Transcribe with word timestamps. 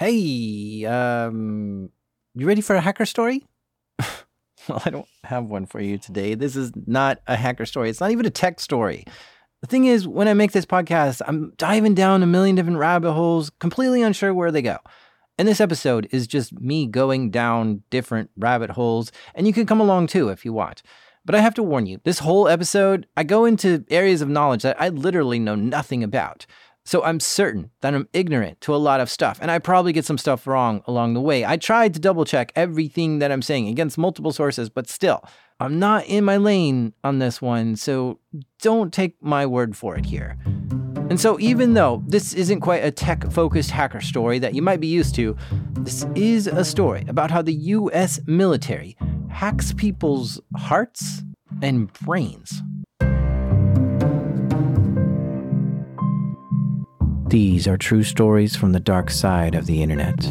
Hey, 0.00 0.86
um, 0.86 1.90
you 2.34 2.46
ready 2.46 2.62
for 2.62 2.74
a 2.74 2.80
hacker 2.80 3.04
story? 3.04 3.44
well, 3.98 4.80
I 4.82 4.88
don't 4.88 5.08
have 5.24 5.44
one 5.44 5.66
for 5.66 5.78
you 5.78 5.98
today. 5.98 6.34
This 6.34 6.56
is 6.56 6.72
not 6.86 7.20
a 7.26 7.36
hacker 7.36 7.66
story. 7.66 7.90
It's 7.90 8.00
not 8.00 8.10
even 8.10 8.24
a 8.24 8.30
tech 8.30 8.60
story. 8.60 9.04
The 9.60 9.66
thing 9.66 9.84
is, 9.84 10.08
when 10.08 10.26
I 10.26 10.32
make 10.32 10.52
this 10.52 10.64
podcast, 10.64 11.20
I'm 11.26 11.52
diving 11.58 11.92
down 11.92 12.22
a 12.22 12.26
million 12.26 12.56
different 12.56 12.78
rabbit 12.78 13.12
holes, 13.12 13.50
completely 13.60 14.00
unsure 14.00 14.32
where 14.32 14.50
they 14.50 14.62
go. 14.62 14.78
And 15.36 15.46
this 15.46 15.60
episode 15.60 16.08
is 16.12 16.26
just 16.26 16.58
me 16.58 16.86
going 16.86 17.30
down 17.30 17.82
different 17.90 18.30
rabbit 18.38 18.70
holes, 18.70 19.12
and 19.34 19.46
you 19.46 19.52
can 19.52 19.66
come 19.66 19.80
along 19.80 20.06
too 20.06 20.30
if 20.30 20.46
you 20.46 20.54
want. 20.54 20.82
But 21.26 21.34
I 21.34 21.40
have 21.40 21.52
to 21.56 21.62
warn 21.62 21.84
you, 21.84 22.00
this 22.04 22.20
whole 22.20 22.48
episode, 22.48 23.06
I 23.18 23.24
go 23.24 23.44
into 23.44 23.84
areas 23.90 24.22
of 24.22 24.30
knowledge 24.30 24.62
that 24.62 24.80
I 24.80 24.88
literally 24.88 25.38
know 25.38 25.56
nothing 25.56 26.02
about. 26.02 26.46
So 26.90 27.04
I'm 27.04 27.20
certain 27.20 27.70
that 27.82 27.94
I'm 27.94 28.08
ignorant 28.12 28.60
to 28.62 28.74
a 28.74 28.76
lot 28.76 28.98
of 28.98 29.08
stuff, 29.08 29.38
and 29.40 29.48
I 29.48 29.60
probably 29.60 29.92
get 29.92 30.04
some 30.04 30.18
stuff 30.18 30.44
wrong 30.44 30.82
along 30.88 31.14
the 31.14 31.20
way. 31.20 31.46
I 31.46 31.56
tried 31.56 31.94
to 31.94 32.00
double 32.00 32.24
check 32.24 32.50
everything 32.56 33.20
that 33.20 33.30
I'm 33.30 33.42
saying 33.42 33.68
against 33.68 33.96
multiple 33.96 34.32
sources, 34.32 34.68
but 34.68 34.88
still, 34.88 35.22
I'm 35.60 35.78
not 35.78 36.04
in 36.06 36.24
my 36.24 36.36
lane 36.36 36.92
on 37.04 37.20
this 37.20 37.40
one, 37.40 37.76
so 37.76 38.18
don't 38.60 38.92
take 38.92 39.22
my 39.22 39.46
word 39.46 39.76
for 39.76 39.94
it 39.96 40.04
here. 40.04 40.36
And 41.08 41.20
so, 41.20 41.38
even 41.38 41.74
though 41.74 42.02
this 42.08 42.34
isn't 42.34 42.58
quite 42.58 42.82
a 42.82 42.90
tech 42.90 43.30
focused 43.30 43.70
hacker 43.70 44.00
story 44.00 44.40
that 44.40 44.56
you 44.56 44.60
might 44.60 44.80
be 44.80 44.88
used 44.88 45.14
to, 45.14 45.36
this 45.82 46.04
is 46.16 46.48
a 46.48 46.64
story 46.64 47.04
about 47.06 47.30
how 47.30 47.40
the 47.40 47.54
US 47.54 48.18
military 48.26 48.96
hacks 49.28 49.72
people's 49.74 50.40
hearts 50.56 51.22
and 51.62 51.92
brains. 51.92 52.64
These 57.30 57.68
are 57.68 57.76
true 57.76 58.02
stories 58.02 58.56
from 58.56 58.72
the 58.72 58.80
dark 58.80 59.08
side 59.08 59.54
of 59.54 59.66
the 59.66 59.84
internet. 59.84 60.26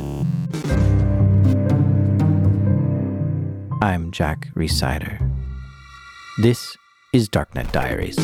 I'm 3.82 4.12
Jack 4.12 4.50
Rhysider. 4.54 5.18
This 6.42 6.76
is 7.14 7.30
Darknet 7.30 7.72
Diaries. 7.72 8.18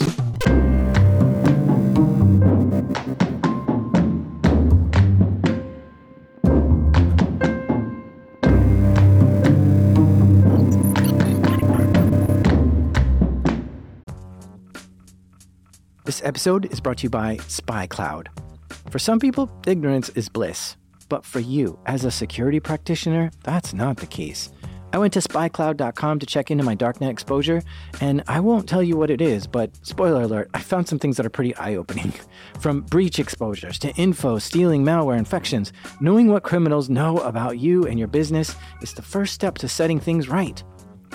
This 16.03 16.21
episode 16.25 16.69
is 16.73 16.81
brought 16.81 16.97
to 16.97 17.03
you 17.03 17.09
by 17.09 17.37
SpyCloud. 17.37 18.44
For 18.89 18.99
some 18.99 19.19
people, 19.19 19.49
ignorance 19.65 20.09
is 20.09 20.29
bliss. 20.29 20.77
But 21.09 21.25
for 21.25 21.39
you, 21.39 21.79
as 21.85 22.05
a 22.05 22.11
security 22.11 22.59
practitioner, 22.59 23.31
that's 23.43 23.73
not 23.73 23.97
the 23.97 24.07
case. 24.07 24.51
I 24.93 24.97
went 24.97 25.11
to 25.13 25.19
spycloud.com 25.19 26.19
to 26.19 26.25
check 26.25 26.51
into 26.51 26.63
my 26.63 26.75
darknet 26.75 27.09
exposure, 27.09 27.61
and 27.99 28.23
I 28.27 28.39
won't 28.39 28.69
tell 28.69 28.81
you 28.81 28.95
what 28.95 29.09
it 29.09 29.19
is, 29.19 29.45
but 29.45 29.71
spoiler 29.85 30.21
alert, 30.21 30.49
I 30.53 30.59
found 30.59 30.87
some 30.87 30.99
things 30.99 31.17
that 31.17 31.25
are 31.25 31.31
pretty 31.31 31.53
eye 31.57 31.75
opening. 31.75 32.13
From 32.61 32.81
breach 32.81 33.19
exposures 33.19 33.77
to 33.79 33.93
info, 33.95 34.39
stealing, 34.39 34.85
malware, 34.85 35.17
infections, 35.17 35.73
knowing 35.99 36.29
what 36.29 36.43
criminals 36.43 36.89
know 36.89 37.17
about 37.17 37.59
you 37.59 37.85
and 37.85 37.99
your 37.99 38.07
business 38.07 38.55
is 38.81 38.93
the 38.93 39.01
first 39.01 39.33
step 39.33 39.57
to 39.57 39.67
setting 39.67 39.99
things 39.99 40.29
right 40.29 40.63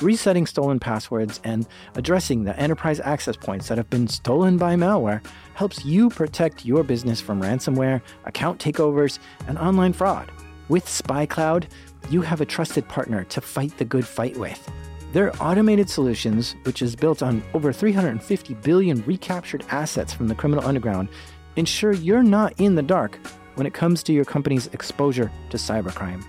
resetting 0.01 0.47
stolen 0.47 0.79
passwords, 0.79 1.41
and 1.45 1.67
addressing 1.95 2.45
the 2.45 2.59
enterprise 2.59 3.01
access 3.01 3.37
points 3.37 3.69
that 3.69 3.79
have 3.79 3.91
been 3.91 4.09
stolen 4.09 4.57
by 4.57 4.75
malware 4.77 5.25
helps 5.55 5.85
you 5.85 6.09
protect 6.11 6.65
your 6.65 6.83
business 6.83 7.21
from 7.21 7.41
ransomware, 7.41 8.01
account 8.25 8.59
takeovers, 8.59 9.19
and 9.47 9.59
online 9.59 9.93
fraud. 9.93 10.31
With 10.69 10.87
SpyCloud, 10.87 11.65
you 12.09 12.23
have 12.23 12.41
a 12.41 12.47
trusted 12.47 12.89
partner 12.89 13.25
to 13.25 13.41
fight 13.41 13.77
the 13.77 13.85
good 13.85 14.07
fight 14.07 14.37
with. 14.37 14.71
Their 15.13 15.33
automated 15.43 15.91
solutions, 15.91 16.55
which 16.63 16.83
is 16.83 16.95
built 16.95 17.23
on 17.23 17.43
over 17.53 17.73
350 17.73 18.55
billion 18.55 19.03
recaptured 19.05 19.65
assets 19.71 20.13
from 20.13 20.29
the 20.29 20.35
criminal 20.35 20.65
underground, 20.65 21.09
ensure 21.57 21.93
you're 21.93 22.23
not 22.23 22.55
in 22.59 22.77
the 22.77 22.83
dark 22.83 23.19
when 23.57 23.67
it 23.67 23.75
comes 23.75 24.03
to 24.05 24.13
your 24.13 24.25
company's 24.25 24.69
exposure 24.69 25.31
to 25.51 25.57
cybercrime. 25.57 26.25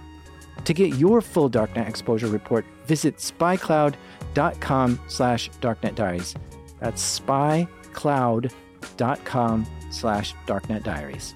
To 0.65 0.73
get 0.73 0.95
your 0.95 1.21
full 1.21 1.49
Darknet 1.49 1.87
exposure 1.87 2.27
report, 2.27 2.65
visit 2.91 3.15
spycloud.com 3.15 4.99
slash 5.07 5.49
darknetdiaries. 5.61 6.35
That's 6.81 7.19
spycloud.com 7.19 9.67
slash 9.89 10.35
darknetdiaries. 10.45 11.33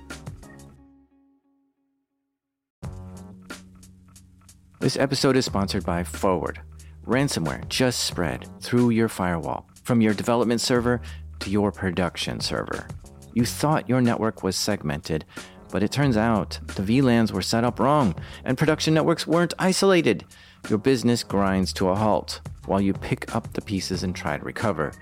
This 4.81 4.97
episode 4.97 5.37
is 5.37 5.45
sponsored 5.45 5.85
by 5.85 6.03
Forward. 6.03 6.59
Ransomware 7.05 7.65
just 7.69 8.01
spread 8.01 8.45
through 8.59 8.89
your 8.89 9.07
firewall, 9.07 9.69
from 9.83 10.01
your 10.01 10.13
development 10.13 10.59
server 10.59 10.99
to 11.39 11.49
your 11.49 11.71
production 11.71 12.41
server. 12.41 12.85
You 13.33 13.45
thought 13.45 13.87
your 13.87 14.01
network 14.01 14.43
was 14.43 14.57
segmented, 14.57 15.23
but 15.71 15.83
it 15.83 15.91
turns 15.91 16.17
out 16.17 16.59
the 16.67 16.83
VLANs 16.83 17.31
were 17.31 17.41
set 17.41 17.63
up 17.63 17.79
wrong 17.79 18.13
and 18.43 18.57
production 18.57 18.93
networks 18.93 19.25
weren't 19.25 19.53
isolated. 19.57 20.25
Your 20.69 20.79
business 20.79 21.23
grinds 21.23 21.71
to 21.73 21.89
a 21.89 21.95
halt 21.95 22.41
while 22.65 22.81
you 22.81 22.93
pick 22.93 23.35
up 23.35 23.53
the 23.53 23.61
pieces 23.61 24.01
and 24.01 24.15
try 24.15 24.37
to 24.37 24.43
recover. 24.43 24.93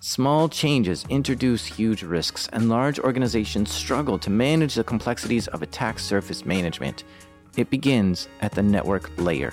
Small 0.00 0.48
changes 0.48 1.04
introduce 1.10 1.66
huge 1.66 2.02
risks, 2.02 2.48
and 2.52 2.70
large 2.70 2.98
organizations 2.98 3.70
struggle 3.70 4.18
to 4.18 4.30
manage 4.30 4.74
the 4.74 4.82
complexities 4.82 5.48
of 5.48 5.60
attack 5.60 5.98
surface 5.98 6.46
management. 6.46 7.04
It 7.58 7.68
begins 7.68 8.28
at 8.40 8.52
the 8.52 8.62
network 8.62 9.10
layer. 9.18 9.52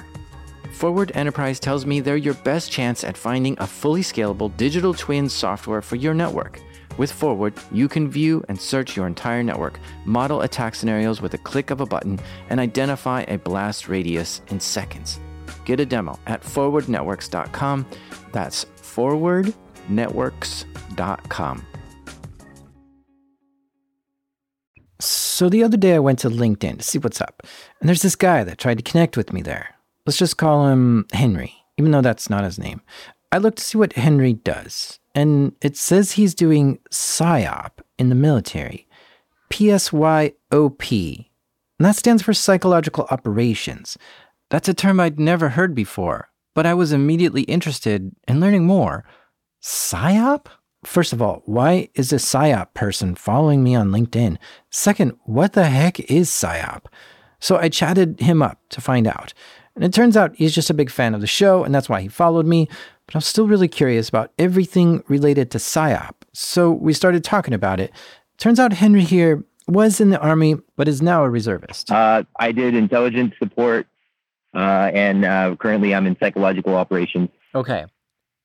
Forward 0.71 1.11
Enterprise 1.13 1.59
tells 1.59 1.85
me 1.85 1.99
they're 1.99 2.15
your 2.15 2.35
best 2.35 2.71
chance 2.71 3.03
at 3.03 3.17
finding 3.17 3.57
a 3.59 3.67
fully 3.67 4.01
scalable 4.01 4.55
digital 4.55 4.93
twin 4.93 5.27
software 5.27 5.81
for 5.81 5.97
your 5.97 6.13
network. 6.13 6.61
With 6.97 7.11
Forward, 7.11 7.53
you 7.71 7.89
can 7.89 8.09
view 8.09 8.43
and 8.47 8.59
search 8.59 8.95
your 8.95 9.07
entire 9.07 9.43
network, 9.43 9.77
model 10.05 10.41
attack 10.41 10.73
scenarios 10.73 11.21
with 11.21 11.33
a 11.33 11.37
click 11.37 11.69
of 11.69 11.81
a 11.81 11.85
button, 11.85 12.17
and 12.49 12.61
identify 12.61 13.21
a 13.27 13.37
blast 13.37 13.89
radius 13.89 14.41
in 14.47 14.59
seconds. 14.59 15.19
Get 15.69 15.79
a 15.79 15.85
demo 15.85 16.19
at 16.25 16.41
forwardnetworks.com. 16.41 17.85
That's 18.31 18.65
forwardnetworks.com. 18.65 21.65
So 24.99 25.47
the 25.47 25.63
other 25.63 25.77
day 25.77 25.93
I 25.93 25.99
went 25.99 26.17
to 26.19 26.29
LinkedIn 26.31 26.79
to 26.79 26.83
see 26.83 26.97
what's 26.97 27.21
up, 27.21 27.43
and 27.79 27.87
there's 27.87 28.01
this 28.01 28.15
guy 28.15 28.43
that 28.43 28.57
tried 28.57 28.79
to 28.79 28.83
connect 28.83 29.15
with 29.15 29.31
me 29.31 29.43
there. 29.43 29.75
Let's 30.07 30.17
just 30.17 30.37
call 30.37 30.69
him 30.69 31.05
Henry, 31.13 31.53
even 31.77 31.91
though 31.91 32.01
that's 32.01 32.31
not 32.31 32.43
his 32.43 32.57
name. 32.57 32.81
I 33.31 33.37
looked 33.37 33.59
to 33.59 33.63
see 33.63 33.77
what 33.77 33.93
Henry 33.93 34.33
does, 34.33 34.97
and 35.13 35.53
it 35.61 35.77
says 35.77 36.13
he's 36.13 36.33
doing 36.33 36.79
PSYOP 36.89 37.73
in 37.99 38.09
the 38.09 38.15
military. 38.15 38.87
PSYOP. 39.51 41.27
And 41.77 41.85
that 41.85 41.95
stands 41.95 42.23
for 42.23 42.33
Psychological 42.33 43.05
Operations. 43.11 43.99
That's 44.49 44.69
a 44.69 44.73
term 44.73 44.99
I'd 44.99 45.19
never 45.19 45.49
heard 45.49 45.75
before, 45.75 46.29
but 46.55 46.65
I 46.65 46.73
was 46.73 46.91
immediately 46.91 47.43
interested 47.43 48.11
in 48.27 48.39
learning 48.39 48.65
more. 48.65 49.05
PSYOP? 49.61 50.47
First 50.85 51.11
of 51.11 51.21
all, 51.21 51.43
why 51.45 51.89
is 51.95 52.13
a 52.13 52.17
PSYOP 52.17 52.73
person 52.73 53.15
following 53.15 53.63
me 53.63 53.75
on 53.75 53.91
LinkedIn? 53.91 54.37
Second, 54.69 55.13
what 55.25 55.53
the 55.53 55.65
heck 55.65 55.99
is 56.11 56.29
PSYOP? 56.29 56.85
So 57.39 57.57
I 57.57 57.69
chatted 57.69 58.19
him 58.19 58.41
up 58.41 58.59
to 58.69 58.81
find 58.81 59.07
out. 59.07 59.33
And 59.75 59.83
it 59.83 59.93
turns 59.93 60.17
out 60.17 60.35
he's 60.35 60.55
just 60.55 60.69
a 60.69 60.73
big 60.73 60.89
fan 60.89 61.13
of 61.13 61.21
the 61.21 61.27
show, 61.27 61.63
and 61.63 61.73
that's 61.73 61.87
why 61.87 62.01
he 62.01 62.07
followed 62.07 62.45
me 62.45 62.67
but 63.09 63.15
I'm 63.15 63.21
still 63.21 63.47
really 63.47 63.67
curious 63.67 64.07
about 64.07 64.31
everything 64.37 65.03
related 65.07 65.49
to 65.49 65.57
PSYOP. 65.57 66.11
So 66.31 66.69
we 66.69 66.93
started 66.93 67.23
talking 67.23 67.55
about 67.55 67.79
it. 67.79 67.91
Turns 68.37 68.59
out 68.59 68.71
Henry 68.71 69.01
here 69.01 69.43
was 69.67 69.99
in 69.99 70.11
the 70.11 70.19
Army, 70.19 70.57
but 70.75 70.87
is 70.87 71.01
now 71.01 71.23
a 71.23 71.29
reservist. 71.29 71.91
Uh, 71.91 72.21
I 72.39 72.51
did 72.51 72.75
intelligence 72.75 73.33
support, 73.39 73.87
uh, 74.53 74.91
and 74.93 75.25
uh, 75.25 75.55
currently 75.57 75.93
I'm 75.93 76.07
in 76.07 76.17
psychological 76.19 76.75
operations. 76.75 77.29
Okay. 77.53 77.85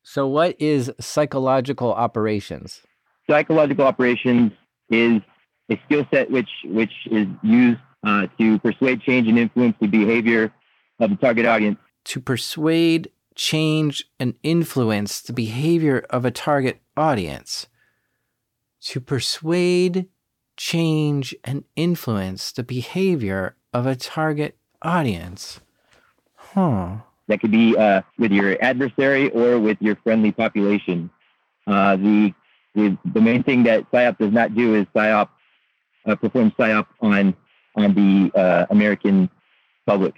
So, 0.03 0.27
what 0.27 0.57
is 0.61 0.91
psychological 1.01 1.93
operations? 1.93 2.83
Psychological 3.29 3.87
operations 3.87 4.53
is 4.91 5.23
a 5.71 5.81
skill 5.87 6.07
set 6.13 6.31
which 6.31 6.51
which 6.65 6.93
is 7.11 7.27
used 7.43 7.81
uh, 8.05 8.27
to 8.39 8.59
persuade, 8.59 9.01
change, 9.01 9.29
and 9.29 9.39
influence 9.39 9.77
the 9.81 9.89
behavior 9.89 10.53
of 11.01 11.11
the 11.11 11.17
target 11.17 11.47
audience. 11.47 11.79
To 12.05 12.21
persuade, 12.21 13.11
change 13.35 14.05
and 14.21 14.35
influence 14.43 15.23
the 15.23 15.33
behavior 15.33 16.05
of 16.11 16.25
a 16.25 16.31
target 16.31 16.81
audience, 16.97 17.67
to 18.83 19.01
persuade, 19.01 20.07
change, 20.57 21.35
and 21.45 21.65
influence 21.77 22.53
the 22.53 22.63
behavior 22.63 23.57
of 23.73 23.87
a 23.87 23.97
target 23.97 24.59
audience. 24.83 25.61
Huh. 26.55 26.97
That 27.29 27.41
could 27.41 27.51
be 27.51 27.77
uh, 27.77 28.03
with 28.19 28.33
your 28.33 28.57
adversary 28.63 29.31
or 29.31 29.59
with 29.59 29.79
your 29.81 29.97
friendly 29.97 30.31
population. 30.31 31.11
Uh, 31.67 31.97
the, 31.97 32.35
the, 32.75 32.97
the 33.13 33.21
main 33.21 33.43
thing 33.43 33.65
that 33.65 33.91
PSYOP 33.91 34.19
does 34.19 34.33
not 34.33 34.55
do 34.55 34.75
is 34.75 34.87
PSYOP 34.95 35.29
uh, 36.07 36.15
perform 36.17 36.53
PSYOP 36.59 36.87
on 37.01 37.35
on 37.77 37.95
the 37.95 38.39
uh, 38.39 38.67
American 38.71 39.29
public. 39.87 40.15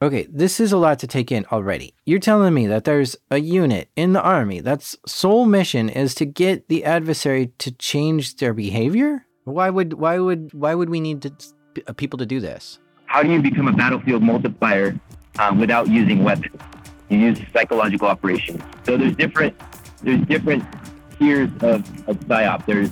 Okay, 0.00 0.26
this 0.30 0.60
is 0.60 0.70
a 0.72 0.76
lot 0.76 0.98
to 1.00 1.06
take 1.06 1.32
in 1.32 1.44
already. 1.50 1.94
You're 2.06 2.20
telling 2.20 2.54
me 2.54 2.66
that 2.68 2.84
there's 2.84 3.16
a 3.30 3.38
unit 3.38 3.88
in 3.96 4.12
the 4.12 4.22
army 4.22 4.60
that's 4.60 4.96
sole 5.06 5.44
mission 5.44 5.88
is 5.88 6.14
to 6.16 6.24
get 6.24 6.68
the 6.68 6.84
adversary 6.84 7.52
to 7.58 7.72
change 7.72 8.36
their 8.36 8.54
behavior? 8.54 9.26
Why 9.44 9.70
would 9.70 9.94
why 9.94 10.18
would 10.18 10.52
why 10.54 10.74
would 10.74 10.90
we 10.90 11.00
need 11.00 11.22
to, 11.22 11.32
uh, 11.86 11.92
people 11.94 12.18
to 12.18 12.26
do 12.26 12.38
this? 12.38 12.78
How 13.06 13.22
do 13.22 13.32
you 13.32 13.42
become 13.42 13.66
a 13.66 13.72
battlefield 13.72 14.22
multiplier 14.22 14.98
um, 15.38 15.58
without 15.58 15.88
using 15.88 16.24
weapons? 16.24 16.60
You 17.08 17.18
use 17.18 17.40
psychological 17.52 18.08
operations. 18.08 18.62
So 18.84 18.96
there's 18.96 19.16
different 19.16 19.56
there's 20.02 20.20
different 20.26 20.64
tiers 21.18 21.50
of, 21.62 22.08
of 22.08 22.20
psyop. 22.20 22.66
There's 22.66 22.90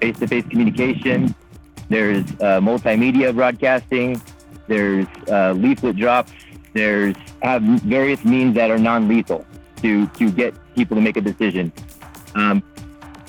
face-to-face 0.00 0.46
communication. 0.48 1.34
There's 1.88 2.24
uh, 2.40 2.60
multimedia 2.60 3.34
broadcasting 3.34 4.20
there's 4.70 5.06
uh, 5.28 5.52
leaflet 5.52 5.96
drops, 5.96 6.32
there's 6.74 7.16
have 7.42 7.60
various 7.82 8.24
means 8.24 8.54
that 8.54 8.70
are 8.70 8.78
non-lethal 8.78 9.44
to 9.82 10.06
to 10.06 10.30
get 10.30 10.54
people 10.76 10.94
to 10.94 11.02
make 11.02 11.16
a 11.16 11.20
decision. 11.20 11.72
Um, 12.36 12.62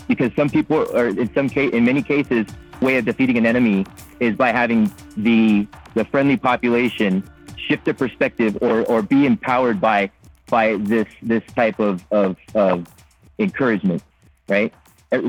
because 0.07 0.31
some 0.35 0.49
people, 0.49 0.85
or 0.95 1.07
in 1.07 1.33
some 1.33 1.49
case, 1.49 1.73
in 1.73 1.83
many 1.83 2.03
cases, 2.03 2.45
way 2.79 2.97
of 2.97 3.05
defeating 3.05 3.37
an 3.37 3.47
enemy 3.47 3.87
is 4.19 4.35
by 4.35 4.51
having 4.51 4.93
the 5.17 5.65
the 5.95 6.05
friendly 6.05 6.37
population 6.37 7.23
shift 7.71 7.85
their 7.85 7.93
perspective 7.93 8.57
or 8.61 8.85
or 8.85 9.01
be 9.01 9.25
empowered 9.25 9.79
by 9.79 10.11
by 10.47 10.75
this 10.77 11.07
this 11.21 11.43
type 11.55 11.79
of 11.79 12.05
of, 12.11 12.37
of 12.53 12.87
encouragement, 13.39 14.03
right? 14.47 14.73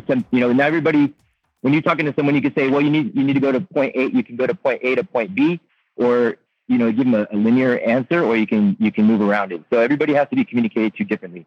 Some, 0.07 0.25
you 0.31 0.41
know, 0.41 0.53
not 0.53 0.67
everybody. 0.67 1.15
When 1.61 1.73
you're 1.73 1.83
talking 1.83 2.07
to 2.07 2.15
someone, 2.15 2.35
you 2.35 2.43
can 2.43 2.55
say, 2.55 2.69
"Well, 2.69 2.81
you 2.81 2.91
need 2.91 3.17
you 3.17 3.23
need 3.23 3.35
to 3.35 3.41
go 3.41 3.53
to 3.53 3.61
point 3.61 3.95
A. 3.95 4.11
You 4.11 4.25
can 4.25 4.37
go 4.37 4.47
to 4.47 4.55
point 4.55 4.81
A 4.83 4.95
to 4.97 5.05
point 5.05 5.35
B." 5.35 5.61
or 5.97 6.37
you 6.69 6.79
know 6.79 6.91
give 6.91 7.05
them 7.05 7.15
a, 7.15 7.27
a, 7.31 7.37
linear 7.37 7.79
answer 7.81 8.25
or 8.25 8.37
you 8.37 8.47
can 8.47 8.77
you 8.81 8.91
can 8.91 9.05
move 9.05 9.21
around 9.21 9.53
it 9.53 9.63
so 9.71 9.79
everybody 9.79 10.15
has 10.15 10.29
to 10.31 10.37
be 10.37 10.45
communicated 10.45 10.95
to 10.95 11.05
differently 11.05 11.45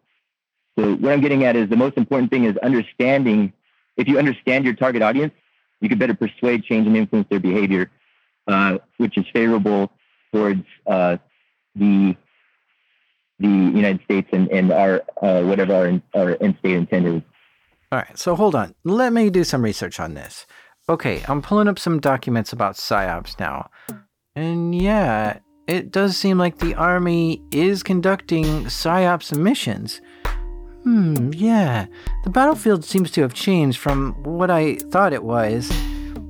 so 0.78 0.94
what 0.96 1.12
i'm 1.12 1.22
getting 1.22 1.44
at 1.44 1.56
is 1.56 1.70
the 1.70 1.76
most 1.76 1.98
important 1.98 2.30
thing 2.30 2.44
is 2.44 2.56
understanding 2.58 3.52
if 3.98 4.08
you 4.08 4.20
understand 4.20 4.66
your 4.66 4.74
target 4.74 5.02
audience 5.02 5.34
you 5.82 5.90
can 5.90 5.98
better 5.98 6.14
persuade 6.14 6.64
change 6.64 6.86
and 6.86 6.96
influence 6.96 7.28
their 7.30 7.40
behavior 7.40 7.90
uh, 8.48 8.78
which 8.98 9.18
is 9.18 9.26
favorable 9.34 9.92
towards 10.36 10.64
uh, 10.88 11.18
the 11.76 12.16
the 13.40 13.48
united 13.48 14.02
states 14.04 14.30
and, 14.32 14.50
and 14.50 14.72
our 14.72 15.02
uh, 15.22 15.42
whatever 15.42 15.74
our, 15.76 16.02
our 16.16 16.38
end 16.42 16.56
state 16.60 16.76
intent 16.76 17.06
is 17.06 17.22
all 17.92 18.00
right 18.00 18.18
so 18.18 18.36
hold 18.36 18.56
on 18.56 18.74
let 18.84 19.12
me 19.12 19.30
do 19.30 19.44
some 19.44 19.62
research 19.62 20.00
on 20.00 20.14
this 20.14 20.46
okay 20.88 21.24
i'm 21.28 21.42
pulling 21.42 21.68
up 21.68 21.78
some 21.78 22.00
documents 22.00 22.54
about 22.54 22.76
psyops 22.76 23.40
now 23.40 23.70
and 24.36 24.76
yeah, 24.76 25.40
it 25.68 25.92
does 25.92 26.18
seem 26.18 26.38
like 26.38 26.58
the 26.58 26.76
army 26.76 27.42
is 27.52 27.84
conducting 27.84 28.44
PSYOPs 28.44 29.38
missions. 29.38 30.02
Hmm, 30.84 31.32
yeah. 31.34 31.86
The 32.26 32.30
battlefield 32.30 32.84
seems 32.84 33.12
to 33.12 33.22
have 33.22 33.34
changed 33.34 33.80
from 33.80 34.12
what 34.24 34.52
I 34.52 34.76
thought 34.76 35.14
it 35.14 35.24
was. 35.24 35.72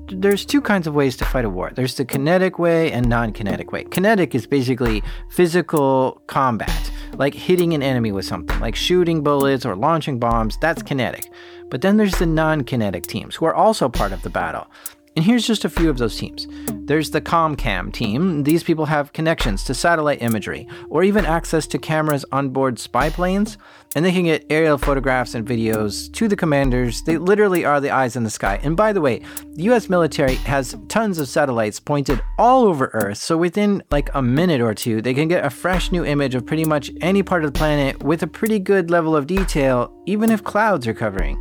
There's 0.07 0.45
two 0.45 0.61
kinds 0.61 0.85
of 0.85 0.93
ways 0.93 1.17
to 1.17 1.25
fight 1.25 1.45
a 1.45 1.49
war 1.49 1.71
there's 1.73 1.95
the 1.95 2.05
kinetic 2.05 2.59
way 2.59 2.91
and 2.91 3.09
non 3.09 3.33
kinetic 3.33 3.71
way. 3.71 3.85
Kinetic 3.85 4.35
is 4.35 4.45
basically 4.45 5.01
physical 5.29 6.21
combat, 6.27 6.91
like 7.17 7.33
hitting 7.33 7.73
an 7.73 7.81
enemy 7.81 8.11
with 8.11 8.25
something, 8.25 8.59
like 8.59 8.75
shooting 8.75 9.23
bullets 9.23 9.65
or 9.65 9.75
launching 9.75 10.19
bombs. 10.19 10.57
That's 10.61 10.83
kinetic. 10.83 11.31
But 11.69 11.81
then 11.81 11.97
there's 11.97 12.19
the 12.19 12.27
non 12.27 12.63
kinetic 12.63 13.07
teams, 13.07 13.35
who 13.35 13.45
are 13.45 13.55
also 13.55 13.89
part 13.89 14.11
of 14.11 14.21
the 14.21 14.29
battle. 14.29 14.67
And 15.15 15.23
here's 15.23 15.47
just 15.47 15.63
a 15.63 15.69
few 15.69 15.89
of 15.89 15.97
those 15.97 16.17
teams. 16.17 16.47
There's 16.85 17.11
the 17.11 17.21
ComCam 17.21 17.93
team. 17.93 18.43
These 18.43 18.63
people 18.63 18.85
have 18.85 19.13
connections 19.13 19.63
to 19.63 19.73
satellite 19.73 20.21
imagery 20.21 20.67
or 20.89 21.03
even 21.03 21.25
access 21.25 21.65
to 21.67 21.77
cameras 21.77 22.25
on 22.31 22.49
board 22.49 22.77
spy 22.77 23.09
planes, 23.09 23.57
and 23.95 24.03
they 24.03 24.11
can 24.11 24.25
get 24.25 24.45
aerial 24.49 24.77
photographs 24.77 25.33
and 25.33 25.47
videos 25.47 26.11
to 26.13 26.27
the 26.27 26.35
commanders. 26.35 27.01
They 27.01 27.17
literally 27.17 27.63
are 27.63 27.79
the 27.79 27.91
eyes 27.91 28.17
in 28.17 28.23
the 28.23 28.29
sky. 28.29 28.59
And 28.61 28.75
by 28.75 28.91
the 28.91 29.01
way, 29.01 29.21
the 29.53 29.63
US 29.71 29.89
military 29.89 30.35
has 30.35 30.75
tons 30.89 31.17
of 31.17 31.29
satellites 31.29 31.79
pointed 31.79 32.21
all 32.37 32.65
over 32.65 32.91
Earth, 32.93 33.17
so 33.17 33.37
within 33.37 33.81
like 33.91 34.09
a 34.13 34.21
minute 34.21 34.61
or 34.61 34.73
two, 34.73 35.01
they 35.01 35.13
can 35.13 35.29
get 35.29 35.45
a 35.45 35.49
fresh 35.49 35.91
new 35.93 36.03
image 36.03 36.35
of 36.35 36.45
pretty 36.45 36.65
much 36.65 36.91
any 37.01 37.23
part 37.23 37.45
of 37.45 37.53
the 37.53 37.57
planet 37.57 38.03
with 38.03 38.21
a 38.21 38.27
pretty 38.27 38.59
good 38.59 38.91
level 38.91 39.15
of 39.15 39.27
detail, 39.27 39.91
even 40.05 40.29
if 40.29 40.43
clouds 40.43 40.85
are 40.87 40.93
covering. 40.93 41.37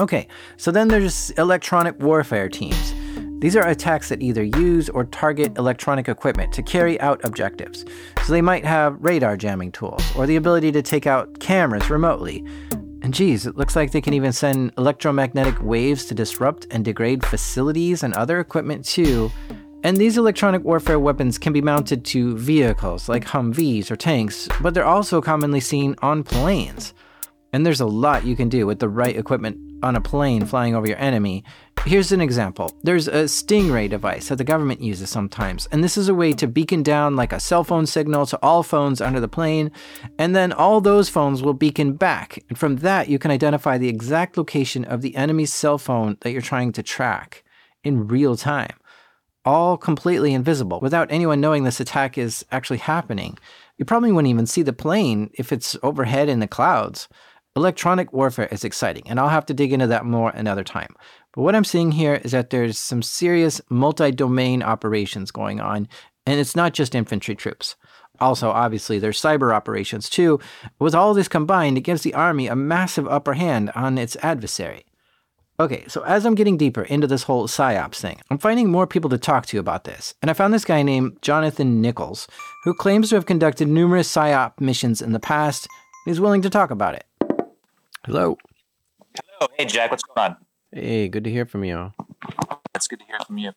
Okay, 0.00 0.26
so 0.56 0.72
then 0.72 0.88
there's 0.88 1.30
electronic 1.32 2.00
warfare 2.00 2.48
teams. 2.48 2.94
These 3.38 3.54
are 3.54 3.68
attacks 3.68 4.08
that 4.08 4.22
either 4.22 4.42
use 4.42 4.88
or 4.88 5.04
target 5.04 5.56
electronic 5.56 6.08
equipment 6.08 6.52
to 6.54 6.62
carry 6.62 7.00
out 7.00 7.24
objectives. 7.24 7.84
So 8.24 8.32
they 8.32 8.40
might 8.40 8.64
have 8.64 8.96
radar 9.00 9.36
jamming 9.36 9.70
tools 9.70 10.02
or 10.16 10.26
the 10.26 10.36
ability 10.36 10.72
to 10.72 10.82
take 10.82 11.06
out 11.06 11.38
cameras 11.38 11.90
remotely. 11.90 12.44
And 13.02 13.14
geez, 13.14 13.46
it 13.46 13.56
looks 13.56 13.76
like 13.76 13.92
they 13.92 14.00
can 14.00 14.14
even 14.14 14.32
send 14.32 14.72
electromagnetic 14.78 15.62
waves 15.62 16.06
to 16.06 16.14
disrupt 16.14 16.66
and 16.70 16.84
degrade 16.84 17.24
facilities 17.24 18.02
and 18.02 18.14
other 18.14 18.40
equipment 18.40 18.84
too. 18.84 19.30
And 19.84 19.96
these 19.96 20.16
electronic 20.16 20.64
warfare 20.64 20.98
weapons 20.98 21.38
can 21.38 21.52
be 21.52 21.60
mounted 21.60 22.04
to 22.06 22.36
vehicles 22.38 23.08
like 23.08 23.26
Humvees 23.26 23.90
or 23.90 23.96
tanks, 23.96 24.48
but 24.62 24.72
they're 24.72 24.86
also 24.86 25.20
commonly 25.20 25.60
seen 25.60 25.94
on 26.00 26.24
planes. 26.24 26.94
And 27.52 27.64
there's 27.64 27.82
a 27.82 27.86
lot 27.86 28.24
you 28.24 28.34
can 28.34 28.48
do 28.48 28.66
with 28.66 28.78
the 28.78 28.88
right 28.88 29.16
equipment 29.16 29.58
on 29.84 29.94
a 29.94 30.00
plane 30.00 30.46
flying 30.46 30.74
over 30.74 30.86
your 30.86 30.98
enemy. 30.98 31.44
Here's 31.84 32.10
an 32.12 32.22
example. 32.22 32.72
There's 32.82 33.06
a 33.06 33.24
Stingray 33.24 33.90
device 33.90 34.28
that 34.28 34.36
the 34.36 34.44
government 34.44 34.80
uses 34.80 35.10
sometimes, 35.10 35.66
and 35.66 35.84
this 35.84 35.98
is 35.98 36.08
a 36.08 36.14
way 36.14 36.32
to 36.32 36.48
beacon 36.48 36.82
down 36.82 37.14
like 37.14 37.32
a 37.32 37.38
cell 37.38 37.62
phone 37.62 37.84
signal 37.84 38.24
to 38.26 38.38
all 38.42 38.62
phones 38.62 39.02
under 39.02 39.20
the 39.20 39.28
plane, 39.28 39.70
and 40.18 40.34
then 40.34 40.52
all 40.52 40.80
those 40.80 41.10
phones 41.10 41.42
will 41.42 41.52
beacon 41.52 41.92
back. 41.92 42.42
And 42.48 42.58
from 42.58 42.76
that, 42.76 43.08
you 43.08 43.18
can 43.18 43.30
identify 43.30 43.76
the 43.76 43.90
exact 43.90 44.38
location 44.38 44.86
of 44.86 45.02
the 45.02 45.14
enemy's 45.14 45.52
cell 45.52 45.76
phone 45.76 46.16
that 46.22 46.30
you're 46.30 46.40
trying 46.40 46.72
to 46.72 46.82
track 46.82 47.44
in 47.84 48.08
real 48.08 48.36
time. 48.36 48.74
All 49.44 49.76
completely 49.76 50.32
invisible 50.32 50.80
without 50.80 51.12
anyone 51.12 51.42
knowing 51.42 51.64
this 51.64 51.80
attack 51.80 52.16
is 52.16 52.46
actually 52.50 52.78
happening. 52.78 53.36
You 53.76 53.84
probably 53.84 54.10
wouldn't 54.10 54.30
even 54.30 54.46
see 54.46 54.62
the 54.62 54.72
plane 54.72 55.30
if 55.34 55.52
it's 55.52 55.76
overhead 55.82 56.30
in 56.30 56.38
the 56.38 56.48
clouds. 56.48 57.08
Electronic 57.56 58.12
warfare 58.12 58.48
is 58.50 58.64
exciting, 58.64 59.04
and 59.06 59.20
I'll 59.20 59.28
have 59.28 59.46
to 59.46 59.54
dig 59.54 59.72
into 59.72 59.86
that 59.86 60.04
more 60.04 60.30
another 60.30 60.64
time. 60.64 60.92
But 61.32 61.42
what 61.42 61.54
I'm 61.54 61.64
seeing 61.64 61.92
here 61.92 62.16
is 62.24 62.32
that 62.32 62.50
there's 62.50 62.76
some 62.76 63.00
serious 63.00 63.60
multi 63.70 64.10
domain 64.10 64.60
operations 64.60 65.30
going 65.30 65.60
on, 65.60 65.86
and 66.26 66.40
it's 66.40 66.56
not 66.56 66.74
just 66.74 66.96
infantry 66.96 67.36
troops. 67.36 67.76
Also, 68.18 68.50
obviously, 68.50 68.98
there's 68.98 69.20
cyber 69.20 69.54
operations 69.54 70.10
too. 70.10 70.40
With 70.80 70.96
all 70.96 71.14
this 71.14 71.28
combined, 71.28 71.78
it 71.78 71.82
gives 71.82 72.02
the 72.02 72.14
army 72.14 72.48
a 72.48 72.56
massive 72.56 73.06
upper 73.06 73.34
hand 73.34 73.70
on 73.76 73.98
its 73.98 74.16
adversary. 74.16 74.84
Okay, 75.60 75.84
so 75.86 76.02
as 76.02 76.26
I'm 76.26 76.34
getting 76.34 76.56
deeper 76.56 76.82
into 76.82 77.06
this 77.06 77.22
whole 77.22 77.46
PSYOPs 77.46 78.00
thing, 78.00 78.20
I'm 78.30 78.38
finding 78.38 78.68
more 78.68 78.88
people 78.88 79.10
to 79.10 79.18
talk 79.18 79.46
to 79.46 79.60
about 79.60 79.84
this. 79.84 80.14
And 80.20 80.28
I 80.28 80.34
found 80.34 80.52
this 80.52 80.64
guy 80.64 80.82
named 80.82 81.18
Jonathan 81.22 81.80
Nichols, 81.80 82.26
who 82.64 82.74
claims 82.74 83.10
to 83.10 83.14
have 83.14 83.26
conducted 83.26 83.68
numerous 83.68 84.12
PSYOP 84.12 84.60
missions 84.60 85.00
in 85.00 85.12
the 85.12 85.20
past. 85.20 85.68
He's 86.04 86.20
willing 86.20 86.42
to 86.42 86.50
talk 86.50 86.72
about 86.72 86.94
it. 86.94 87.04
Hello. 88.06 88.36
Hello. 89.16 89.50
Hey, 89.56 89.64
Jack. 89.64 89.90
What's 89.90 90.02
going 90.02 90.32
on? 90.32 90.36
Hey, 90.70 91.08
good 91.08 91.24
to 91.24 91.30
hear 91.30 91.46
from 91.46 91.64
you. 91.64 91.94
That's 92.74 92.86
good 92.86 92.98
to 92.98 93.06
hear 93.06 93.18
from 93.26 93.38
you. 93.38 93.52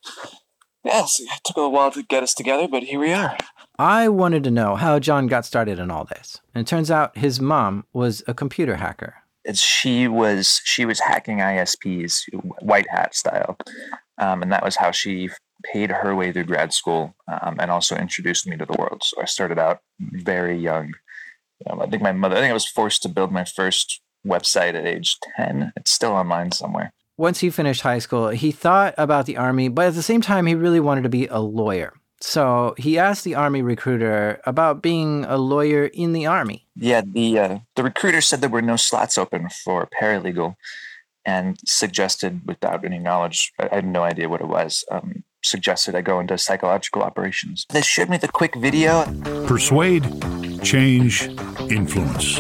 Yes, 0.86 1.20
it 1.20 1.30
took 1.44 1.58
a 1.58 1.68
while 1.68 1.92
to 1.92 2.02
get 2.02 2.24
us 2.24 2.34
together, 2.34 2.66
but 2.66 2.84
here 2.84 2.98
we 2.98 3.12
are. 3.12 3.36
I 3.78 4.08
wanted 4.08 4.46
to 4.46 4.52
know 4.52 4.78
how 4.78 5.00
Jon 5.00 5.28
got 5.28 5.44
started 5.44 5.80
in 5.80 5.92
all 5.92 6.06
this. 6.06 6.40
And 6.56 6.62
it 6.62 6.68
turns 6.68 6.90
out 6.90 7.18
his 7.18 7.42
mom 7.42 7.84
was 7.92 8.24
a 8.26 8.34
computer 8.34 8.78
hacker. 8.78 9.16
It's, 9.44 9.60
she 9.60 10.08
was 10.08 10.62
she 10.64 10.86
was 10.86 11.02
hacking 11.02 11.40
ISPs, 11.40 12.22
white 12.62 12.88
hat 12.90 13.16
style, 13.16 13.58
um, 14.18 14.42
and 14.42 14.52
that 14.54 14.64
was 14.64 14.78
how 14.78 14.92
she 14.92 15.30
paid 15.66 15.92
her 15.92 16.16
way 16.16 16.32
through 16.32 16.46
grad 16.46 16.72
school 16.72 17.14
um, 17.28 17.58
and 17.60 17.70
also 17.70 17.98
introduced 17.98 18.48
me 18.48 18.56
to 18.56 18.66
the 18.66 18.76
world. 18.80 19.04
So 19.04 19.22
I 19.22 19.26
started 19.26 19.60
out 19.60 19.80
very 20.00 20.58
young. 20.58 20.94
Um, 21.70 21.82
I 21.82 21.88
think 21.88 22.02
my 22.02 22.14
mother. 22.14 22.38
I 22.38 22.40
think 22.40 22.52
I 22.52 22.54
was 22.54 22.66
forced 22.68 23.02
to 23.04 23.10
build 23.10 23.34
my 23.34 23.44
first 23.44 24.02
website 24.28 24.76
at 24.76 24.86
age 24.86 25.20
10. 25.38 25.74
It's 25.76 25.92
still 25.92 26.12
online 26.12 26.52
somewhere. 26.52 26.94
Once 27.18 27.40
he 27.40 27.50
finished 27.50 27.82
high 27.82 28.00
school, 28.00 28.30
he 28.30 28.52
thought 28.52 28.94
about 28.98 29.26
the 29.26 29.38
Army, 29.38 29.70
but 29.70 29.88
at 29.88 29.96
the 29.96 30.04
same 30.04 30.22
time, 30.22 30.46
he 30.46 30.54
really 30.54 30.80
wanted 30.80 31.02
to 31.02 31.10
be 31.10 31.26
a 31.28 31.40
lawyer. 31.40 31.94
So 32.22 32.76
he 32.78 32.98
asked 32.98 33.24
the 33.24 33.36
Army 33.36 33.62
recruiter 33.62 34.40
about 34.46 34.82
being 34.82 35.26
a 35.26 35.38
lawyer 35.38 35.86
in 35.86 36.14
the 36.14 36.26
Army. 36.26 36.68
Yeah, 36.76 37.02
the, 37.06 37.40
uh, 37.40 37.60
the 37.76 37.84
recruiter 37.84 38.22
said 38.22 38.42
there 38.42 38.50
were 38.50 38.62
no 38.62 38.76
slots 38.76 39.18
open 39.18 39.50
for 39.50 39.88
paralegal 40.00 40.56
and 41.26 41.58
suggested, 41.66 42.42
without 42.46 42.86
any 42.86 43.00
knowledge, 43.00 43.52
I 43.60 43.76
had 43.76 43.86
no 43.86 44.04
idea 44.04 44.30
what 44.30 44.42
it 44.42 44.48
was, 44.48 44.86
um, 44.90 45.24
suggested 45.44 45.94
I 45.94 46.02
go 46.02 46.20
into 46.20 46.38
psychological 46.38 47.04
operations. 47.04 47.66
They 47.70 47.82
showed 47.82 48.10
me 48.10 48.18
the 48.18 48.30
quick 48.30 48.56
video. 48.56 49.06
Persuade, 49.46 50.06
change, 50.64 51.24
influence. 51.70 52.40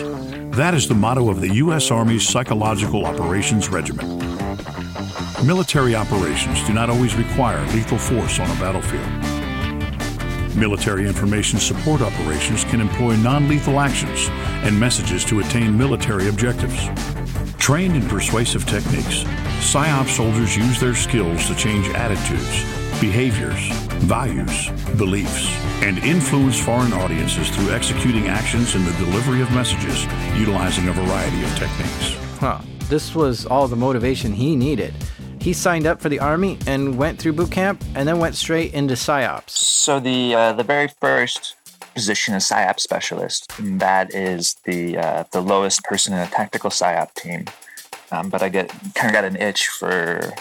That 0.57 0.73
is 0.73 0.87
the 0.87 0.95
motto 0.95 1.29
of 1.29 1.39
the 1.39 1.53
U.S. 1.57 1.91
Army's 1.91 2.27
Psychological 2.27 3.05
Operations 3.05 3.69
Regiment. 3.69 4.09
Military 5.45 5.93
operations 5.93 6.63
do 6.65 6.73
not 6.73 6.89
always 6.89 7.13
require 7.13 7.63
lethal 7.67 7.99
force 7.99 8.39
on 8.39 8.49
a 8.49 8.59
battlefield. 8.59 9.05
Military 10.55 11.05
information 11.05 11.59
support 11.59 12.01
operations 12.01 12.63
can 12.63 12.81
employ 12.81 13.15
non 13.17 13.47
lethal 13.47 13.79
actions 13.79 14.29
and 14.65 14.79
messages 14.79 15.23
to 15.25 15.41
attain 15.41 15.77
military 15.77 16.27
objectives. 16.27 16.89
Trained 17.59 17.95
in 17.95 18.07
persuasive 18.07 18.65
techniques, 18.65 19.25
PSYOP 19.61 20.07
soldiers 20.07 20.57
use 20.57 20.79
their 20.79 20.95
skills 20.95 21.45
to 21.45 21.53
change 21.53 21.87
attitudes, 21.89 22.63
behaviors, 22.99 23.69
values, 24.05 24.69
beliefs, 24.97 25.49
and 25.83 25.99
influence 25.99 26.59
foreign 26.59 26.93
audiences 26.93 27.49
through 27.49 27.71
executing 27.71 28.27
actions 28.27 28.75
in 28.75 28.83
the 28.83 28.91
delivery 28.93 29.41
of 29.41 29.51
messages 29.51 30.05
utilizing 30.35 30.87
a 30.87 30.93
variety 30.93 31.43
of 31.43 31.49
techniques. 31.55 32.15
Huh. 32.39 32.59
This 32.89 33.13
was 33.13 33.45
all 33.45 33.67
the 33.67 33.75
motivation 33.75 34.31
he 34.31 34.55
needed. 34.55 34.93
He 35.41 35.53
signed 35.53 35.85
up 35.85 36.01
for 36.01 36.09
the 36.09 36.19
army 36.19 36.57
and 36.65 36.97
went 36.97 37.19
through 37.19 37.33
boot 37.33 37.51
camp 37.51 37.83
and 37.95 38.07
then 38.07 38.19
went 38.19 38.35
straight 38.35 38.73
into 38.73 38.95
psyops. 38.95 39.51
So 39.51 39.99
the 39.99 40.33
uh, 40.33 40.53
the 40.53 40.63
very 40.63 40.89
first 40.99 41.55
position 41.93 42.33
is 42.33 42.43
psyop 42.43 42.79
specialist, 42.79 43.51
and 43.57 43.79
that 43.79 44.13
is 44.13 44.55
the 44.65 44.97
uh, 44.97 45.23
the 45.31 45.41
lowest 45.41 45.83
person 45.83 46.13
in 46.13 46.19
a 46.19 46.27
tactical 46.27 46.69
psyop 46.69 47.13
team. 47.13 47.45
Um, 48.11 48.29
but 48.29 48.41
I 48.41 48.49
get 48.49 48.69
kind 48.95 49.09
of 49.09 49.13
got 49.13 49.25
an 49.25 49.35
itch 49.35 49.67
for 49.67 50.33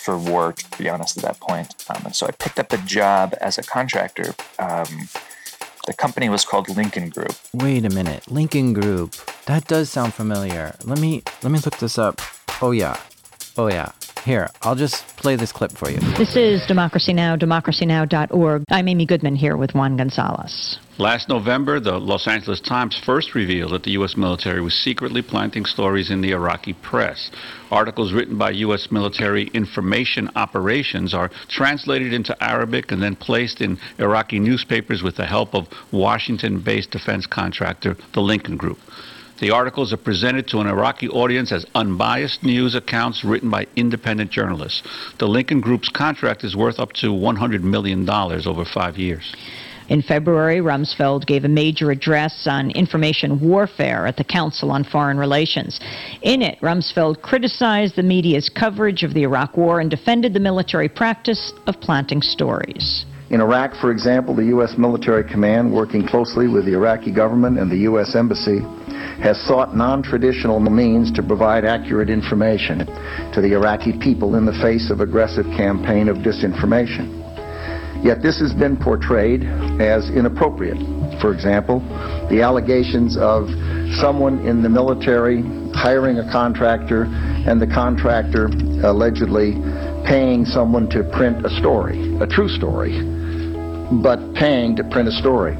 for 0.00 0.18
war, 0.18 0.52
to 0.52 0.78
be 0.78 0.88
honest, 0.88 1.16
at 1.18 1.22
that 1.24 1.40
point. 1.40 1.74
Um, 1.88 2.02
and 2.06 2.16
so 2.16 2.26
I 2.26 2.32
picked 2.32 2.58
up 2.58 2.72
a 2.72 2.78
job 2.78 3.34
as 3.40 3.58
a 3.58 3.62
contractor. 3.62 4.34
Um, 4.58 5.08
the 5.86 5.94
company 5.94 6.28
was 6.28 6.44
called 6.44 6.68
Lincoln 6.68 7.08
Group. 7.08 7.34
Wait 7.52 7.84
a 7.84 7.90
minute, 7.90 8.30
Lincoln 8.30 8.72
Group. 8.72 9.14
That 9.46 9.66
does 9.66 9.90
sound 9.90 10.14
familiar. 10.14 10.76
Let 10.84 10.98
me 10.98 11.22
let 11.42 11.50
me 11.52 11.58
look 11.58 11.78
this 11.78 11.98
up. 11.98 12.20
Oh 12.60 12.70
yeah, 12.70 12.96
oh 13.56 13.68
yeah. 13.68 13.92
Here, 14.24 14.48
I'll 14.62 14.74
just 14.74 15.06
play 15.16 15.36
this 15.36 15.50
clip 15.50 15.72
for 15.72 15.90
you. 15.90 15.98
This 16.18 16.36
is 16.36 16.66
Democracy 16.66 17.14
Now!, 17.14 17.36
democracynow.org. 17.36 18.64
I'm 18.68 18.88
Amy 18.88 19.06
Goodman 19.06 19.34
here 19.34 19.56
with 19.56 19.74
Juan 19.74 19.96
Gonzalez. 19.96 20.78
Last 20.98 21.30
November, 21.30 21.80
the 21.80 21.98
Los 21.98 22.26
Angeles 22.26 22.60
Times 22.60 23.00
first 23.06 23.34
revealed 23.34 23.72
that 23.72 23.84
the 23.84 23.92
U.S. 23.92 24.18
military 24.18 24.60
was 24.60 24.74
secretly 24.74 25.22
planting 25.22 25.64
stories 25.64 26.10
in 26.10 26.20
the 26.20 26.32
Iraqi 26.32 26.74
press. 26.74 27.30
Articles 27.70 28.12
written 28.12 28.36
by 28.36 28.50
U.S. 28.50 28.88
military 28.90 29.46
information 29.54 30.30
operations 30.36 31.14
are 31.14 31.30
translated 31.48 32.12
into 32.12 32.36
Arabic 32.44 32.92
and 32.92 33.02
then 33.02 33.16
placed 33.16 33.62
in 33.62 33.78
Iraqi 33.98 34.38
newspapers 34.38 35.02
with 35.02 35.16
the 35.16 35.24
help 35.24 35.54
of 35.54 35.66
Washington 35.90 36.60
based 36.60 36.90
defense 36.90 37.26
contractor, 37.26 37.96
the 38.12 38.20
Lincoln 38.20 38.58
Group. 38.58 38.78
The 39.40 39.50
articles 39.50 39.90
are 39.94 39.96
presented 39.96 40.46
to 40.48 40.60
an 40.60 40.66
Iraqi 40.66 41.08
audience 41.08 41.50
as 41.50 41.64
unbiased 41.74 42.42
news 42.42 42.74
accounts 42.74 43.24
written 43.24 43.48
by 43.48 43.66
independent 43.74 44.30
journalists. 44.30 44.82
The 45.18 45.26
Lincoln 45.26 45.62
Group's 45.62 45.88
contract 45.88 46.44
is 46.44 46.54
worth 46.54 46.78
up 46.78 46.92
to 46.94 47.06
$100 47.06 47.62
million 47.62 48.08
over 48.08 48.66
five 48.66 48.98
years. 48.98 49.34
In 49.88 50.02
February, 50.02 50.58
Rumsfeld 50.58 51.26
gave 51.26 51.44
a 51.44 51.48
major 51.48 51.90
address 51.90 52.46
on 52.46 52.70
information 52.72 53.40
warfare 53.40 54.06
at 54.06 54.18
the 54.18 54.24
Council 54.24 54.70
on 54.70 54.84
Foreign 54.84 55.16
Relations. 55.16 55.80
In 56.20 56.42
it, 56.42 56.60
Rumsfeld 56.60 57.22
criticized 57.22 57.96
the 57.96 58.02
media's 58.02 58.50
coverage 58.50 59.02
of 59.02 59.14
the 59.14 59.22
Iraq 59.22 59.56
War 59.56 59.80
and 59.80 59.90
defended 59.90 60.34
the 60.34 60.38
military 60.38 60.88
practice 60.88 61.54
of 61.66 61.80
planting 61.80 62.20
stories. 62.20 63.06
In 63.30 63.40
Iraq, 63.40 63.74
for 63.80 63.90
example, 63.90 64.34
the 64.34 64.46
U.S. 64.46 64.76
military 64.76 65.24
command, 65.24 65.72
working 65.72 66.06
closely 66.06 66.46
with 66.46 66.66
the 66.66 66.74
Iraqi 66.74 67.12
government 67.12 67.58
and 67.58 67.70
the 67.70 67.78
U.S. 67.78 68.14
Embassy, 68.14 68.60
has 69.22 69.40
sought 69.46 69.76
non-traditional 69.76 70.60
means 70.60 71.12
to 71.12 71.22
provide 71.22 71.64
accurate 71.64 72.08
information 72.08 72.86
to 73.32 73.40
the 73.40 73.52
Iraqi 73.52 73.92
people 73.98 74.36
in 74.36 74.46
the 74.46 74.56
face 74.62 74.90
of 74.90 75.00
aggressive 75.00 75.44
campaign 75.56 76.08
of 76.08 76.18
disinformation. 76.18 77.20
Yet 78.02 78.22
this 78.22 78.40
has 78.40 78.54
been 78.54 78.78
portrayed 78.78 79.44
as 79.78 80.08
inappropriate. 80.08 80.78
For 81.20 81.34
example, 81.34 81.80
the 82.30 82.40
allegations 82.40 83.18
of 83.18 83.48
someone 84.00 84.40
in 84.46 84.62
the 84.62 84.70
military 84.70 85.42
hiring 85.74 86.18
a 86.18 86.32
contractor 86.32 87.04
and 87.04 87.60
the 87.60 87.66
contractor 87.66 88.46
allegedly 88.82 89.60
paying 90.06 90.46
someone 90.46 90.88
to 90.90 91.04
print 91.12 91.44
a 91.44 91.50
story, 91.60 92.16
a 92.20 92.26
true 92.26 92.48
story, 92.48 92.96
but 94.02 94.34
paying 94.34 94.76
to 94.76 94.84
print 94.84 95.08
a 95.08 95.12
story. 95.12 95.56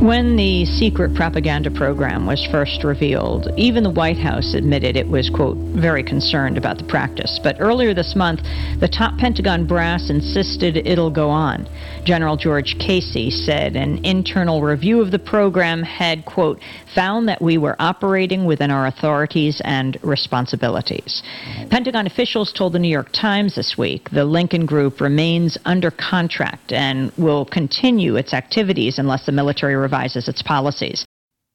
When 0.00 0.34
the 0.34 0.64
secret 0.64 1.14
propaganda 1.14 1.70
program 1.70 2.24
was 2.24 2.42
first 2.46 2.84
revealed, 2.84 3.50
even 3.58 3.82
the 3.82 3.90
White 3.90 4.16
House 4.16 4.54
admitted 4.54 4.96
it 4.96 5.06
was, 5.06 5.28
quote, 5.28 5.58
very 5.58 6.02
concerned 6.02 6.56
about 6.56 6.78
the 6.78 6.84
practice. 6.84 7.38
But 7.42 7.60
earlier 7.60 7.92
this 7.92 8.16
month, 8.16 8.40
the 8.80 8.88
top 8.88 9.18
Pentagon 9.18 9.66
brass 9.66 10.08
insisted 10.08 10.78
it'll 10.78 11.10
go 11.10 11.28
on. 11.28 11.68
General 12.04 12.38
George 12.38 12.78
Casey 12.78 13.30
said 13.30 13.76
an 13.76 14.02
internal 14.02 14.62
review 14.62 15.02
of 15.02 15.10
the 15.10 15.18
program 15.18 15.82
had, 15.82 16.24
quote, 16.24 16.60
found 16.94 17.28
that 17.28 17.42
we 17.42 17.58
were 17.58 17.76
operating 17.78 18.46
within 18.46 18.70
our 18.70 18.86
authorities 18.86 19.60
and 19.64 19.98
responsibilities. 20.02 21.22
Pentagon 21.68 22.06
officials 22.06 22.54
told 22.54 22.72
the 22.72 22.78
New 22.78 22.88
York 22.88 23.10
Times 23.12 23.54
this 23.54 23.76
week 23.76 24.08
the 24.08 24.24
Lincoln 24.24 24.64
Group 24.64 25.02
remains 25.02 25.58
under 25.66 25.90
contract 25.90 26.72
and 26.72 27.12
will 27.18 27.44
continue 27.44 28.16
its 28.16 28.32
activities 28.32 28.98
unless 28.98 29.26
the 29.26 29.32
military 29.32 29.76
revises 29.90 30.28
its 30.28 30.42
policies. 30.42 31.04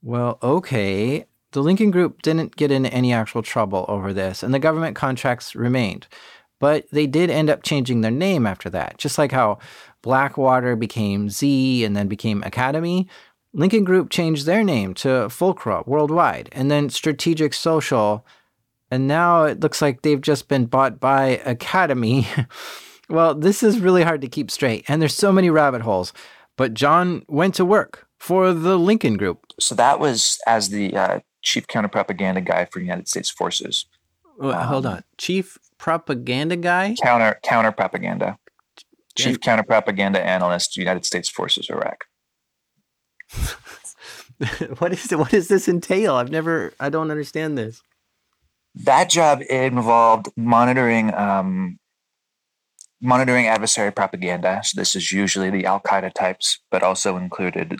Well, 0.04 0.38
okay. 0.44 1.25
The 1.54 1.63
Lincoln 1.63 1.89
Group 1.89 2.22
didn't 2.22 2.58
get 2.58 2.70
into 2.70 2.94
any 2.94 3.13
actual 3.13 3.42
trouble 3.42 3.86
over 3.88 4.12
this, 4.12 4.44
and 4.44 4.54
the 4.54 4.60
government 4.60 4.96
contracts 4.96 5.56
remained. 5.56 6.08
But 6.60 6.86
they 6.92 7.08
did 7.08 7.30
end 7.30 7.50
up 7.50 7.63
changing 7.63 8.01
their 8.01 8.12
name 8.12 8.46
after 8.46 8.70
that, 8.72 8.98
just 8.98 9.18
like 9.18 9.32
how 9.32 9.60
Blackwater 10.01 10.75
became 10.75 11.30
Xe 11.30 11.86
and 11.86 11.96
then 11.96 12.08
became 12.08 12.42
Academi. 12.42 13.08
Lincoln 13.54 13.86
Group 13.86 14.10
changed 14.10 14.46
their 14.46 14.63
name 14.63 14.94
to 14.96 15.30
Fulcra 15.30 15.88
Worldwide 15.88 16.50
and 16.51 16.70
then 16.70 16.89
Strategic 16.89 17.54
Social. 17.54 18.25
And 18.92 19.08
now 19.08 19.44
it 19.44 19.62
looks 19.62 19.82
like 19.82 20.01
they've 20.01 20.20
just 20.20 20.50
been 20.50 20.65
bought 20.65 21.00
by 21.00 21.42
Academi. 21.46 22.48
well, 23.10 23.34
this 23.34 23.63
is 23.63 23.80
really 23.80 24.04
hard 24.04 24.22
to 24.22 24.27
keep 24.27 24.51
straight, 24.51 24.84
and 24.89 25.01
there's 25.01 25.15
so 25.15 25.32
many 25.32 25.50
rabbit 25.50 25.82
holes. 25.82 26.12
But 26.58 26.74
Jon 26.74 27.24
went 27.27 27.56
to 27.56 27.65
work 27.65 28.05
for 28.25 28.53
the 28.53 28.75
Lincoln 28.75 29.17
Group. 29.17 29.53
So 29.60 29.75
that 29.75 30.00
was 30.00 30.39
as 30.48 30.70
the 30.70 30.96
uh, 30.98 31.20
chief 31.44 31.67
counter 31.67 31.88
propaganda 31.88 32.41
guy 32.41 32.65
for 32.65 32.79
United 32.79 33.08
States 33.08 33.29
forces. 33.29 33.86
Wait, 34.39 34.51
um, 34.51 34.67
hold 34.67 34.88
on, 34.88 35.03
chief 35.20 35.60
propaganda 35.77 36.55
guy. 36.55 36.96
Counter 37.03 37.39
counter 37.44 37.72
propaganda. 37.72 38.39
Chief 39.15 39.39
counter 39.39 39.62
propaganda 39.63 40.20
analyst, 40.20 40.75
United 40.75 41.05
States 41.05 41.29
Forces 41.29 41.70
Iraq. 41.70 42.05
what 44.79 44.91
is 44.91 45.12
it? 45.12 45.20
What 45.20 45.29
does 45.29 45.48
this 45.48 45.67
entail? 45.67 46.15
I've 46.15 46.32
never. 46.32 46.74
I 46.79 46.89
don't 46.89 47.12
understand 47.12 47.58
this. 47.58 47.82
That 48.74 49.10
job 49.12 49.41
involved 49.50 50.29
monitoring 50.36 51.13
um, 51.13 51.77
monitoring 53.01 53.46
adversary 53.46 53.91
propaganda. 53.91 54.62
So 54.63 54.82
this 54.82 54.96
is 54.96 55.12
usually 55.12 55.51
the 55.51 55.65
Al 55.65 55.79
Qaeda 55.79 56.12
types, 56.13 56.60
but 56.72 56.82
also 56.82 57.17
included 57.17 57.77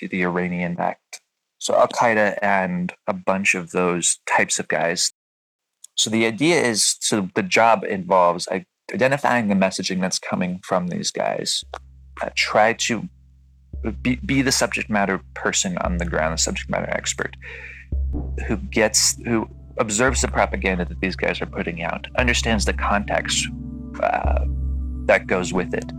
the 0.00 0.22
Iranian 0.22 0.74
backed. 0.74 1.20
So 1.58 1.74
Al 1.74 1.88
Qaeda 1.88 2.38
and 2.40 2.92
a 3.06 3.12
bunch 3.12 3.54
of 3.54 3.72
those 3.72 4.18
types 4.26 4.58
of 4.58 4.68
guys. 4.68 5.12
So 5.96 6.10
the 6.10 6.26
idea 6.26 6.62
is 6.62 6.96
so 7.00 7.28
the 7.34 7.42
job 7.42 7.84
involves 7.84 8.46
identifying 8.92 9.48
the 9.48 9.54
messaging 9.54 10.00
that's 10.00 10.18
coming 10.18 10.60
from 10.62 10.88
these 10.88 11.10
guys. 11.10 11.64
Uh, 12.22 12.30
try 12.34 12.72
to 12.72 13.08
be, 14.02 14.16
be 14.16 14.42
the 14.42 14.52
subject 14.52 14.90
matter 14.90 15.20
person 15.34 15.78
on 15.78 15.98
the 15.98 16.04
ground, 16.04 16.34
the 16.34 16.38
subject 16.38 16.70
matter 16.70 16.90
expert 16.90 17.36
who 18.46 18.56
gets 18.56 19.20
who 19.24 19.48
observes 19.78 20.22
the 20.22 20.28
propaganda 20.28 20.84
that 20.84 21.00
these 21.00 21.16
guys 21.16 21.40
are 21.40 21.46
putting 21.46 21.82
out, 21.82 22.06
understands 22.16 22.64
the 22.64 22.72
context 22.72 23.48
uh, 24.02 24.44
that 25.06 25.26
goes 25.26 25.52
with 25.52 25.74
it. 25.74 25.90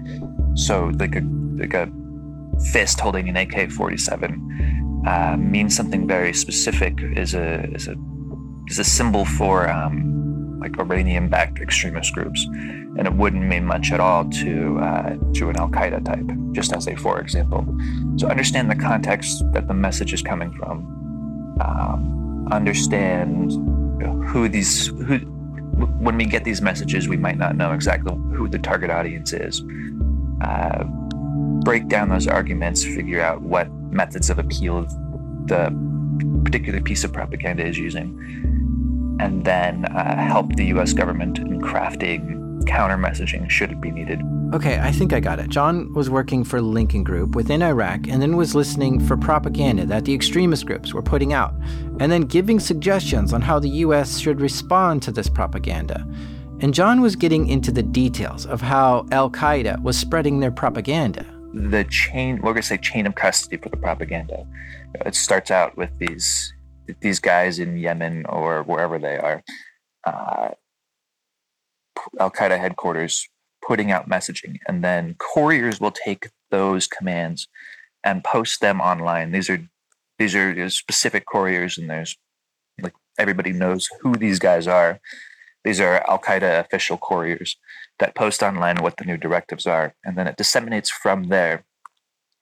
So, 0.56 0.92
like 1.00 1.16
a 1.16 1.22
like 1.58 1.74
a 1.74 1.92
fist 2.72 3.00
holding 3.00 3.30
an 3.30 3.38
AK-47 3.38 5.08
uh, 5.08 5.38
means 5.38 5.76
something 5.76 6.08
very 6.08 6.34
specific. 6.34 7.00
is 7.02 7.34
a 7.34 7.64
is 7.74 7.88
a 7.88 7.96
is 8.68 8.80
a 8.80 8.84
symbol 8.84 9.26
for 9.26 9.70
um, 9.70 10.60
like 10.60 10.78
Iranian-backed 10.78 11.60
extremist 11.60 12.14
groups, 12.14 12.44
and 12.98 13.08
it 13.08 13.14
wouldn't 13.14 13.44
mean 13.44 13.66
much 13.66 13.92
at 13.92 14.00
all 14.00 14.30
to 14.30 14.80
uh, 14.80 15.16
to 15.36 15.50
an 15.50 15.58
Al 15.58 15.70
Qaeda 15.70 16.04
type. 16.04 16.30
Just 16.52 16.74
as 16.74 16.88
a 16.88 16.96
for 16.96 17.20
example, 17.20 17.66
so 18.18 18.28
understand 18.28 18.70
the 18.70 18.76
context 18.76 19.44
that 19.54 19.68
the 19.68 19.74
message 19.74 20.14
is 20.14 20.22
coming 20.22 20.52
from. 20.54 21.58
Um, 21.62 22.48
understand 22.52 23.52
who 24.30 24.50
these 24.50 24.88
who 24.88 25.20
when 26.00 26.18
we 26.18 26.26
get 26.26 26.44
these 26.44 26.62
messages, 26.62 27.08
we 27.08 27.18
might 27.18 27.38
not 27.38 27.56
know 27.56 27.72
exactly 27.72 28.14
who 28.36 28.48
the 28.48 28.60
target 28.60 28.90
audience 28.90 29.34
is. 29.34 29.64
Uh, 30.42 30.84
break 31.64 31.88
down 31.88 32.10
those 32.10 32.28
arguments, 32.28 32.84
figure 32.84 33.22
out 33.22 33.42
what 33.42 33.72
methods 33.92 34.30
of 34.30 34.40
appeal 34.40 34.84
the 35.46 35.76
particular 36.44 36.82
piece 36.82 37.04
of 37.04 37.14
propaganda 37.14 37.66
is 37.66 37.78
using, 37.78 38.18
and 39.20 39.46
then 39.46 39.86
uh, 39.86 40.16
help 40.16 40.56
the 40.56 40.66
US 40.66 40.94
government 40.94 41.38
in 41.40 41.62
crafting 41.62 42.40
counter 42.66 42.98
messaging 42.98 43.50
should 43.50 43.72
it 43.72 43.82
be 43.82 43.92
needed. 43.92 44.22
Okay, 44.54 44.80
I 44.80 44.92
think 44.92 45.14
I 45.14 45.20
got 45.20 45.40
it. 45.40 45.50
Jon 45.50 45.94
was 45.94 46.10
working 46.10 46.44
for 46.44 46.60
Lincoln 46.60 47.04
Group 47.04 47.36
within 47.36 47.62
Iraq 47.62 48.08
and 48.08 48.22
then 48.22 48.36
was 48.36 48.56
listening 48.56 49.00
for 49.00 49.16
propaganda 49.16 49.86
that 49.86 50.06
the 50.06 50.14
extremist 50.14 50.66
groups 50.66 50.94
were 50.94 51.04
putting 51.04 51.34
out, 51.34 51.54
and 52.00 52.12
then 52.12 52.22
giving 52.22 52.60
suggestions 52.60 53.32
on 53.34 53.42
how 53.42 53.60
the 53.60 53.70
US 53.70 54.18
should 54.18 54.42
respond 54.42 55.04
to 55.04 55.12
this 55.12 55.30
propaganda. 55.30 56.08
And 56.62 56.74
Jon 56.74 57.00
was 57.00 57.16
getting 57.16 57.48
into 57.48 57.72
the 57.72 57.84
details 57.84 58.46
of 58.46 58.60
how 58.62 59.06
Al 59.12 59.30
Qaeda 59.30 59.82
was 59.82 59.98
spreading 59.98 60.40
their 60.40 60.52
propaganda. 60.52 61.26
The 61.54 61.84
chain, 61.86 62.38
we're 62.38 62.54
going 62.54 62.58
to 62.58 62.64
say 62.64 62.78
chain 62.78 63.08
of 63.08 63.16
custody 63.16 63.58
for 63.58 63.70
the 63.70 63.78
propaganda. 63.78 64.46
It 65.06 65.16
starts 65.16 65.52
out 65.52 65.78
with 65.78 65.90
these 65.98 66.54
these 67.02 67.20
guys 67.20 67.60
in 67.60 67.78
Yemen 67.78 68.26
or 68.26 68.64
wherever 68.64 68.98
they 68.98 69.18
are, 69.18 69.44
uh, 70.06 70.50
Al 72.20 72.32
Qaeda 72.32 72.60
headquarters 72.60 73.28
putting 73.66 73.92
out 73.92 74.10
messaging, 74.10 74.58
and 74.68 74.84
then 74.84 75.16
couriers 75.20 75.80
will 75.80 75.92
take 75.92 76.30
those 76.50 76.88
commands 76.88 77.48
and 78.04 78.24
post 78.24 78.62
them 78.62 78.82
online. 78.82 79.32
These 79.32 79.50
are 79.50 79.62
these 80.18 80.36
are 80.36 80.70
specific 80.70 81.26
couriers, 81.26 81.78
and 81.78 81.90
there's 81.90 82.18
like 82.82 82.94
everybody 83.18 83.52
knows 83.54 83.88
who 84.02 84.16
these 84.16 84.40
guys 84.40 84.68
are. 84.68 85.00
These 85.64 85.80
are 85.80 86.04
Al 86.10 86.20
Qaeda 86.20 86.60
official 86.60 86.98
couriers 86.98 87.58
that 88.00 88.16
post 88.16 88.42
online 88.42 88.78
what 88.78 88.98
the 88.98 89.06
new 89.06 89.18
directives 89.18 89.68
are, 89.68 89.94
and 90.04 90.18
then 90.18 90.28
it 90.28 90.38
disseminates 90.38 90.90
from 90.90 91.26
there 91.26 91.66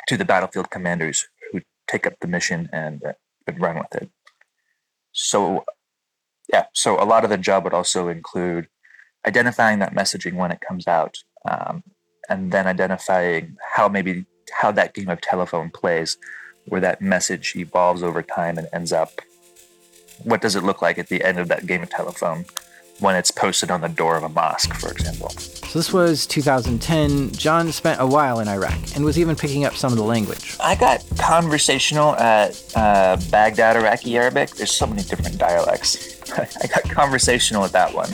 to 0.08 0.18
the 0.18 0.26
battlefield 0.26 0.70
commanders 0.70 1.28
who 1.52 1.62
take 1.88 2.08
up 2.08 2.14
the 2.22 2.28
mission 2.28 2.70
and, 2.72 3.04
uh, 3.04 3.14
and 3.46 3.60
run 3.60 3.78
with 3.78 4.02
it. 4.02 4.10
So, 5.12 5.66
yeah, 6.52 6.66
so 6.74 7.02
a 7.02 7.06
lot 7.06 7.24
of 7.24 7.30
the 7.30 7.38
job 7.38 7.64
would 7.64 7.74
also 7.74 8.08
include 8.08 8.68
identifying 9.26 9.80
that 9.80 9.96
messaging 9.96 10.36
when 10.36 10.52
it 10.52 10.62
comes 10.62 10.88
out, 10.88 11.18
um, 11.50 11.84
and 12.30 12.52
then 12.52 12.68
identifying 12.68 13.58
how 13.76 13.88
maybe 13.88 14.26
how 14.54 14.72
that 14.72 14.94
game 14.94 15.10
of 15.10 15.22
telephone 15.22 15.70
plays, 15.70 16.18
where 16.66 16.82
that 16.82 17.02
message 17.02 17.56
evolves 17.56 18.04
over 18.04 18.22
time 18.22 18.58
and 18.58 18.68
ends 18.72 18.94
up. 18.94 19.22
What 20.24 20.42
does 20.42 20.56
it 20.56 20.64
look 20.64 20.82
like 20.82 20.98
at 20.98 21.10
the 21.10 21.24
end 21.24 21.40
of 21.40 21.48
that 21.48 21.66
game 21.66 21.84
of 21.84 21.90
telephone 21.90 22.46
when 23.00 23.16
it's 23.16 23.32
posted 23.32 23.72
on 23.72 23.82
the 23.82 23.90
door 23.90 24.18
of 24.18 24.24
a 24.24 24.30
mosque, 24.30 24.74
for 24.74 24.92
example? 24.92 25.30
So 25.30 25.80
this 25.80 25.92
was 25.92 26.26
2010. 26.26 27.32
Jon 27.32 27.72
spent 27.72 28.00
a 28.00 28.08
while 28.08 28.40
in 28.40 28.48
Iraq 28.48 28.78
and 28.96 29.04
was 29.04 29.20
even 29.20 29.36
picking 29.36 29.66
up 29.66 29.74
some 29.76 29.92
of 29.92 29.98
the 29.98 30.04
language. 30.04 30.56
I 30.60 30.76
got 30.76 31.04
conversational 31.20 32.16
at 32.16 32.64
uh, 32.76 33.18
Baghdad 33.30 33.76
Iraqi 33.76 34.18
Arabic. 34.18 34.52
There's 34.52 34.72
so 34.72 34.88
many 34.88 35.04
different 35.04 35.38
dialects. 35.38 36.18
I 36.38 36.68
got 36.68 36.84
conversational 36.90 37.64
at 37.66 37.72
that 37.72 37.94
one. 37.94 38.10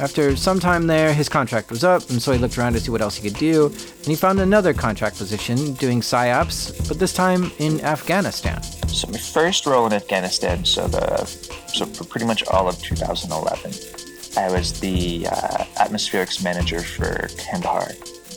After 0.00 0.36
some 0.36 0.60
time 0.60 0.86
there, 0.86 1.12
his 1.12 1.28
contract 1.28 1.70
was 1.70 1.84
up, 1.84 2.08
and 2.10 2.20
so 2.20 2.32
he 2.32 2.38
looked 2.38 2.56
around 2.58 2.74
to 2.74 2.80
see 2.80 2.90
what 2.90 3.00
else 3.00 3.16
he 3.16 3.28
could 3.28 3.38
do, 3.38 3.66
and 3.66 4.06
he 4.06 4.14
found 4.14 4.40
another 4.40 4.72
contract 4.72 5.18
position 5.18 5.74
doing 5.74 6.00
psyops, 6.00 6.86
but 6.88 6.98
this 6.98 7.12
time 7.12 7.50
in 7.58 7.80
Afghanistan. 7.80 8.62
So 8.88 9.08
my 9.08 9.18
first 9.18 9.66
role 9.66 9.86
in 9.86 9.92
Afghanistan, 9.92 10.64
so 10.64 10.88
the 10.88 11.26
so 11.26 11.84
for 11.86 12.04
pretty 12.04 12.26
much 12.26 12.42
all 12.48 12.68
of 12.68 12.80
2011, 12.82 13.97
I 14.36 14.50
was 14.50 14.80
the 14.80 15.26
uh, 15.26 15.64
atmospherics 15.76 16.42
manager 16.42 16.80
for 16.80 17.28
Kandahar. 17.38 17.90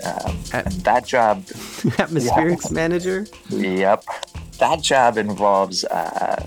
Um, 0.03 0.38
At- 0.53 0.65
and 0.65 0.81
that 0.83 1.05
job, 1.05 1.43
atmospherics 1.45 2.69
yeah. 2.69 2.75
manager. 2.75 3.27
Yep, 3.50 4.05
that 4.60 4.81
job 4.81 5.17
involves 5.17 5.83
uh, 5.86 6.45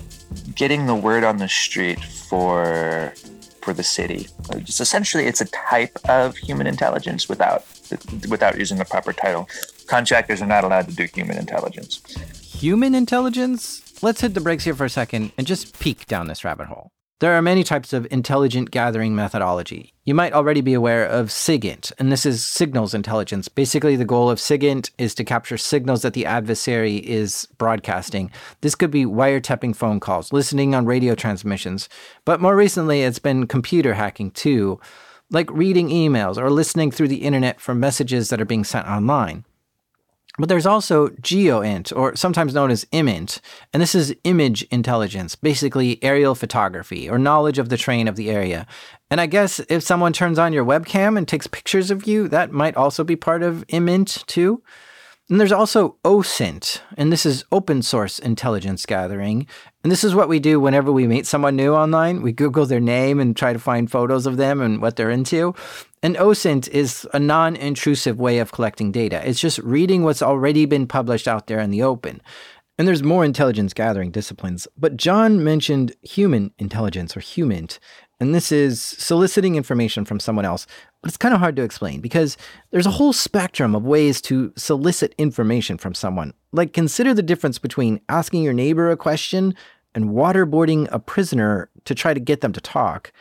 getting 0.55 0.85
the 0.87 0.95
word 0.95 1.23
on 1.23 1.37
the 1.37 1.47
street 1.47 2.03
for 2.03 3.13
for 3.61 3.73
the 3.73 3.83
city. 3.83 4.27
Just 4.63 4.79
essentially, 4.79 5.25
it's 5.25 5.41
a 5.41 5.45
type 5.45 5.97
of 6.07 6.37
human 6.37 6.67
intelligence 6.67 7.27
without 7.27 7.65
without 8.29 8.57
using 8.57 8.77
the 8.77 8.85
proper 8.85 9.13
title. 9.13 9.47
Contractors 9.87 10.41
are 10.41 10.47
not 10.47 10.63
allowed 10.63 10.87
to 10.87 10.95
do 10.95 11.07
human 11.13 11.37
intelligence. 11.37 12.01
Human 12.59 12.95
intelligence? 12.95 13.81
Let's 14.01 14.21
hit 14.21 14.33
the 14.33 14.41
brakes 14.41 14.63
here 14.63 14.75
for 14.75 14.85
a 14.85 14.89
second 14.89 15.31
and 15.37 15.47
just 15.47 15.79
peek 15.79 16.05
down 16.07 16.27
this 16.27 16.43
rabbit 16.43 16.67
hole. 16.67 16.91
There 17.19 17.31
are 17.31 17.41
many 17.41 17.63
types 17.63 17.93
of 17.93 18.05
intelligent 18.11 18.71
gathering 18.71 19.15
methodology. 19.15 19.93
You 20.03 20.13
might 20.13 20.33
already 20.33 20.59
be 20.59 20.73
aware 20.73 21.05
of 21.05 21.31
SIGINT, 21.31 21.93
and 21.97 22.11
this 22.11 22.25
is 22.25 22.43
signals 22.43 22.93
intelligence. 22.93 23.47
Basically, 23.47 23.95
the 23.95 24.03
goal 24.03 24.29
of 24.29 24.37
SIGINT 24.37 24.91
is 24.97 25.15
to 25.15 25.23
capture 25.23 25.57
signals 25.57 26.01
that 26.01 26.13
the 26.13 26.25
adversary 26.25 26.97
is 26.97 27.47
broadcasting. 27.57 28.31
This 28.59 28.75
could 28.75 28.91
be 28.91 29.05
wiretapping 29.05 29.77
phone 29.77 30.01
calls, 30.01 30.33
listening 30.33 30.75
on 30.75 30.85
radio 30.85 31.15
transmissions, 31.15 31.87
but 32.25 32.41
more 32.41 32.55
recently, 32.57 33.03
it's 33.03 33.19
been 33.19 33.47
computer 33.47 33.93
hacking 33.93 34.31
too, 34.31 34.81
like 35.31 35.49
reading 35.51 35.87
emails 35.87 36.37
or 36.37 36.49
listening 36.49 36.91
through 36.91 37.07
the 37.07 37.23
internet 37.23 37.61
for 37.61 37.73
messages 37.73 38.27
that 38.27 38.41
are 38.41 38.45
being 38.45 38.65
sent 38.65 38.87
online. 38.87 39.45
But 40.37 40.49
there's 40.49 40.65
also 40.65 41.07
GeoInt, 41.09 41.95
or 41.95 42.15
sometimes 42.15 42.53
known 42.53 42.69
as 42.69 42.85
IMINT, 42.91 43.39
and 43.71 43.81
this 43.81 43.95
is 43.95 44.15
image 44.25 44.63
intelligence, 44.63 45.35
basically 45.35 46.03
aerial 46.03 46.35
photography 46.35 47.09
or 47.09 47.17
knowledge 47.17 47.57
of 47.57 47.69
the 47.69 47.77
terrain 47.77 48.07
of 48.07 48.17
the 48.17 48.29
area. 48.29 48.67
And 49.09 49.21
I 49.21 49.27
guess 49.27 49.61
if 49.69 49.81
someone 49.83 50.11
turns 50.11 50.37
on 50.37 50.51
your 50.51 50.65
webcam 50.65 51.17
and 51.17 51.27
takes 51.27 51.47
pictures 51.47 51.89
of 51.89 52.05
you, 52.05 52.27
that 52.29 52.51
might 52.51 52.75
also 52.75 53.03
be 53.03 53.15
part 53.15 53.43
of 53.43 53.65
IMINT 53.67 54.25
too. 54.25 54.61
And 55.27 55.39
there's 55.39 55.51
also 55.51 55.95
OSINT, 56.03 56.81
and 56.97 57.11
this 57.11 57.25
is 57.25 57.45
open 57.51 57.81
source 57.81 58.19
intelligence 58.19 58.85
gathering. 58.85 59.47
And 59.83 59.91
this 59.91 60.03
is 60.03 60.13
what 60.13 60.29
we 60.29 60.39
do 60.39 60.59
whenever 60.59 60.91
we 60.91 61.07
meet 61.07 61.25
someone 61.25 61.55
new 61.55 61.73
online. 61.73 62.21
We 62.21 62.31
Google 62.31 62.67
their 62.67 62.79
name 62.79 63.19
and 63.19 63.35
try 63.35 63.51
to 63.51 63.57
find 63.57 63.89
photos 63.89 64.27
of 64.27 64.37
them 64.37 64.61
and 64.61 64.81
what 64.83 64.97
they're 64.97 65.09
into. 65.09 65.55
And 66.05 66.17
OSINT 66.17 66.67
is 66.67 67.07
a 67.15 67.19
non 67.19 67.55
intrusive 67.55 68.19
way 68.19 68.37
of 68.37 68.51
collecting 68.51 68.91
data. 68.91 69.27
It's 69.27 69.39
just 69.39 69.57
reading 69.57 70.03
what's 70.03 70.21
already 70.21 70.67
been 70.67 70.85
published 70.85 71.27
out 71.27 71.47
there 71.47 71.59
in 71.59 71.71
the 71.71 71.81
open. 71.81 72.21
And 72.77 72.87
there's 72.87 73.01
more 73.01 73.25
intelligence 73.25 73.73
gathering 73.73 74.11
disciplines, 74.11 74.67
but 74.77 74.97
Jon 74.97 75.43
mentioned 75.43 75.95
human 76.03 76.51
intelligence 76.59 77.17
or 77.17 77.21
HUMINT, 77.21 77.79
and 78.19 78.35
this 78.35 78.51
is 78.51 78.83
soliciting 78.83 79.55
information 79.55 80.05
from 80.05 80.19
someone 80.19 80.45
else 80.45 80.67
but 81.01 81.09
it's 81.09 81.17
kind 81.17 81.33
of 81.33 81.39
hard 81.39 81.55
to 81.55 81.63
explain 81.63 82.01
because 82.01 82.37
there's 82.69 82.85
a 82.85 82.91
whole 82.91 83.13
spectrum 83.13 83.73
of 83.73 83.83
ways 83.83 84.21
to 84.21 84.53
solicit 84.55 85.15
information 85.17 85.77
from 85.79 85.95
someone. 85.95 86.33
Like, 86.51 86.71
consider 86.71 87.15
the 87.15 87.23
difference 87.23 87.57
between 87.57 87.99
asking 88.09 88.43
your 88.43 88.53
neighbor 88.53 88.91
a 88.91 88.97
question 88.97 89.55
and 89.95 90.09
waterboarding 90.09 90.87
a 90.91 90.99
prisoner 90.99 91.71
to 91.85 91.95
try 91.95 92.13
to 92.13 92.19
get 92.19 92.41
them 92.41 92.53
to 92.53 92.61
talk. 92.61 93.11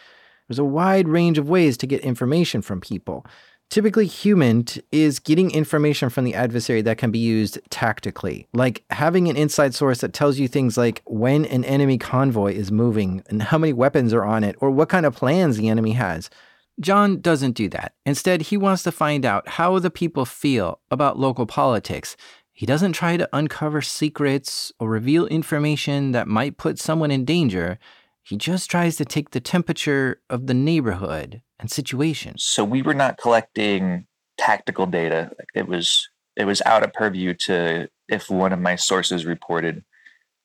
There's 0.49 0.59
a 0.59 0.65
wide 0.65 1.09
range 1.09 1.39
of 1.39 1.49
ways 1.49 1.77
to 1.79 1.87
get 1.87 2.01
information 2.01 2.63
from 2.63 2.81
people. 2.81 3.27
Typically, 3.71 4.07
HUMINT 4.07 4.79
is 4.93 5.19
getting 5.19 5.51
information 5.51 6.11
from 6.11 6.25
the 6.25 6.35
adversary 6.35 6.83
that 6.83 6.99
can 6.99 7.11
be 7.11 7.19
used 7.19 7.59
tactically, 7.71 8.47
like 8.53 8.85
having 8.91 9.29
an 9.29 9.37
inside 9.37 9.75
source 9.75 10.01
that 10.01 10.13
tells 10.13 10.39
you 10.39 10.47
things 10.47 10.77
like 10.77 11.03
when 11.07 11.45
an 11.47 11.65
enemy 11.65 11.99
convoy 11.99 12.53
is 12.53 12.71
moving 12.71 13.23
and 13.29 13.43
how 13.43 13.59
many 13.59 13.73
weapons 13.73 14.13
are 14.13 14.25
on 14.25 14.45
it, 14.45 14.55
or 14.61 14.71
what 14.71 14.91
kind 14.91 15.07
of 15.07 15.17
plans 15.17 15.57
the 15.57 15.69
enemy 15.69 15.93
has. 15.93 16.31
Jon 16.79 17.21
doesn't 17.21 17.53
do 17.53 17.69
that. 17.71 17.95
Instead, 18.05 18.43
he 18.43 18.57
wants 18.57 18.83
to 18.83 18.93
find 18.93 19.25
out 19.25 19.49
how 19.49 19.79
the 19.79 19.91
people 19.91 20.25
feel 20.25 20.81
about 20.91 21.19
local 21.19 21.47
politics. 21.47 22.17
He 22.53 22.67
doesn't 22.67 22.93
try 22.93 23.17
to 23.17 23.29
uncover 23.33 23.83
secrets 23.83 24.73
or 24.79 24.89
reveal 24.89 25.27
information 25.27 26.13
that 26.13 26.29
might 26.29 26.59
put 26.59 26.79
someone 26.79 27.11
in 27.11 27.25
danger. 27.25 27.79
He 28.25 28.37
just 28.37 28.71
tries 28.71 28.97
to 28.97 29.05
take 29.05 29.31
the 29.31 29.41
temperature 29.41 30.23
of 30.31 30.47
the 30.47 30.55
neighborhood 30.55 31.43
and 31.61 31.71
situation. 31.71 32.37
So 32.39 32.65
we 32.65 32.83
were 32.83 32.95
not 32.95 33.19
collecting 33.19 34.07
tactical 34.39 34.87
data. 34.87 35.31
It 35.55 35.69
was 35.69 36.09
it 36.37 36.47
was 36.47 36.63
out 36.67 36.83
of 36.83 36.93
purview 36.93 37.35
to 37.47 37.89
if 38.09 38.29
one 38.29 38.53
of 38.53 38.59
my 38.59 38.77
sources 38.77 39.25
reported 39.25 39.85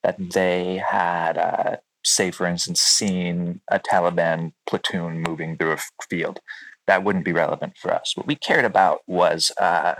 that 0.03 0.17
they 0.33 0.83
had 0.85 1.37
uh, 1.37 1.77
say, 2.03 2.31
for 2.31 2.45
instance, 2.45 2.81
seen 2.81 3.61
a 3.71 3.79
Taliban 3.79 4.53
platoon 4.67 5.21
moving 5.21 5.57
through 5.57 5.73
a 5.73 5.79
field. 6.09 6.39
That 6.87 7.03
wouldn't 7.03 7.25
be 7.25 7.33
relevant 7.33 7.77
for 7.77 7.93
us. 7.93 8.13
What 8.15 8.27
we 8.27 8.35
cared 8.35 8.65
about 8.65 8.99
was 9.07 9.51
uh, 9.59 9.95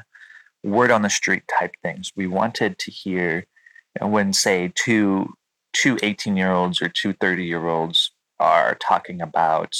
word 0.64 0.92
on 0.92 1.02
the 1.02 1.10
street 1.10 1.44
type 1.60 1.72
things. 1.84 2.12
We 2.16 2.28
wanted 2.28 2.80
to 2.80 2.92
hear 2.92 3.46
when, 4.02 4.34
say, 4.34 4.72
two 4.76 5.34
two 5.74 5.98
18 6.02 6.38
year 6.38 6.52
olds 6.52 6.82
or 6.82 6.90
two 6.90 7.14
30 7.14 7.46
year 7.46 7.68
olds 7.68 8.12
are 8.40 8.76
talking 8.76 9.22
about 9.22 9.76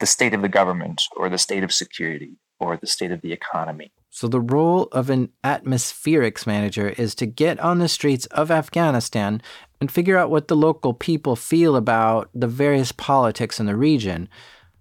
the 0.00 0.06
state 0.06 0.34
of 0.34 0.42
the 0.42 0.48
government 0.48 1.02
or 1.16 1.28
the 1.28 1.38
state 1.38 1.64
of 1.64 1.72
security 1.72 2.36
or 2.60 2.76
the 2.76 2.86
state 2.86 3.12
of 3.12 3.20
the 3.20 3.32
economy. 3.32 3.92
So, 4.10 4.26
the 4.26 4.40
role 4.40 4.84
of 4.90 5.10
an 5.10 5.30
atmospherics 5.44 6.46
manager 6.46 6.88
is 6.90 7.14
to 7.16 7.26
get 7.26 7.60
on 7.60 7.78
the 7.78 7.88
streets 7.88 8.26
of 8.26 8.50
Afghanistan 8.50 9.42
and 9.80 9.92
figure 9.92 10.16
out 10.16 10.30
what 10.30 10.48
the 10.48 10.56
local 10.56 10.94
people 10.94 11.36
feel 11.36 11.76
about 11.76 12.30
the 12.34 12.48
various 12.48 12.90
politics 12.90 13.60
in 13.60 13.66
the 13.66 13.76
region. 13.76 14.28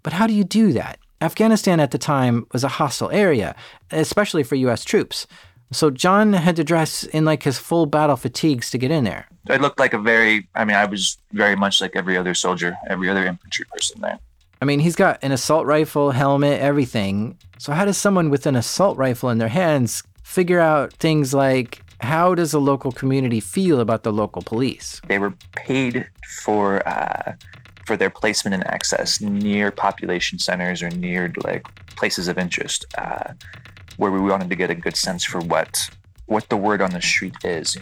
But 0.01 0.13
how 0.13 0.27
do 0.27 0.33
you 0.33 0.43
do 0.43 0.71
that? 0.73 0.99
Afghanistan 1.19 1.79
at 1.79 1.91
the 1.91 1.97
time 1.97 2.47
was 2.53 2.63
a 2.63 2.67
hostile 2.69 3.11
area, 3.11 3.55
especially 3.91 4.43
for 4.43 4.55
US 4.55 4.83
troops. 4.83 5.27
So 5.71 5.89
Jon 5.89 6.33
had 6.33 6.55
to 6.55 6.63
dress 6.63 7.03
in 7.03 7.25
like 7.25 7.43
his 7.43 7.57
full 7.57 7.85
battle 7.85 8.15
fatigues 8.15 8.69
to 8.71 8.77
get 8.77 8.91
in 8.91 9.03
there. 9.03 9.27
I 9.49 9.57
looked 9.57 9.79
like 9.79 9.93
a 9.93 9.97
very, 9.97 10.47
I 10.55 10.65
mean, 10.65 10.75
I 10.75 10.85
was 10.85 11.17
very 11.33 11.55
much 11.55 11.81
like 11.81 11.95
every 11.95 12.17
other 12.17 12.33
soldier, 12.33 12.77
every 12.89 13.09
other 13.09 13.25
infantry 13.25 13.65
person 13.65 14.01
there. 14.01 14.19
I 14.61 14.65
mean, 14.65 14.79
he's 14.79 14.95
got 14.95 15.19
an 15.21 15.31
assault 15.31 15.65
rifle, 15.65 16.11
helmet, 16.11 16.59
everything. 16.59 17.37
So, 17.59 17.73
how 17.73 17.85
does 17.85 17.97
someone 17.97 18.29
with 18.29 18.47
an 18.47 18.55
assault 18.55 18.97
rifle 18.97 19.29
in 19.29 19.37
their 19.37 19.49
hands 19.49 20.03
figure 20.23 20.59
out 20.59 20.93
things 20.93 21.33
like 21.33 21.83
how 22.01 22.35
does 22.35 22.51
the 22.51 22.61
local 22.61 22.91
community 22.91 23.39
feel 23.39 23.79
about 23.79 24.03
the 24.03 24.11
local 24.11 24.41
police? 24.41 25.01
They 25.07 25.19
were 25.19 25.33
paid 25.55 26.07
for 26.43 26.87
uh, 26.87 27.33
for 27.85 27.97
their 27.97 28.09
placement 28.09 28.53
and 28.53 28.67
access 28.67 29.21
near 29.21 29.71
population 29.71 30.39
centers 30.39 30.83
or 30.83 30.89
near 30.89 31.31
like 31.43 31.63
places 31.95 32.27
of 32.27 32.37
interest, 32.37 32.85
uh, 32.97 33.33
where 33.97 34.11
we 34.11 34.19
wanted 34.19 34.49
to 34.49 34.55
get 34.55 34.69
a 34.69 34.75
good 34.75 34.95
sense 34.95 35.23
for 35.23 35.39
what 35.39 35.89
what 36.25 36.49
the 36.49 36.57
word 36.57 36.81
on 36.81 36.91
the 36.91 37.01
street 37.01 37.35
is. 37.43 37.77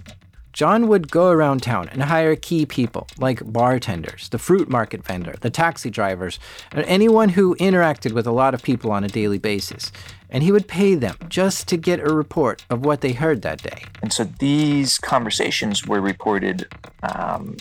Jon 0.55 0.87
would 0.87 1.11
go 1.11 1.31
around 1.31 1.61
town 1.61 1.89
and 1.89 2.03
hire 2.03 2.33
key 2.33 2.65
people 2.65 3.07
like 3.17 3.51
bartenders, 3.51 4.29
the 4.29 4.37
fruit 4.37 4.69
market 4.69 5.03
vendor, 5.03 5.35
the 5.41 5.49
taxi 5.49 5.89
drivers, 5.89 6.39
and 6.71 6.85
anyone 6.85 7.27
who 7.27 7.57
interacted 7.57 8.13
with 8.13 8.25
a 8.25 8.31
lot 8.31 8.53
of 8.53 8.63
people 8.63 8.89
on 8.89 9.03
a 9.03 9.09
daily 9.09 9.37
basis. 9.37 9.91
And 10.29 10.43
he 10.43 10.53
would 10.53 10.69
pay 10.69 10.95
them 10.95 11.17
just 11.27 11.67
to 11.67 11.77
get 11.77 11.99
a 11.99 12.13
report 12.13 12.65
of 12.69 12.85
what 12.85 13.01
they 13.01 13.11
heard 13.11 13.41
that 13.41 13.61
day. 13.63 13.83
And 14.01 14.13
so 14.13 14.23
these 14.23 14.97
conversations 14.97 15.85
were 15.85 15.99
reported 15.99 16.67
um, 17.03 17.57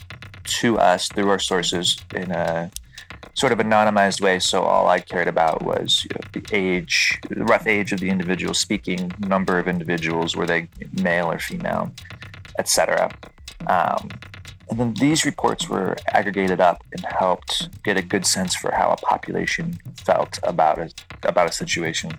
to 0.61 0.79
us 0.79 1.09
through 1.09 1.31
our 1.31 1.40
sources 1.40 1.99
in 2.14 2.31
a 2.31 2.71
sort 3.35 3.53
of 3.53 3.59
anonymized 3.59 4.20
way. 4.20 4.38
So 4.38 4.62
all 4.62 4.88
I 4.88 5.01
cared 5.01 5.29
about 5.29 5.62
was 5.62 6.05
you 6.05 6.11
know, 6.14 6.40
the 6.40 6.57
age, 6.57 7.18
the 7.29 7.44
rough 7.44 7.66
age 7.66 7.92
of 7.92 8.01
the 8.01 8.09
individual 8.09 8.55
speaking, 8.55 9.12
number 9.18 9.59
of 9.59 9.68
individuals, 9.68 10.37
were 10.37 10.47
they 10.47 10.68
male 11.03 11.31
or 11.31 11.38
female, 11.38 11.92
etc. 12.59 13.11
Um, 13.66 14.09
and 14.70 14.81
then 14.81 14.94
these 14.94 15.25
reports 15.25 15.68
were 15.68 15.97
aggregated 16.09 16.61
up 16.61 16.83
and 16.92 17.05
helped 17.05 17.68
get 17.83 17.97
a 17.97 18.03
good 18.03 18.25
sense 18.27 18.55
for 18.55 18.73
how 18.73 18.90
a 18.90 18.97
population 18.97 19.79
felt 19.97 20.38
about 20.42 20.79
a, 20.79 20.90
about 21.23 21.49
a 21.49 21.53
situation 21.53 22.12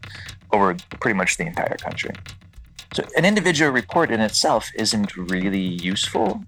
over 0.51 0.75
pretty 0.99 1.17
much 1.17 1.37
the 1.37 1.45
entire 1.45 1.75
country. 1.77 2.11
So 2.93 3.03
an 3.17 3.25
individual 3.25 3.71
report 3.71 4.11
in 4.11 4.21
itself 4.21 4.71
isn't 4.75 5.17
really 5.17 5.59
useful. 5.59 6.43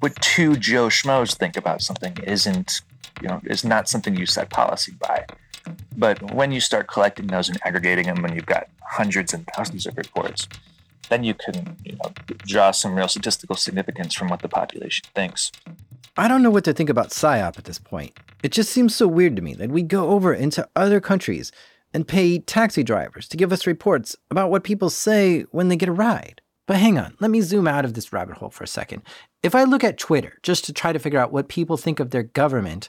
What 0.00 0.16
two 0.16 0.56
Joe 0.56 0.86
Schmoes 0.88 1.36
think 1.36 1.56
about 1.56 1.82
something 1.82 2.16
isn't 2.24 2.80
you 3.20 3.28
know, 3.28 3.40
is 3.44 3.64
not 3.64 3.88
something 3.88 4.16
you 4.16 4.26
set 4.26 4.50
policy 4.50 4.92
by. 5.00 5.26
But 5.96 6.34
when 6.34 6.52
you 6.52 6.60
start 6.60 6.88
collecting 6.88 7.26
those 7.26 7.48
and 7.48 7.58
aggregating 7.64 8.06
them, 8.06 8.22
when 8.22 8.34
you've 8.34 8.46
got 8.46 8.68
hundreds 8.82 9.34
and 9.34 9.46
thousands 9.54 9.86
of 9.86 9.96
reports, 9.96 10.48
then 11.08 11.24
you 11.24 11.34
can 11.34 11.76
you 11.84 11.92
know, 11.92 12.12
draw 12.38 12.70
some 12.70 12.94
real 12.94 13.08
statistical 13.08 13.56
significance 13.56 14.14
from 14.14 14.28
what 14.28 14.40
the 14.40 14.48
population 14.48 15.06
thinks. 15.14 15.52
I 16.16 16.28
don't 16.28 16.42
know 16.42 16.50
what 16.50 16.64
to 16.64 16.72
think 16.72 16.90
about 16.90 17.10
PSYOP 17.10 17.58
at 17.58 17.64
this 17.64 17.78
point. 17.78 18.16
It 18.42 18.52
just 18.52 18.70
seems 18.70 18.94
so 18.96 19.06
weird 19.06 19.36
to 19.36 19.42
me 19.42 19.54
that 19.54 19.70
we 19.70 19.82
go 19.82 20.10
over 20.10 20.32
into 20.32 20.68
other 20.74 21.00
countries 21.00 21.52
and 21.92 22.06
pay 22.06 22.38
taxi 22.38 22.82
drivers 22.82 23.28
to 23.28 23.36
give 23.36 23.52
us 23.52 23.66
reports 23.66 24.16
about 24.30 24.50
what 24.50 24.64
people 24.64 24.90
say 24.90 25.42
when 25.50 25.68
they 25.68 25.76
get 25.76 25.88
a 25.88 25.92
ride. 25.92 26.40
But 26.70 26.78
hang 26.78 26.98
on, 26.98 27.16
let 27.18 27.32
me 27.32 27.40
zoom 27.40 27.66
out 27.66 27.84
of 27.84 27.94
this 27.94 28.12
rabbit 28.12 28.36
hole 28.36 28.50
for 28.50 28.62
a 28.62 28.68
second. 28.68 29.02
If 29.42 29.56
I 29.56 29.64
look 29.64 29.82
at 29.82 29.98
Twitter 29.98 30.38
just 30.44 30.64
to 30.66 30.72
try 30.72 30.92
to 30.92 31.00
figure 31.00 31.18
out 31.18 31.32
what 31.32 31.48
people 31.48 31.76
think 31.76 31.98
of 31.98 32.10
their 32.10 32.22
government, 32.22 32.88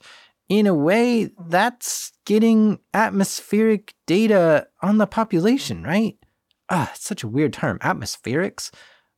in 0.50 0.68
a 0.68 0.74
way, 0.76 1.32
that's 1.48 2.12
getting 2.26 2.78
atmospheric 2.94 3.96
data 4.06 4.68
on 4.84 5.00
the 5.00 5.08
population, 5.08 5.82
right? 5.82 6.16
Ah, 6.70 6.92
it's 6.94 7.04
such 7.04 7.24
a 7.24 7.28
weird 7.28 7.54
term, 7.54 7.80
atmospherics. 7.80 8.70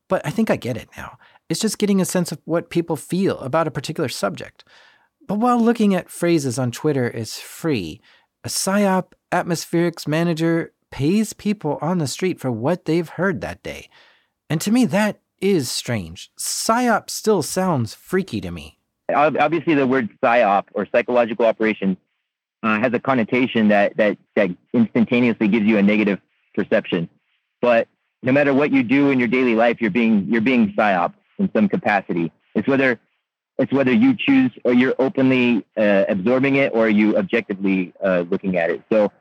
But 0.07 0.25
I 0.25 0.29
think 0.29 0.49
I 0.49 0.55
get 0.55 0.77
it 0.77 0.87
now. 0.95 1.17
It's 1.49 1.59
just 1.59 1.77
getting 1.77 1.99
a 1.99 2.05
sense 2.05 2.31
of 2.31 2.39
what 2.45 2.69
people 2.69 2.95
feel 2.95 3.39
about 3.39 3.67
a 3.67 3.71
particular 3.71 4.07
subject. 4.07 4.63
But 5.27 5.39
while 5.39 5.59
looking 5.59 5.93
at 5.93 6.09
phrases 6.09 6.57
on 6.57 6.71
Twitter 6.71 7.09
is 7.09 7.37
free, 7.37 7.99
a 8.45 8.47
PSYOP 8.47 9.11
atmospherics 9.29 10.07
manager 10.07 10.71
pays 10.89 11.33
people 11.33 11.79
on 11.81 11.97
the 11.97 12.07
street 12.07 12.39
for 12.39 12.49
what 12.49 12.85
they've 12.85 13.09
heard 13.09 13.41
that 13.41 13.61
day. 13.61 13.89
And 14.49 14.61
to 14.61 14.71
me, 14.71 14.85
that 14.85 15.19
is 15.41 15.69
strange. 15.69 16.31
PSYOP 16.39 17.09
still 17.09 17.41
sounds 17.41 17.93
freaky 17.93 18.39
to 18.41 18.51
me. 18.51 18.79
Obviously, 19.13 19.73
the 19.73 19.85
word 19.85 20.09
PSYOP 20.21 20.65
or 20.73 20.87
psychological 20.91 21.45
operation 21.45 21.97
uh, 22.63 22.79
has 22.79 22.93
a 22.93 22.99
connotation 22.99 23.67
that, 23.67 23.97
that, 23.97 24.17
that 24.35 24.49
instantaneously 24.73 25.47
gives 25.47 25.65
you 25.65 25.77
a 25.77 25.83
negative 25.83 26.19
perception. 26.55 27.09
But 27.61 27.87
no 28.21 28.31
matter 28.31 28.53
what 28.53 28.71
you 28.71 28.83
do 28.83 29.09
in 29.09 29.19
your 29.19 29.27
daily 29.27 29.55
life, 29.55 29.81
you're 29.81 29.91
being, 29.91 30.27
you're 30.29 30.41
being 30.41 30.73
PSYOP 30.73 31.13
in 31.39 31.49
some 31.53 31.67
capacity. 31.67 32.31
It's 32.55 32.67
whether, 32.67 32.99
it's 33.57 33.73
whether 33.73 33.91
you 33.91 34.15
choose 34.15 34.51
or 34.63 34.73
you're 34.73 34.95
openly 34.97 35.65
uh, 35.75 36.05
absorbing 36.07 36.55
it 36.55 36.71
or 36.73 36.87
you 36.87 37.17
objectively 37.17 37.93
uh, 38.03 38.23
looking 38.29 38.55
at 38.57 38.69
it. 38.69 38.81
So 38.89 39.11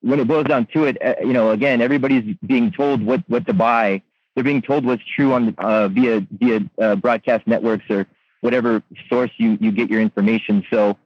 when 0.00 0.18
it 0.18 0.26
boils 0.26 0.46
down 0.46 0.66
to 0.72 0.84
it, 0.84 0.98
uh, 1.00 1.14
you 1.20 1.32
know, 1.32 1.50
again, 1.50 1.80
everybody's 1.80 2.34
being 2.44 2.72
told 2.72 3.02
what, 3.04 3.22
what 3.28 3.46
to 3.46 3.52
buy 3.52 4.02
they're 4.34 4.44
being 4.44 4.62
told 4.62 4.84
what's 4.84 5.02
true 5.16 5.32
on 5.32 5.54
uh, 5.58 5.88
via 5.88 6.26
via 6.30 6.60
uh, 6.80 6.96
broadcast 6.96 7.46
networks 7.46 7.84
or 7.90 8.06
whatever 8.40 8.82
source 9.08 9.30
you 9.36 9.58
you 9.60 9.72
get 9.72 9.90
your 9.90 10.00
information. 10.00 10.64
So, 10.70 10.96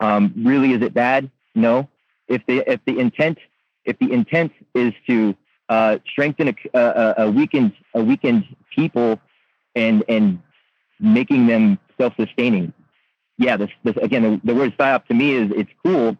um, 0.00 0.32
really, 0.36 0.72
is 0.72 0.82
it 0.82 0.94
bad? 0.94 1.30
No. 1.54 1.88
If 2.28 2.44
the 2.46 2.70
if 2.70 2.80
the 2.86 2.98
intent 2.98 3.38
if 3.84 3.98
the 3.98 4.12
intent 4.12 4.52
is 4.74 4.92
to 5.06 5.36
uh, 5.68 5.98
strengthen 6.10 6.48
a, 6.48 6.54
a, 6.74 7.14
a, 7.18 7.30
weakened 7.30 7.72
a 7.94 8.02
weakened 8.02 8.44
people 8.74 9.20
and 9.74 10.04
and 10.08 10.40
making 11.00 11.46
them 11.46 11.78
self 11.98 12.14
sustaining, 12.16 12.72
yeah. 13.38 13.56
This, 13.56 13.70
this 13.84 13.96
again, 14.02 14.22
the, 14.22 14.40
the 14.44 14.54
word 14.54 14.76
psyop 14.76 15.06
to 15.06 15.14
me 15.14 15.32
is 15.32 15.50
it's 15.54 15.70
cool, 15.84 16.16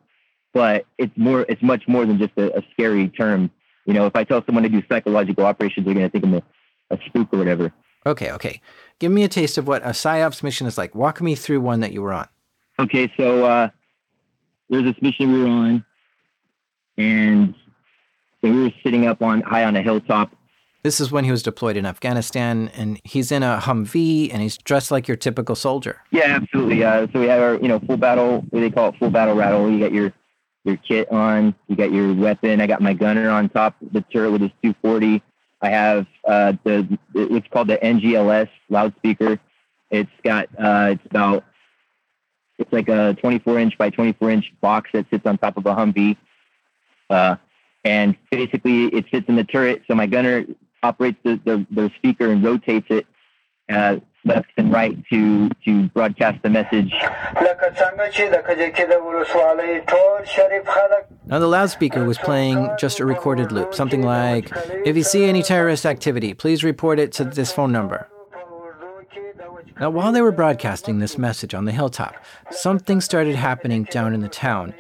but 0.53 0.87
it's 0.99 1.17
more 1.17 1.45
it's 1.49 1.63
much 1.63 1.87
more 1.89 2.07
than 2.07 2.19
just 2.19 2.33
a, 2.37 2.59
a 2.59 2.63
scary 2.73 3.09
term 3.09 3.51
you 3.85 3.93
know, 3.93 4.07
if 4.07 4.15
I 4.15 4.25
tell 4.25 4.45
someone 4.45 4.63
to 4.65 4.69
do 4.69 4.83
psychological 4.89 5.45
operations, 5.45 5.85
they're 5.85 5.95
going 5.95 6.07
to 6.07 6.11
think 6.11 6.25
I'm 6.25 6.35
a, 6.35 6.43
a 6.91 6.99
spook 7.07 7.29
or 7.33 7.39
whatever. 7.39 7.73
Okay, 8.05 8.33
okay. 8.33 8.61
Give 8.99 9.13
me 9.13 9.25
a 9.25 9.29
taste 9.29 9.59
of 9.59 9.67
what 9.67 9.83
a 9.83 9.91
PSYOPS 9.91 10.43
mission 10.43 10.67
is 10.67 10.77
like. 10.77 10.95
Walk 10.95 11.21
me 11.21 11.35
through 11.35 11.61
one 11.61 11.81
that 11.81 11.93
you 11.93 12.03
were 12.03 12.13
on. 12.13 12.29
Okay, 12.79 13.13
so 13.17 13.45
uh, 13.45 13.69
there's 14.71 14.85
this 14.85 15.01
mission 15.03 15.33
we 15.33 15.41
were 15.41 15.49
on, 15.49 15.85
and 16.97 17.55
so 18.41 18.51
we 18.51 18.63
were 18.63 18.73
sitting 18.83 19.07
up 19.07 19.23
on 19.23 19.41
high 19.43 19.65
on 19.65 19.77
a 19.77 19.83
hilltop. 19.83 20.33
This 20.83 21.01
is 21.01 21.13
when 21.13 21.25
he 21.25 21.31
was 21.31 21.45
deployed 21.45 21.77
in 21.77 21.87
Afghanistan, 21.87 22.71
and 22.75 23.01
he's 23.05 23.31
in 23.31 23.45
a 23.45 23.61
Humvee, 23.63 24.33
and 24.33 24.43
he's 24.43 24.59
dressed 24.59 24.91
like 24.91 25.07
your 25.07 25.17
typical 25.17 25.55
soldier. 25.55 26.01
Yeah, 26.11 26.39
absolutely. 26.43 26.83
Uh, 26.83 27.07
so 27.13 27.21
we 27.21 27.27
have 27.27 27.41
our, 27.41 27.55
you 27.57 27.69
know, 27.69 27.79
full 27.81 27.99
battle. 27.99 28.45
What 28.51 28.61
they 28.61 28.71
call 28.71 28.89
it, 28.89 28.97
full 28.99 29.11
battle 29.11 29.37
rattle. 29.37 29.71
You 29.71 29.79
got 29.79 29.93
your 29.93 30.13
your 30.65 30.77
kit 30.77 31.11
on. 31.11 31.55
You 31.69 31.77
got 31.77 31.93
your 31.93 32.15
weapon. 32.15 32.61
I 32.61 32.67
got 32.67 32.81
my 32.81 32.95
gunner 32.95 33.31
on 33.31 33.49
top 33.49 33.81
of 33.83 33.93
the 33.93 34.01
turret 34.03 34.31
with 34.31 34.43
his 34.43 34.51
240. 34.63 35.23
I 35.61 35.71
have 35.71 36.07
uh, 36.27 36.55
the 36.65 36.99
it's 37.15 37.47
called 37.49 37.69
the 37.69 37.79
NGLS 37.79 38.49
loudspeaker. 38.69 39.39
It's 39.91 40.11
got 40.25 40.49
uh, 40.59 40.91
it's 40.93 41.07
about 41.07 41.45
it's 42.59 42.73
like 42.73 42.89
a 42.89 43.15
24 43.21 43.59
inch 43.59 43.79
by 43.79 43.91
24 43.91 44.31
inch 44.31 44.53
box 44.61 44.91
that 44.93 45.07
sits 45.11 45.27
on 45.27 45.39
top 45.39 45.57
of 45.57 45.67
a 45.67 45.75
Humvee, 45.75 46.17
uh, 47.11 47.37
and 47.85 48.17
basically 48.31 48.87
it 48.87 49.07
sits 49.13 49.29
in 49.29 49.37
the 49.37 49.45
turret. 49.45 49.83
So 49.87 49.95
my 49.95 50.07
gunner 50.07 50.45
operates 50.83 51.19
the, 51.23 51.41
the, 51.45 51.67
the 51.71 51.91
speaker 51.97 52.31
and 52.31 52.43
rotates 52.43 52.87
it 52.91 53.07
uh, 53.69 53.97
left 54.25 54.49
and 54.57 54.73
right 54.73 54.97
to 55.11 55.49
to 55.65 55.89
broadcast 55.89 56.43
the 56.43 56.51
message. 56.51 56.93
Now 61.27 61.39
the 61.39 61.47
loudspeaker 61.47 62.05
was 62.05 62.19
playing 62.19 62.71
just 62.79 63.01
a 63.01 63.05
recorded 63.05 63.53
loop, 63.53 63.75
something 63.75 64.03
like, 64.03 64.51
"If 64.85 64.97
you 64.97 65.03
see 65.03 65.25
any 65.25 65.43
terrorist 65.43 65.87
activity, 65.87 66.35
please 66.35 66.63
report 66.63 66.99
it 66.99 67.13
to 67.13 67.25
this 67.25 67.53
phone 67.53 67.73
number." 67.73 68.09
Now, 69.81 69.91
while 69.91 70.13
they 70.13 70.21
were 70.21 70.33
broadcasting 70.33 70.99
this 70.99 71.19
message 71.19 71.55
on 71.55 71.65
the 71.65 71.73
hilltop, 71.73 72.15
something 72.51 73.01
started 73.01 73.35
happening 73.35 73.85
down 73.85 74.15
in 74.15 74.21
the 74.21 74.29
town. 74.29 74.75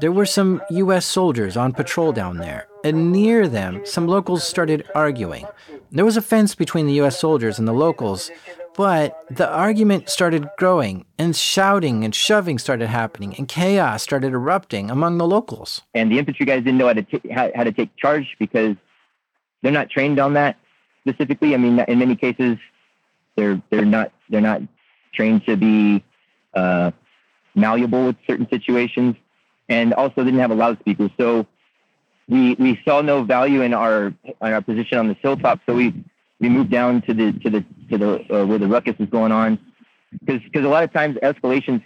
There 0.00 0.12
were 0.12 0.26
some 0.26 0.62
U.S. 0.70 1.04
soldiers 1.04 1.56
on 1.56 1.72
patrol 1.72 2.12
down 2.12 2.38
there, 2.38 2.66
and 2.84 3.12
near 3.12 3.48
them, 3.48 3.82
some 3.84 4.06
locals 4.06 4.44
started 4.44 4.84
arguing. 4.94 5.46
There 5.90 6.04
was 6.04 6.16
a 6.16 6.22
fence 6.22 6.54
between 6.54 6.86
the 6.86 6.94
U.S. 6.94 7.18
soldiers 7.18 7.58
and 7.58 7.66
the 7.66 7.72
locals, 7.72 8.30
but 8.76 9.24
the 9.30 9.48
argument 9.48 10.08
started 10.08 10.48
growing, 10.58 11.06
and 11.18 11.34
shouting 11.34 12.04
and 12.04 12.14
shoving 12.14 12.58
started 12.58 12.88
happening, 12.88 13.34
and 13.36 13.48
chaos 13.48 14.02
started 14.02 14.32
erupting 14.32 14.90
among 14.90 15.18
the 15.18 15.26
locals. 15.26 15.82
And 15.94 16.12
the 16.12 16.18
infantry 16.18 16.44
guys 16.44 16.62
didn't 16.62 16.78
know 16.78 16.86
how 16.86 16.92
to, 16.92 17.02
t- 17.02 17.28
how, 17.30 17.64
to 17.64 17.72
take 17.72 17.96
charge 17.96 18.36
because 18.38 18.76
they're 19.62 19.72
not 19.72 19.88
trained 19.88 20.18
on 20.18 20.34
that 20.34 20.56
specifically. 21.06 21.54
I 21.54 21.56
mean, 21.56 21.78
in 21.80 21.98
many 21.98 22.16
cases, 22.16 22.58
they're 23.36 23.60
they're 23.70 23.84
not 23.84 24.12
they're 24.28 24.40
not 24.40 24.62
trained 25.14 25.46
to 25.46 25.56
be 25.56 26.04
uh, 26.54 26.90
malleable 27.54 28.06
with 28.06 28.16
certain 28.26 28.48
situations, 28.48 29.16
and 29.68 29.94
also 29.94 30.24
didn't 30.24 30.40
have 30.40 30.50
a 30.50 30.54
loudspeaker. 30.54 31.10
So 31.18 31.46
we 32.28 32.54
we 32.54 32.80
saw 32.84 33.00
no 33.00 33.22
value 33.22 33.62
in 33.62 33.72
our 33.72 34.06
in 34.26 34.34
our 34.40 34.60
position 34.60 34.98
on 34.98 35.08
the 35.08 35.14
hilltop. 35.14 35.60
So 35.66 35.74
we 35.74 35.94
we 36.40 36.48
moved 36.48 36.70
down 36.70 37.02
to 37.02 37.14
the 37.14 37.32
to 37.32 37.50
the 37.50 37.64
to 37.90 37.98
the 37.98 38.34
uh, 38.34 38.46
where 38.46 38.58
the 38.58 38.66
ruckus 38.66 38.94
is 38.98 39.08
going 39.08 39.32
on 39.32 39.58
because 40.12 40.40
because 40.42 40.64
a 40.64 40.68
lot 40.68 40.84
of 40.84 40.92
times 40.92 41.16
escalations 41.22 41.82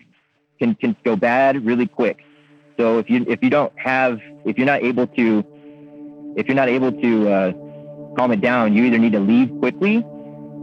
can 0.58 0.74
can 0.74 0.96
go 1.04 1.16
bad 1.16 1.64
really 1.64 1.86
quick. 1.86 2.18
So 2.78 2.98
if 2.98 3.10
you 3.10 3.24
if 3.28 3.42
you 3.42 3.50
don't 3.50 3.72
have 3.78 4.20
if 4.44 4.56
you're 4.56 4.66
not 4.66 4.82
able 4.82 5.06
to 5.06 5.44
if 6.36 6.46
you're 6.46 6.56
not 6.56 6.68
able 6.68 6.92
to 6.92 7.28
uh, 7.28 7.52
calm 8.16 8.32
it 8.32 8.40
down, 8.40 8.74
you 8.74 8.84
either 8.84 8.98
need 8.98 9.12
to 9.12 9.20
leave 9.20 9.50
quickly 9.58 10.04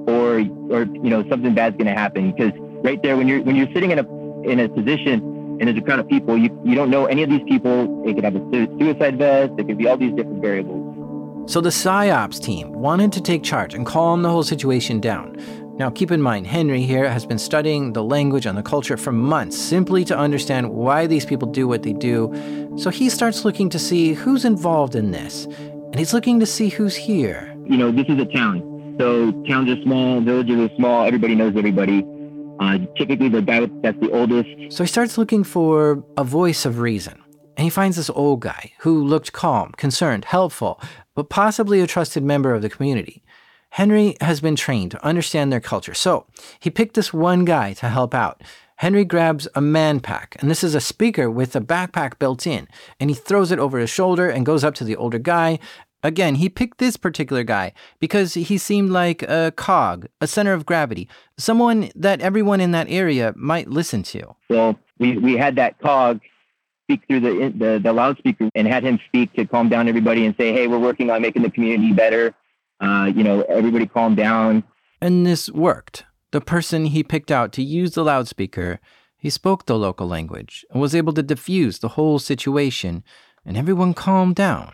or 0.07 0.39
or 0.71 0.83
you 0.83 1.09
know 1.09 1.27
something 1.29 1.53
bad's 1.53 1.77
going 1.77 1.87
to 1.87 1.99
happen 1.99 2.31
because 2.31 2.51
right 2.83 3.01
there 3.03 3.17
when 3.17 3.27
you're 3.27 3.41
when 3.43 3.55
you're 3.55 3.71
sitting 3.73 3.91
in 3.91 3.99
a 3.99 4.17
in 4.43 4.59
a 4.59 4.69
position 4.69 5.35
and 5.59 5.67
there's 5.67 5.77
a 5.77 5.81
crowd 5.81 5.99
of 5.99 6.07
people, 6.07 6.37
you, 6.37 6.61
you 6.63 6.75
don't 6.75 6.91
know 6.91 7.07
any 7.07 7.23
of 7.23 7.29
these 7.29 7.41
people. 7.47 8.07
It 8.07 8.13
could 8.13 8.23
have 8.23 8.35
a 8.35 8.49
suicide 8.79 9.17
vest. 9.17 9.55
There 9.55 9.65
could 9.65 9.77
be 9.77 9.87
all 9.87 9.97
these 9.97 10.13
different 10.13 10.39
variables. 10.41 10.86
So 11.47 11.61
the 11.61 11.69
PSYOPs 11.69 12.41
team 12.41 12.73
wanted 12.73 13.13
to 13.13 13.21
take 13.21 13.41
charge 13.41 13.73
and 13.73 13.85
calm 13.85 14.21
the 14.21 14.29
whole 14.29 14.43
situation 14.43 14.99
down. 14.99 15.37
Now, 15.77 15.89
keep 15.89 16.11
in 16.11 16.21
mind, 16.21 16.45
Henry 16.45 16.81
here 16.81 17.09
has 17.09 17.25
been 17.25 17.39
studying 17.39 17.93
the 17.93 18.03
language 18.03 18.45
and 18.45 18.57
the 18.57 18.63
culture 18.63 18.97
for 18.97 19.13
months 19.13 19.57
simply 19.57 20.03
to 20.05 20.17
understand 20.17 20.69
why 20.69 21.07
these 21.07 21.25
people 21.25 21.47
do 21.47 21.65
what 21.65 21.83
they 21.83 21.93
do. 21.93 22.33
So 22.77 22.89
he 22.89 23.09
starts 23.09 23.45
looking 23.45 23.69
to 23.69 23.79
see 23.79 24.13
who's 24.13 24.43
involved 24.43 24.93
in 24.93 25.11
this. 25.11 25.45
And 25.45 25.95
he's 25.97 26.13
looking 26.13 26.37
to 26.41 26.45
see 26.45 26.67
who's 26.67 26.97
here. 26.97 27.55
You 27.65 27.77
know, 27.77 27.93
this 27.93 28.07
is 28.09 28.19
a 28.19 28.25
town. 28.25 28.95
So 28.99 29.31
towns 29.43 29.69
are 29.69 29.81
small, 29.83 30.19
villages 30.19 30.69
are 30.69 30.75
small, 30.75 31.05
everybody 31.05 31.35
knows 31.35 31.55
everybody. 31.55 32.05
Uh, 32.59 32.79
typically, 32.97 33.29
the 33.29 33.41
guy 33.41 33.69
that's 33.83 33.97
the 34.01 34.11
oldest. 34.11 34.75
So 34.75 34.83
he 34.83 34.87
starts 34.87 35.17
looking 35.17 35.45
for 35.45 36.03
a 36.17 36.25
voice 36.25 36.65
of 36.65 36.79
reason. 36.79 37.21
And 37.57 37.63
he 37.63 37.69
finds 37.69 37.97
this 37.97 38.09
old 38.11 38.39
guy 38.39 38.71
who 38.79 39.03
looked 39.03 39.33
calm, 39.33 39.73
concerned, 39.73 40.25
helpful, 40.25 40.79
but 41.15 41.29
possibly 41.29 41.81
a 41.81 41.87
trusted 41.87 42.23
member 42.23 42.53
of 42.53 42.61
the 42.61 42.69
community. 42.69 43.23
Henry 43.71 44.15
has 44.21 44.39
been 44.39 44.55
trained 44.55 44.91
to 44.91 45.05
understand 45.05 45.51
their 45.51 45.59
culture, 45.59 45.93
so 45.93 46.25
he 46.59 46.69
picked 46.69 46.93
this 46.95 47.11
one 47.11 47.43
guy 47.43 47.73
to 47.73 47.89
help 47.89 48.13
out. 48.13 48.41
Henry 48.77 49.03
grabs 49.03 49.47
a 49.55 49.61
man 49.61 49.99
pack, 49.99 50.37
and 50.39 50.49
this 50.49 50.63
is 50.63 50.75
a 50.75 50.79
speaker 50.79 51.29
with 51.29 51.55
a 51.55 51.59
backpack 51.59 52.19
built 52.19 52.47
in, 52.47 52.67
and 52.99 53.09
he 53.09 53.15
throws 53.15 53.51
it 53.51 53.59
over 53.59 53.79
his 53.79 53.89
shoulder 53.89 54.29
and 54.29 54.45
goes 54.45 54.63
up 54.63 54.75
to 54.75 54.83
the 54.83 54.95
older 54.95 55.19
guy 55.19 55.59
Again, 56.03 56.35
he 56.35 56.47
picked 56.47 56.77
this 56.77 56.95
particular 56.95 57.43
guy 57.43 57.73
because 57.99 58.35
he 58.35 58.57
seemed 58.57 58.91
like 58.91 59.23
a 59.23 59.51
cog, 59.55 60.07
a 60.21 60.27
center 60.27 60.53
of 60.53 60.65
gravity, 60.65 61.09
someone 61.37 61.89
that 61.95 62.21
everyone 62.21 62.61
in 62.61 62.71
that 62.71 62.87
area 62.89 63.33
might 63.35 63.67
listen 63.67 64.03
to. 64.03 64.35
Well, 64.49 64.77
we, 64.99 65.17
we 65.17 65.35
had 65.35 65.55
that 65.55 65.79
cog 65.79 66.21
speak 66.87 67.05
through 67.07 67.19
the, 67.19 67.53
the, 67.57 67.79
the 67.83 67.91
loudspeaker 67.91 68.49
and 68.55 68.65
had 68.65 68.81
him 68.81 68.97
speak 69.07 69.33
to 69.33 69.45
calm 69.45 69.67
down 69.67 69.89
everybody 69.89 70.25
and 70.25 70.33
say, 70.37 70.53
hey, 70.53 70.67
we're 70.67 70.79
working 70.79 71.09
on 71.09 71.21
making 71.21 71.41
the 71.43 71.51
community 71.51 71.91
better. 71.91 72.33
Uh, 72.79 73.11
you 73.13 73.23
know, 73.23 73.41
everybody 73.49 73.85
calm 73.85 74.15
down. 74.15 74.63
And 75.01 75.25
this 75.25 75.49
worked. 75.49 76.05
The 76.31 76.39
person 76.39 76.85
he 76.85 77.03
picked 77.03 77.29
out 77.29 77.51
to 77.53 77.63
use 77.63 77.91
the 77.91 78.05
loudspeaker, 78.05 78.79
he 79.17 79.29
spoke 79.29 79.65
the 79.65 79.77
local 79.77 80.07
language 80.07 80.65
and 80.71 80.81
was 80.81 80.95
able 80.95 81.11
to 81.13 81.23
diffuse 81.23 81.79
the 81.79 81.89
whole 81.89 82.19
situation, 82.19 83.03
and 83.45 83.57
everyone 83.57 83.93
calmed 83.93 84.35
down. 84.35 84.73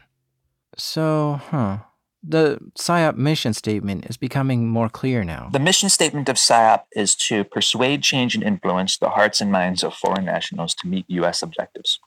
So, 0.78 1.41
huh. 1.49 1.80
The 2.25 2.57
PSYOP 2.79 3.17
mission 3.17 3.53
statement 3.53 4.05
is 4.05 4.15
becoming 4.15 4.69
more 4.69 4.88
clear 4.88 5.25
now. 5.25 5.49
The 5.51 5.59
mission 5.59 5.89
statement 5.89 6.29
of 6.29 6.38
PSYOP 6.38 6.83
is 6.93 7.15
to 7.27 7.43
persuade, 7.43 8.01
change, 8.01 8.33
and 8.33 8.43
influence 8.43 8.97
the 8.97 9.09
hearts 9.09 9.41
and 9.41 9.51
minds 9.51 9.83
of 9.83 9.93
foreign 9.93 10.25
nationals 10.25 10.73
to 10.75 10.88
meet 10.88 11.05
U.S. 11.09 11.43
objectives. 11.43 11.99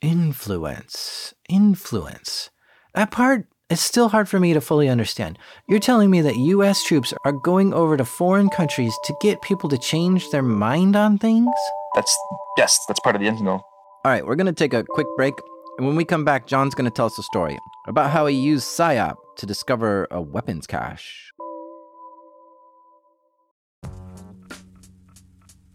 Influence. 0.00 1.32
Influence. 1.48 2.50
That 2.94 3.12
part 3.12 3.46
is 3.70 3.80
still 3.80 4.08
hard 4.08 4.28
for 4.28 4.40
me 4.40 4.52
to 4.52 4.60
fully 4.60 4.88
understand. 4.88 5.38
You're 5.68 5.78
telling 5.78 6.10
me 6.10 6.20
that 6.22 6.36
U.S. 6.36 6.82
troops 6.82 7.14
are 7.24 7.32
going 7.32 7.72
over 7.72 7.96
to 7.96 8.04
foreign 8.04 8.50
countries 8.50 8.94
to 9.04 9.14
get 9.22 9.40
people 9.42 9.68
to 9.70 9.78
change 9.78 10.28
their 10.30 10.42
mind 10.42 10.96
on 10.96 11.18
things? 11.18 11.52
That's, 11.94 12.14
yes, 12.58 12.84
that's 12.88 13.00
part 13.00 13.14
of 13.14 13.22
the 13.22 13.30
goal. 13.30 13.62
All 14.04 14.10
right, 14.10 14.26
we're 14.26 14.34
going 14.34 14.46
to 14.46 14.52
take 14.52 14.74
a 14.74 14.82
quick 14.82 15.06
break. 15.16 15.34
And 15.78 15.86
when 15.86 15.96
we 15.96 16.04
come 16.04 16.24
back, 16.24 16.46
Jon's 16.48 16.74
going 16.74 16.84
to 16.84 16.90
tell 16.90 17.06
us 17.06 17.18
a 17.18 17.22
story 17.22 17.56
about 17.86 18.10
how 18.10 18.26
he 18.26 18.36
used 18.36 18.66
PSYOP 18.66 19.16
to 19.36 19.46
discover 19.46 20.06
a 20.10 20.20
weapons 20.20 20.66
cache. 20.66 21.32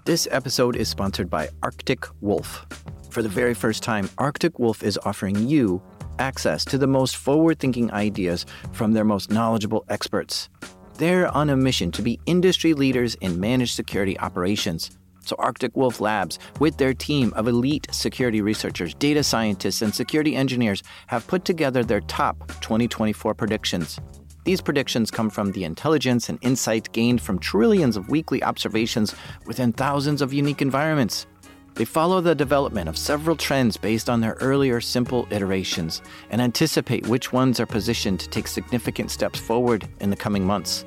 This 0.05 0.27
episode 0.31 0.75
is 0.75 0.87
sponsored 0.87 1.29
by 1.29 1.49
Arctic 1.61 2.05
Wolf. 2.21 2.65
For 3.09 3.21
the 3.21 3.29
very 3.29 3.53
first 3.53 3.83
time, 3.83 4.09
Arctic 4.17 4.57
Wolf 4.57 4.81
is 4.81 4.97
offering 5.03 5.47
you 5.47 5.81
access 6.19 6.63
to 6.65 6.77
the 6.77 6.87
most 6.87 7.17
forward 7.17 7.59
thinking 7.59 7.91
ideas 7.91 8.45
from 8.71 8.93
their 8.93 9.03
most 9.03 9.31
knowledgeable 9.31 9.85
experts. 9.89 10.49
They're 10.95 11.27
on 11.35 11.49
a 11.49 11.57
mission 11.57 11.91
to 11.91 12.01
be 12.01 12.19
industry 12.25 12.73
leaders 12.73 13.15
in 13.15 13.39
managed 13.39 13.75
security 13.75 14.17
operations 14.19 14.97
so, 15.27 15.35
Arctic 15.39 15.75
Wolf 15.75 15.99
Labs, 15.99 16.39
with 16.59 16.77
their 16.77 16.93
team 16.93 17.33
of 17.35 17.47
elite 17.47 17.87
security 17.91 18.41
researchers, 18.41 18.93
data 18.93 19.23
scientists, 19.23 19.81
and 19.81 19.93
security 19.93 20.35
engineers, 20.35 20.83
have 21.07 21.27
put 21.27 21.45
together 21.45 21.83
their 21.83 22.01
top 22.01 22.47
2024 22.61 23.33
predictions. 23.33 23.99
These 24.45 24.61
predictions 24.61 25.11
come 25.11 25.29
from 25.29 25.51
the 25.51 25.65
intelligence 25.65 26.29
and 26.29 26.39
insight 26.41 26.91
gained 26.93 27.21
from 27.21 27.37
trillions 27.37 27.97
of 27.97 28.07
weekly 28.07 28.41
observations 28.41 29.13
within 29.45 29.73
thousands 29.73 30.21
of 30.21 30.33
unique 30.33 30.61
environments. 30.61 31.27
They 31.73 31.83
follow 31.85 32.21
the 32.21 32.33
development 32.33 32.87
of 32.87 32.97
several 32.97 33.35
trends 33.35 33.77
based 33.77 34.09
on 34.09 34.21
their 34.21 34.37
earlier 34.39 34.79
simple 34.81 35.27
iterations 35.29 36.01
and 36.31 36.41
anticipate 36.41 37.07
which 37.07 37.33
ones 37.33 37.59
are 37.59 37.65
positioned 37.67 38.19
to 38.21 38.29
take 38.29 38.47
significant 38.47 39.11
steps 39.11 39.37
forward 39.37 39.87
in 39.99 40.09
the 40.09 40.15
coming 40.15 40.45
months. 40.45 40.85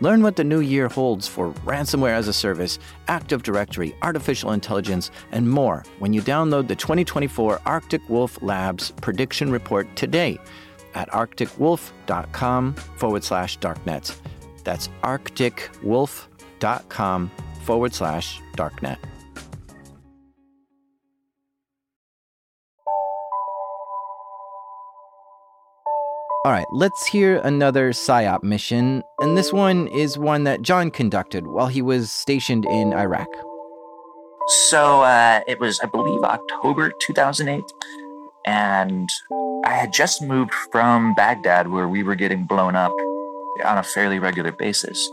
Learn 0.00 0.22
what 0.22 0.36
the 0.36 0.44
new 0.44 0.60
year 0.60 0.88
holds 0.88 1.26
for 1.26 1.50
ransomware 1.64 2.12
as 2.12 2.28
a 2.28 2.32
service, 2.32 2.78
Active 3.08 3.42
Directory, 3.42 3.96
artificial 4.02 4.52
intelligence, 4.52 5.10
and 5.32 5.50
more 5.50 5.82
when 5.98 6.12
you 6.12 6.22
download 6.22 6.68
the 6.68 6.76
2024 6.76 7.60
Arctic 7.66 8.08
Wolf 8.08 8.40
Labs 8.42 8.92
prediction 9.00 9.50
report 9.50 9.88
today 9.96 10.38
at 10.94 11.10
arcticwolf.com 11.10 12.74
forward 12.74 13.24
slash 13.24 13.58
darknet. 13.58 14.16
That's 14.64 14.88
arcticwolf.com 15.02 17.30
forward 17.62 17.94
slash 17.94 18.40
darknet. 18.56 18.98
All 26.46 26.52
right, 26.52 26.68
let's 26.70 27.04
hear 27.04 27.38
another 27.38 27.90
PSYOP 27.90 28.44
mission, 28.44 29.02
and 29.18 29.36
this 29.36 29.52
one 29.52 29.88
is 29.88 30.16
one 30.16 30.44
that 30.44 30.62
Jon 30.62 30.92
conducted 30.92 31.48
while 31.48 31.66
he 31.66 31.82
was 31.82 32.12
stationed 32.12 32.64
in 32.66 32.92
Iraq. 32.92 33.26
So 34.68 35.02
uh, 35.02 35.40
it 35.48 35.58
was, 35.58 35.80
I 35.80 35.86
believe, 35.86 36.22
October 36.22 36.92
2008, 37.00 37.64
and 38.46 39.08
I 39.64 39.70
had 39.70 39.92
just 39.92 40.22
moved 40.22 40.54
from 40.70 41.16
Baghdad, 41.16 41.66
where 41.66 41.88
we 41.88 42.04
were 42.04 42.14
getting 42.14 42.44
blown 42.44 42.76
up 42.76 42.92
on 43.64 43.78
a 43.78 43.82
fairly 43.82 44.20
regular 44.20 44.52
basis, 44.52 45.10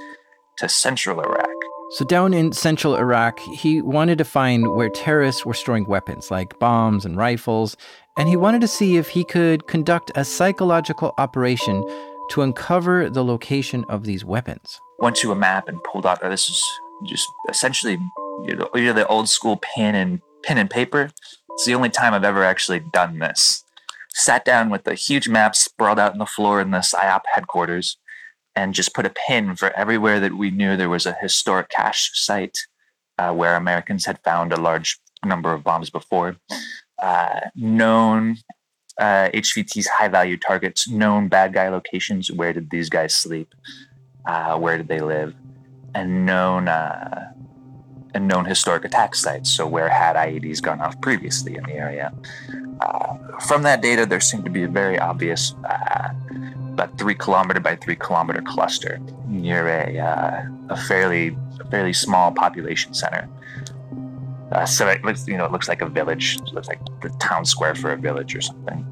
to 0.60 0.70
central 0.70 1.20
Iraq. 1.20 1.63
So, 1.94 2.04
down 2.04 2.34
in 2.34 2.54
central 2.54 2.96
Iraq, 2.96 3.40
he 3.40 3.80
wanted 3.80 4.18
to 4.18 4.24
find 4.24 4.72
where 4.72 4.90
terrorists 4.90 5.46
were 5.46 5.54
storing 5.54 5.86
weapons 5.86 6.32
like 6.32 6.58
bombs 6.58 7.06
and 7.06 7.16
rifles, 7.16 7.78
and 8.18 8.28
he 8.28 8.36
wanted 8.36 8.62
to 8.62 8.68
see 8.68 8.98
if 8.98 9.10
he 9.10 9.24
could 9.24 9.68
conduct 9.68 10.12
a 10.16 10.26
psychological 10.26 11.14
operation 11.20 11.84
to 12.32 12.42
uncover 12.42 13.12
the 13.12 13.24
location 13.24 13.86
of 13.90 14.06
these 14.06 14.26
weapons. 14.26 14.80
Went 14.98 15.18
to 15.18 15.32
a 15.32 15.36
map 15.36 15.68
and 15.68 15.84
pulled 15.84 16.08
out. 16.08 16.18
Oh, 16.24 16.32
this 16.32 16.50
is 16.50 16.64
just 17.06 17.28
essentially 17.48 18.00
you 18.44 18.56
know, 18.56 18.70
you 18.74 18.86
know 18.86 18.94
the 18.94 19.06
old 19.06 19.30
school 19.30 19.58
pen 19.58 19.94
and 19.94 20.20
pen 20.42 20.58
and 20.58 20.72
paper. 20.72 21.12
It's 21.52 21.66
the 21.66 21.76
only 21.76 21.92
time 21.92 22.16
I've 22.16 22.24
ever 22.24 22.44
actually 22.44 22.80
done 22.80 23.20
this. 23.20 23.64
Sat 24.16 24.46
down 24.46 24.72
with 24.72 24.88
a 24.88 24.96
huge 24.96 25.30
map 25.30 25.56
sprawled 25.56 26.00
out 26.00 26.14
on 26.14 26.18
the 26.18 26.26
floor 26.26 26.60
in 26.60 26.72
the 26.72 26.80
PSYOP 26.80 27.22
headquarters, 27.32 27.98
and 28.56 28.74
just 28.74 28.94
put 28.94 29.06
a 29.06 29.14
pin 29.28 29.56
for 29.56 29.72
everywhere 29.72 30.20
that 30.20 30.34
we 30.34 30.52
knew 30.52 30.78
there 30.78 30.90
was 30.90 31.06
a 31.06 31.18
historic 31.22 31.70
cache 31.70 32.12
site 32.14 32.58
uh, 33.18 33.34
where 33.34 33.56
Americans 33.56 34.06
had 34.06 34.20
found 34.24 34.54
a 34.54 34.62
large 34.62 35.00
number 35.26 35.54
of 35.54 35.64
bombs 35.64 35.90
before 35.90 36.38
uh, 37.02 37.42
known 37.56 38.38
uh, 39.00 39.30
HVT's 39.34 39.88
high 39.88 40.08
value 40.08 40.38
targets, 40.38 40.88
known 40.88 41.28
bad 41.28 41.54
guy 41.54 41.70
locations. 41.70 42.32
Where 42.32 42.54
did 42.54 42.70
these 42.70 42.90
guys 42.90 43.14
sleep? 43.14 43.54
Uh, 44.26 44.58
where 44.58 44.78
did 44.78 44.88
they 44.88 45.02
live? 45.02 45.36
And 45.96 46.26
known 46.26 46.68
uh, 46.68 47.34
and 48.14 48.28
known 48.28 48.46
historic 48.46 48.86
attack 48.86 49.16
sites. 49.16 49.50
So 49.50 49.66
where 49.68 49.90
had 49.90 50.16
IEDs 50.16 50.62
gone 50.62 50.82
off 50.82 51.00
previously 51.02 51.56
in 51.56 51.64
the 51.64 51.74
area? 51.74 52.14
Uh, 52.80 53.18
from 53.48 53.64
that 53.64 53.82
data, 53.82 54.06
there 54.06 54.20
seemed 54.20 54.46
to 54.46 54.52
be 54.52 54.64
a 54.64 54.68
very 54.68 55.00
obvious, 55.00 55.56
about 56.74 56.98
three 56.98 57.16
kilometer 57.16 57.60
by 57.60 57.76
three 57.76 57.96
kilometer 57.96 58.42
cluster 58.42 59.00
near 59.28 59.68
a 59.68 60.00
uh, 60.00 60.44
a 60.70 60.78
fairly 60.78 61.38
a 61.60 61.66
fairly 61.70 61.94
small 61.94 62.32
population 62.32 62.94
center. 62.94 63.30
Uh, 64.52 64.66
so 64.66 64.88
it 64.88 65.04
looks, 65.04 65.28
you 65.28 65.38
know, 65.38 65.46
it 65.46 65.52
looks 65.52 65.68
like 65.68 65.82
a 65.82 65.90
village. 65.90 66.36
It 66.36 66.54
looks 66.54 66.68
like 66.68 66.80
the 67.02 67.10
town 67.20 67.46
square 67.46 67.74
for 67.74 67.92
a 67.92 67.98
village 67.98 68.36
or 68.36 68.42
something. 68.42 68.86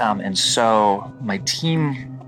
Um, 0.00 0.20
and 0.20 0.38
so 0.38 1.12
my 1.20 1.38
team, 1.38 2.18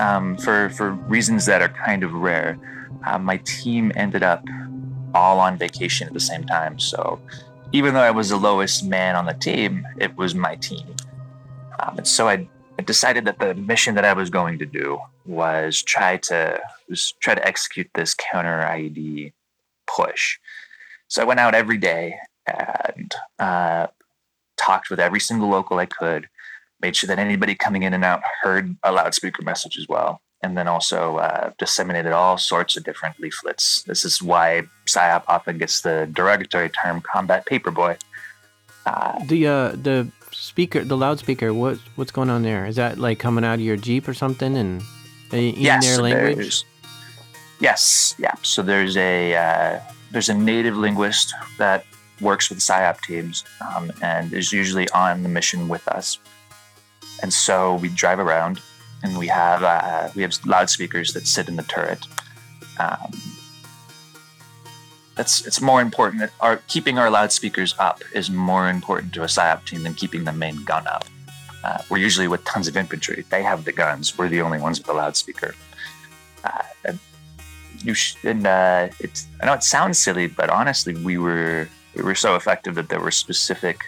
um, 0.00 0.36
for 0.38 0.70
for 0.70 0.92
reasons 0.92 1.44
that 1.46 1.60
are 1.60 1.68
kind 1.68 2.02
of 2.02 2.14
rare, 2.14 2.58
uh, 3.06 3.18
my 3.18 3.38
team 3.44 3.92
ended 3.96 4.22
up 4.22 4.44
all 5.14 5.38
on 5.38 5.58
vacation 5.58 6.06
at 6.06 6.14
the 6.14 6.20
same 6.20 6.44
time. 6.44 6.78
So 6.78 7.20
even 7.72 7.94
though 7.94 8.00
I 8.00 8.10
was 8.10 8.30
the 8.30 8.36
lowest 8.36 8.84
man 8.84 9.16
on 9.16 9.26
the 9.26 9.34
team, 9.34 9.86
it 9.98 10.16
was 10.16 10.34
my 10.34 10.56
team. 10.56 10.86
Um, 11.80 11.98
and 11.98 12.06
so 12.06 12.28
I, 12.28 12.48
I 12.78 12.82
decided 12.82 13.24
that 13.26 13.38
the 13.38 13.54
mission 13.54 13.94
that 13.94 14.04
I 14.04 14.12
was 14.12 14.30
going 14.30 14.58
to 14.58 14.66
do 14.66 14.98
was 15.24 15.82
try 15.82 16.16
to 16.18 16.60
was 16.88 17.12
try 17.20 17.34
to 17.34 17.46
execute 17.46 17.88
this 17.94 18.14
counter 18.14 18.58
IED 18.58 19.32
push. 19.86 20.38
So 21.08 21.22
I 21.22 21.24
went 21.24 21.40
out 21.40 21.54
every 21.54 21.78
day 21.78 22.16
and 22.46 23.14
uh, 23.38 23.86
talked 24.56 24.90
with 24.90 25.00
every 25.00 25.20
single 25.20 25.48
local 25.48 25.78
I 25.78 25.86
could, 25.86 26.28
made 26.80 26.96
sure 26.96 27.08
that 27.08 27.18
anybody 27.18 27.54
coming 27.54 27.82
in 27.84 27.94
and 27.94 28.04
out 28.04 28.22
heard 28.42 28.76
a 28.82 28.92
loudspeaker 28.92 29.42
message 29.42 29.78
as 29.78 29.88
well, 29.88 30.20
and 30.42 30.56
then 30.56 30.66
also 30.66 31.18
uh, 31.18 31.50
disseminated 31.58 32.12
all 32.12 32.38
sorts 32.38 32.76
of 32.76 32.84
different 32.84 33.20
leaflets. 33.20 33.82
This 33.82 34.04
is 34.04 34.20
why 34.20 34.64
PSYOP 34.86 35.22
often 35.28 35.58
gets 35.58 35.80
the 35.80 36.08
derogatory 36.12 36.70
term 36.70 37.00
"combat 37.00 37.46
paperboy." 37.46 37.98
Uh, 38.84 39.24
the 39.24 39.46
uh, 39.46 39.68
the 39.70 40.08
speaker, 40.44 40.84
the 40.84 40.96
loudspeaker, 40.96 41.54
what 41.54 41.78
what's 41.96 42.12
going 42.12 42.30
on 42.30 42.42
there? 42.42 42.66
Is 42.66 42.76
that 42.76 42.98
like 42.98 43.18
coming 43.18 43.44
out 43.44 43.54
of 43.54 43.60
your 43.60 43.76
Jeep 43.76 44.06
or 44.06 44.14
something 44.14 44.56
and 44.56 44.82
in 45.32 45.54
yes, 45.56 45.86
their 45.86 46.02
language? 46.02 46.64
Yes, 47.60 48.14
yeah. 48.18 48.34
So 48.42 48.62
there's 48.62 48.96
a 48.96 49.34
uh, 49.34 49.80
there's 50.10 50.28
a 50.28 50.34
native 50.34 50.76
linguist 50.76 51.32
that 51.58 51.86
works 52.20 52.50
with 52.50 52.58
PSYOP 52.58 53.00
teams 53.00 53.44
um, 53.74 53.90
and 54.02 54.32
is 54.32 54.52
usually 54.52 54.88
on 54.90 55.22
the 55.22 55.28
mission 55.28 55.66
with 55.68 55.86
us. 55.88 56.18
And 57.22 57.32
so 57.32 57.76
we 57.76 57.88
drive 57.88 58.18
around 58.18 58.60
and 59.02 59.18
we 59.18 59.28
have 59.28 59.62
uh, 59.62 60.10
we 60.14 60.22
have 60.22 60.38
loudspeakers 60.44 61.14
that 61.14 61.26
sit 61.26 61.48
in 61.48 61.56
the 61.56 61.62
turret. 61.62 62.06
Um, 62.78 63.12
that's 65.14 65.46
it's 65.46 65.60
more 65.60 65.80
important 65.80 66.20
that 66.20 66.32
our 66.40 66.56
keeping 66.68 66.98
our 66.98 67.10
loudspeakers 67.10 67.74
up 67.78 68.02
is 68.12 68.30
more 68.30 68.68
important 68.68 69.12
to 69.14 69.22
a 69.22 69.26
PSYOP 69.26 69.64
team 69.64 69.82
than 69.82 69.94
keeping 69.94 70.24
the 70.24 70.32
main 70.32 70.64
gun 70.64 70.86
up. 70.86 71.04
Uh, 71.62 71.78
we're 71.88 71.98
usually 71.98 72.28
with 72.28 72.44
tons 72.44 72.68
of 72.68 72.76
infantry. 72.76 73.24
They 73.30 73.42
have 73.42 73.64
the 73.64 73.72
guns. 73.72 74.18
We're 74.18 74.28
the 74.28 74.42
only 74.42 74.60
ones 74.60 74.78
with 74.78 74.86
the 74.86 74.92
loudspeaker. 74.92 75.54
Uh, 76.42 76.62
and 76.84 76.98
you 77.78 77.94
sh- 77.94 78.16
and 78.24 78.46
uh, 78.46 78.88
it's 78.98 79.26
I 79.40 79.46
know 79.46 79.54
it 79.54 79.62
sounds 79.62 79.98
silly, 79.98 80.26
but 80.26 80.50
honestly, 80.50 80.94
we 80.94 81.16
were 81.16 81.68
we 81.94 82.02
were 82.02 82.14
so 82.14 82.34
effective 82.34 82.74
that 82.74 82.88
there 82.88 83.00
were 83.00 83.10
specific 83.10 83.84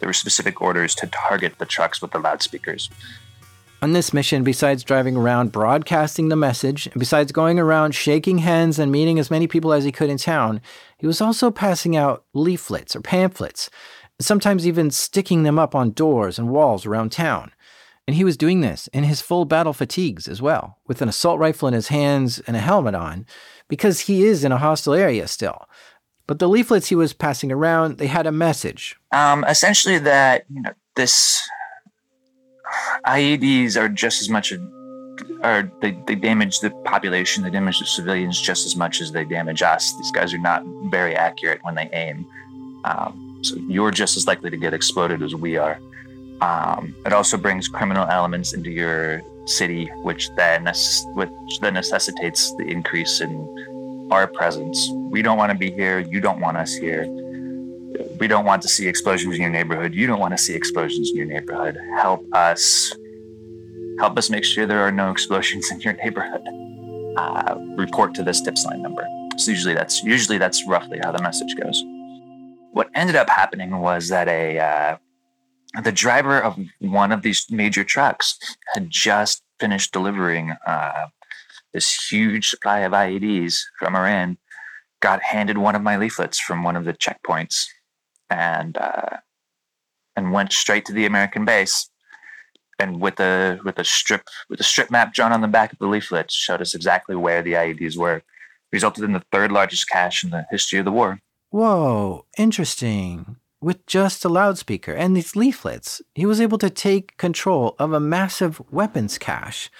there 0.00 0.08
were 0.08 0.14
specific 0.14 0.60
orders 0.62 0.94
to 0.96 1.06
target 1.08 1.58
the 1.58 1.66
trucks 1.66 2.00
with 2.00 2.12
the 2.12 2.18
loudspeakers. 2.18 2.88
On 3.80 3.92
this 3.92 4.12
mission, 4.12 4.42
besides 4.42 4.82
driving 4.82 5.16
around 5.16 5.52
broadcasting 5.52 6.28
the 6.28 6.36
message, 6.36 6.86
and 6.86 6.98
besides 6.98 7.30
going 7.30 7.60
around 7.60 7.94
shaking 7.94 8.38
hands 8.38 8.76
and 8.76 8.90
meeting 8.90 9.20
as 9.20 9.30
many 9.30 9.46
people 9.46 9.72
as 9.72 9.84
he 9.84 9.92
could 9.92 10.10
in 10.10 10.18
town, 10.18 10.60
he 10.98 11.06
was 11.06 11.20
also 11.20 11.52
passing 11.52 11.96
out 11.96 12.24
leaflets 12.34 12.96
or 12.96 13.00
pamphlets, 13.00 13.70
sometimes 14.20 14.66
even 14.66 14.90
sticking 14.90 15.44
them 15.44 15.60
up 15.60 15.76
on 15.76 15.92
doors 15.92 16.40
and 16.40 16.50
walls 16.50 16.86
around 16.86 17.12
town. 17.12 17.52
And 18.08 18.16
he 18.16 18.24
was 18.24 18.36
doing 18.36 18.62
this 18.62 18.88
in 18.88 19.04
his 19.04 19.20
full 19.20 19.44
battle 19.44 19.72
fatigues 19.72 20.26
as 20.26 20.42
well, 20.42 20.78
with 20.88 21.00
an 21.00 21.08
assault 21.08 21.38
rifle 21.38 21.68
in 21.68 21.74
his 21.74 21.86
hands 21.86 22.40
and 22.48 22.56
a 22.56 22.60
helmet 22.60 22.96
on, 22.96 23.26
because 23.68 24.00
he 24.00 24.24
is 24.24 24.42
in 24.42 24.50
a 24.50 24.58
hostile 24.58 24.94
area 24.94 25.28
still. 25.28 25.66
But 26.26 26.40
the 26.40 26.48
leaflets 26.48 26.88
he 26.88 26.96
was 26.96 27.12
passing 27.12 27.52
around, 27.52 27.98
they 27.98 28.08
had 28.08 28.26
a 28.26 28.32
message. 28.32 28.96
Um, 29.12 29.44
essentially, 29.44 29.98
that 29.98 30.46
you 30.50 30.62
know 30.62 30.72
this 30.96 31.40
IEDs 33.06 33.76
are 33.76 33.88
just 33.88 34.20
as 34.20 34.28
much, 34.28 34.52
or 35.42 35.70
they, 35.80 35.98
they 36.06 36.14
damage 36.14 36.60
the 36.60 36.70
population, 36.84 37.42
they 37.42 37.50
damage 37.50 37.78
the 37.78 37.86
civilians 37.86 38.40
just 38.40 38.66
as 38.66 38.76
much 38.76 39.00
as 39.00 39.12
they 39.12 39.24
damage 39.24 39.62
us. 39.62 39.96
These 39.96 40.10
guys 40.12 40.34
are 40.34 40.38
not 40.38 40.62
very 40.90 41.14
accurate 41.14 41.60
when 41.62 41.74
they 41.74 41.88
aim. 41.92 42.26
Um, 42.84 43.40
so 43.42 43.56
you're 43.68 43.90
just 43.90 44.16
as 44.16 44.26
likely 44.26 44.50
to 44.50 44.56
get 44.56 44.74
exploded 44.74 45.22
as 45.22 45.34
we 45.34 45.56
are. 45.56 45.78
Um, 46.40 46.94
it 47.04 47.12
also 47.12 47.36
brings 47.36 47.68
criminal 47.68 48.06
elements 48.08 48.54
into 48.54 48.70
your 48.70 49.22
city, 49.46 49.86
which 50.02 50.28
then 50.36 50.70
which 51.14 51.60
then 51.60 51.74
necessitates 51.74 52.54
the 52.56 52.64
increase 52.64 53.20
in 53.20 54.08
our 54.10 54.26
presence. 54.26 54.88
We 55.10 55.22
don't 55.22 55.36
want 55.36 55.50
to 55.52 55.58
be 55.58 55.70
here. 55.70 55.98
You 55.98 56.20
don't 56.20 56.40
want 56.40 56.56
us 56.56 56.74
here 56.74 57.06
we 58.18 58.26
don't 58.26 58.44
want 58.44 58.62
to 58.62 58.68
see 58.68 58.88
explosions 58.88 59.34
in 59.34 59.40
your 59.40 59.50
neighborhood. 59.50 59.94
You 59.94 60.06
don't 60.06 60.20
want 60.20 60.36
to 60.36 60.38
see 60.38 60.54
explosions 60.54 61.10
in 61.10 61.16
your 61.16 61.26
neighborhood. 61.26 61.78
Help 61.96 62.26
us. 62.34 62.92
Help 63.98 64.18
us 64.18 64.30
make 64.30 64.44
sure 64.44 64.66
there 64.66 64.82
are 64.82 64.92
no 64.92 65.10
explosions 65.10 65.70
in 65.70 65.80
your 65.80 65.94
neighborhood. 65.94 66.42
Uh, 67.16 67.56
report 67.76 68.14
to 68.14 68.22
this 68.22 68.40
tips 68.40 68.64
line 68.64 68.82
number. 68.82 69.06
So 69.36 69.50
usually 69.50 69.74
that's 69.74 70.02
usually 70.02 70.38
that's 70.38 70.66
roughly 70.66 70.98
how 71.02 71.12
the 71.12 71.22
message 71.22 71.54
goes. 71.56 71.82
What 72.72 72.90
ended 72.94 73.16
up 73.16 73.28
happening 73.28 73.78
was 73.78 74.08
that 74.08 74.28
a 74.28 74.58
uh, 74.58 74.96
the 75.82 75.92
driver 75.92 76.40
of 76.40 76.58
one 76.80 77.12
of 77.12 77.22
these 77.22 77.46
major 77.50 77.84
trucks 77.84 78.38
had 78.74 78.90
just 78.90 79.42
finished 79.58 79.92
delivering 79.92 80.54
uh, 80.66 81.06
this 81.72 82.10
huge 82.10 82.48
supply 82.50 82.80
of 82.80 82.92
IEDs 82.92 83.60
from 83.78 83.96
Iran. 83.96 84.38
Got 85.00 85.22
handed 85.22 85.58
one 85.58 85.76
of 85.76 85.82
my 85.82 85.96
leaflets 85.96 86.40
from 86.40 86.64
one 86.64 86.74
of 86.74 86.84
the 86.84 86.92
checkpoints 86.92 87.66
and 88.30 88.76
uh, 88.76 89.18
and 90.16 90.32
went 90.32 90.52
straight 90.52 90.84
to 90.86 90.92
the 90.92 91.06
American 91.06 91.44
base. 91.44 91.88
And 92.80 93.00
with 93.00 93.16
the 93.16 93.58
with 93.64 93.78
a 93.78 93.84
strip 93.84 94.22
with 94.48 94.60
a 94.60 94.64
strip 94.64 94.90
map 94.90 95.12
drawn 95.12 95.32
on 95.32 95.40
the 95.40 95.48
back 95.48 95.72
of 95.72 95.78
the 95.78 95.86
leaflet, 95.86 96.30
showed 96.30 96.60
us 96.60 96.74
exactly 96.74 97.16
where 97.16 97.42
the 97.42 97.54
IEDs 97.54 97.96
were. 97.96 98.22
Resulted 98.70 99.02
in 99.02 99.14
the 99.14 99.24
third 99.32 99.50
largest 99.50 99.88
cache 99.88 100.22
in 100.22 100.30
the 100.30 100.44
history 100.50 100.78
of 100.78 100.84
the 100.84 100.92
war. 100.92 101.18
Whoa, 101.50 102.26
interesting. 102.36 103.36
With 103.60 103.86
just 103.86 104.24
a 104.24 104.28
loudspeaker 104.28 104.92
and 104.92 105.16
these 105.16 105.34
leaflets, 105.34 106.02
he 106.14 106.26
was 106.26 106.40
able 106.40 106.58
to 106.58 106.70
take 106.70 107.16
control 107.16 107.74
of 107.78 107.92
a 107.92 107.98
massive 107.98 108.60
weapons 108.70 109.16
cache. 109.18 109.70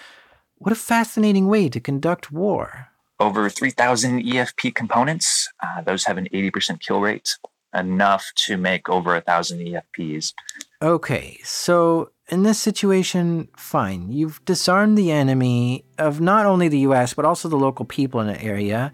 What 0.56 0.72
a 0.72 0.74
fascinating 0.74 1.46
way 1.46 1.68
to 1.68 1.78
conduct 1.78 2.32
war. 2.32 2.88
Over 3.20 3.48
3,000 3.50 4.22
EFP 4.24 4.74
components. 4.74 5.48
Uh, 5.62 5.82
those 5.82 6.04
have 6.06 6.16
an 6.16 6.26
80% 6.32 6.80
kill 6.80 7.00
rate 7.00 7.37
enough 7.74 8.31
to 8.35 8.57
make 8.57 8.88
over 8.88 9.16
a 9.16 9.20
thousand 9.20 9.59
EFPs. 9.61 10.33
Okay, 10.81 11.38
so 11.42 12.11
in 12.28 12.42
this 12.42 12.59
situation, 12.59 13.48
fine. 13.57 14.12
You've 14.12 14.44
disarmed 14.44 14.96
the 14.96 15.11
enemy 15.11 15.85
of 15.98 16.20
not 16.20 16.46
only 16.46 16.68
the 16.68 16.81
US, 16.81 17.14
but 17.14 17.24
also 17.24 17.48
the 17.48 17.57
local 17.57 17.85
people 17.85 18.20
in 18.20 18.26
the 18.26 18.40
area, 18.42 18.92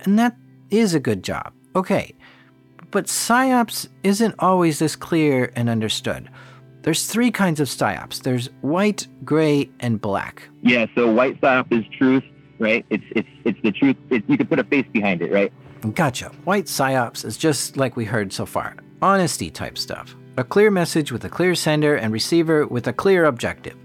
and 0.00 0.18
that 0.18 0.36
is 0.70 0.94
a 0.94 1.00
good 1.00 1.22
job. 1.22 1.52
Okay, 1.74 2.14
but 2.90 3.06
PSYOPs 3.06 3.88
isn't 4.02 4.34
always 4.38 4.78
this 4.78 4.96
clear 4.96 5.50
and 5.56 5.70
understood. 5.70 6.28
There's 6.82 7.06
three 7.06 7.30
kinds 7.30 7.60
of 7.60 7.68
PSYOPs 7.68 8.22
there's 8.22 8.48
white, 8.60 9.06
gray, 9.24 9.70
and 9.80 10.00
black. 10.00 10.48
Yeah, 10.62 10.86
so 10.94 11.10
white 11.10 11.40
PSYOP 11.40 11.72
is 11.72 11.84
truth, 11.96 12.24
right? 12.58 12.84
It's, 12.90 13.04
it's, 13.12 13.28
it's 13.44 13.58
the 13.62 13.72
truth. 13.72 13.96
It, 14.10 14.24
you 14.28 14.36
can 14.36 14.46
put 14.46 14.58
a 14.58 14.64
face 14.64 14.86
behind 14.92 15.22
it, 15.22 15.32
right? 15.32 15.52
Gotcha. 15.90 16.28
White 16.44 16.66
psyops 16.66 17.24
is 17.24 17.36
just 17.36 17.76
like 17.76 17.96
we 17.96 18.04
heard 18.04 18.32
so 18.32 18.46
far 18.46 18.76
honesty 19.02 19.50
type 19.50 19.76
stuff. 19.76 20.14
A 20.38 20.44
clear 20.44 20.70
message 20.70 21.12
with 21.12 21.24
a 21.24 21.28
clear 21.28 21.54
sender 21.54 21.96
and 21.96 22.12
receiver 22.12 22.66
with 22.66 22.86
a 22.86 22.92
clear 22.92 23.24
objective. 23.24 23.76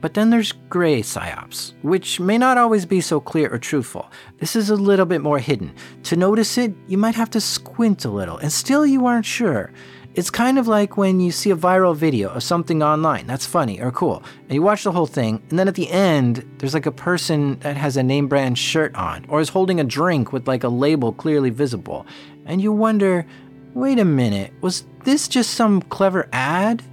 But 0.00 0.14
then 0.14 0.30
there's 0.30 0.52
gray 0.68 1.02
psyops, 1.02 1.72
which 1.82 2.18
may 2.18 2.36
not 2.36 2.58
always 2.58 2.84
be 2.84 3.00
so 3.00 3.20
clear 3.20 3.52
or 3.52 3.58
truthful. 3.58 4.10
This 4.38 4.56
is 4.56 4.68
a 4.68 4.76
little 4.76 5.06
bit 5.06 5.22
more 5.22 5.38
hidden. 5.38 5.74
To 6.04 6.16
notice 6.16 6.58
it, 6.58 6.74
you 6.88 6.98
might 6.98 7.14
have 7.14 7.30
to 7.30 7.40
squint 7.40 8.04
a 8.04 8.10
little, 8.10 8.36
and 8.38 8.52
still 8.52 8.84
you 8.84 9.06
aren't 9.06 9.24
sure. 9.24 9.72
It's 10.14 10.30
kind 10.30 10.60
of 10.60 10.68
like 10.68 10.96
when 10.96 11.18
you 11.18 11.32
see 11.32 11.50
a 11.50 11.56
viral 11.56 11.96
video 11.96 12.28
of 12.30 12.44
something 12.44 12.84
online 12.84 13.26
that's 13.26 13.46
funny 13.46 13.80
or 13.80 13.90
cool, 13.90 14.22
and 14.42 14.52
you 14.52 14.62
watch 14.62 14.84
the 14.84 14.92
whole 14.92 15.06
thing, 15.06 15.42
and 15.50 15.58
then 15.58 15.66
at 15.66 15.74
the 15.74 15.90
end, 15.90 16.48
there's 16.58 16.72
like 16.72 16.86
a 16.86 16.92
person 16.92 17.58
that 17.60 17.76
has 17.76 17.96
a 17.96 18.02
name 18.02 18.28
brand 18.28 18.56
shirt 18.56 18.94
on, 18.94 19.26
or 19.28 19.40
is 19.40 19.48
holding 19.48 19.80
a 19.80 19.84
drink 19.84 20.32
with 20.32 20.46
like 20.46 20.62
a 20.62 20.68
label 20.68 21.12
clearly 21.12 21.50
visible, 21.50 22.06
and 22.46 22.62
you 22.62 22.70
wonder, 22.70 23.26
wait 23.74 23.98
a 23.98 24.04
minute, 24.04 24.52
was 24.60 24.84
this 25.02 25.26
just 25.26 25.54
some 25.54 25.82
clever 25.82 26.28
ad? 26.32 26.84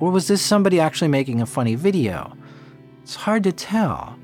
Or 0.00 0.12
was 0.12 0.28
this 0.28 0.40
somebody 0.40 0.78
actually 0.78 1.08
making 1.08 1.40
a 1.40 1.46
funny 1.46 1.74
video? 1.74 2.36
It's 3.02 3.16
hard 3.16 3.42
to 3.44 3.50
tell. 3.50 4.16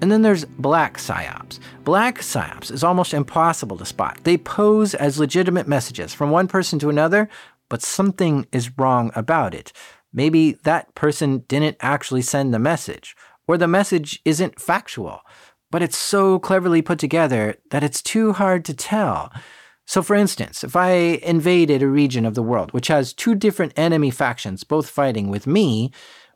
And 0.00 0.10
then 0.10 0.22
there's 0.22 0.44
black 0.44 0.96
psyops. 0.96 1.58
Black 1.84 2.20
psyops 2.20 2.70
is 2.70 2.82
almost 2.82 3.12
impossible 3.12 3.76
to 3.76 3.84
spot. 3.84 4.18
They 4.24 4.38
pose 4.38 4.94
as 4.94 5.18
legitimate 5.18 5.68
messages 5.68 6.14
from 6.14 6.30
one 6.30 6.48
person 6.48 6.78
to 6.78 6.88
another, 6.88 7.28
but 7.68 7.82
something 7.82 8.46
is 8.52 8.78
wrong 8.78 9.10
about 9.14 9.54
it. 9.54 9.72
Maybe 10.12 10.52
that 10.64 10.94
person 10.94 11.44
didn't 11.48 11.76
actually 11.80 12.22
send 12.22 12.52
the 12.52 12.58
message, 12.58 13.16
or 13.46 13.58
the 13.58 13.68
message 13.68 14.20
isn't 14.24 14.60
factual, 14.60 15.20
but 15.70 15.82
it's 15.82 15.98
so 15.98 16.38
cleverly 16.38 16.82
put 16.82 16.98
together 16.98 17.56
that 17.70 17.84
it's 17.84 18.02
too 18.02 18.32
hard 18.32 18.64
to 18.64 18.74
tell. 18.74 19.32
So, 19.86 20.02
for 20.02 20.16
instance, 20.16 20.64
if 20.64 20.74
I 20.74 20.90
invaded 21.22 21.82
a 21.82 21.88
region 21.88 22.24
of 22.24 22.34
the 22.34 22.42
world 22.42 22.72
which 22.72 22.88
has 22.88 23.12
two 23.12 23.34
different 23.34 23.72
enemy 23.76 24.10
factions 24.10 24.64
both 24.64 24.90
fighting 24.90 25.28
with 25.28 25.46
me, 25.46 25.92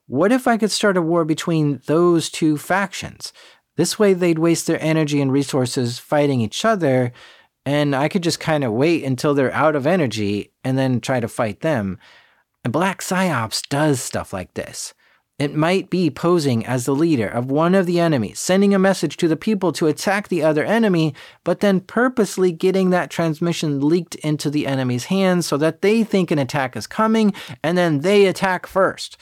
what 0.07 0.33
if 0.33 0.47
I 0.47 0.57
could 0.57 0.71
start 0.71 0.97
a 0.97 1.03
war 1.03 1.25
between 1.25 1.81
those 1.87 2.31
two 2.31 2.59
factions? 2.59 3.33
This 3.77 3.99
way, 3.99 4.13
they'd 4.13 4.39
waste 4.39 4.67
their 4.67 4.83
energy 4.83 5.21
and 5.21 5.33
resources 5.33 5.99
fighting 5.99 6.41
each 6.41 6.65
other, 6.65 7.13
and 7.67 7.95
I 7.95 8.09
could 8.09 8.23
just 8.23 8.41
kind 8.41 8.65
of 8.65 8.73
wait 8.73 9.05
until 9.05 9.35
they're 9.35 9.53
out 9.53 9.77
of 9.77 9.87
energy 9.87 10.53
and 10.65 10.79
then 10.79 11.01
try 11.01 11.21
to 11.21 11.29
fight 11.29 11.61
them. 11.61 11.99
And 12.65 12.73
Black 12.73 13.01
Psyops 13.01 13.69
does 13.69 14.01
stuff 14.01 14.33
like 14.33 14.55
this. 14.55 14.95
It 15.39 15.55
might 15.55 15.89
be 15.89 16.11
posing 16.11 16.67
as 16.67 16.85
the 16.85 16.95
leader 16.95 17.27
of 17.27 17.51
one 17.51 17.75
of 17.75 17.87
the 17.87 17.99
enemies, 17.99 18.39
sending 18.39 18.75
a 18.75 18.79
message 18.79 19.17
to 19.17 19.27
the 19.27 19.39
people 19.39 19.73
to 19.73 19.87
attack 19.87 20.29
the 20.29 20.43
other 20.43 20.63
enemy, 20.63 21.15
but 21.45 21.61
then 21.61 21.81
purposely 21.81 22.53
getting 22.53 22.91
that 22.91 23.09
transmission 23.09 23.81
leaked 23.81 24.17
into 24.17 24.51
the 24.51 24.67
enemy's 24.67 25.07
hands 25.07 25.47
so 25.47 25.57
that 25.57 25.81
they 25.81 26.05
think 26.05 26.31
an 26.31 26.39
attack 26.39 26.77
is 26.77 26.87
coming 26.87 27.33
and 27.63 27.79
then 27.79 28.01
they 28.01 28.27
attack 28.27 28.67
first. 28.67 29.17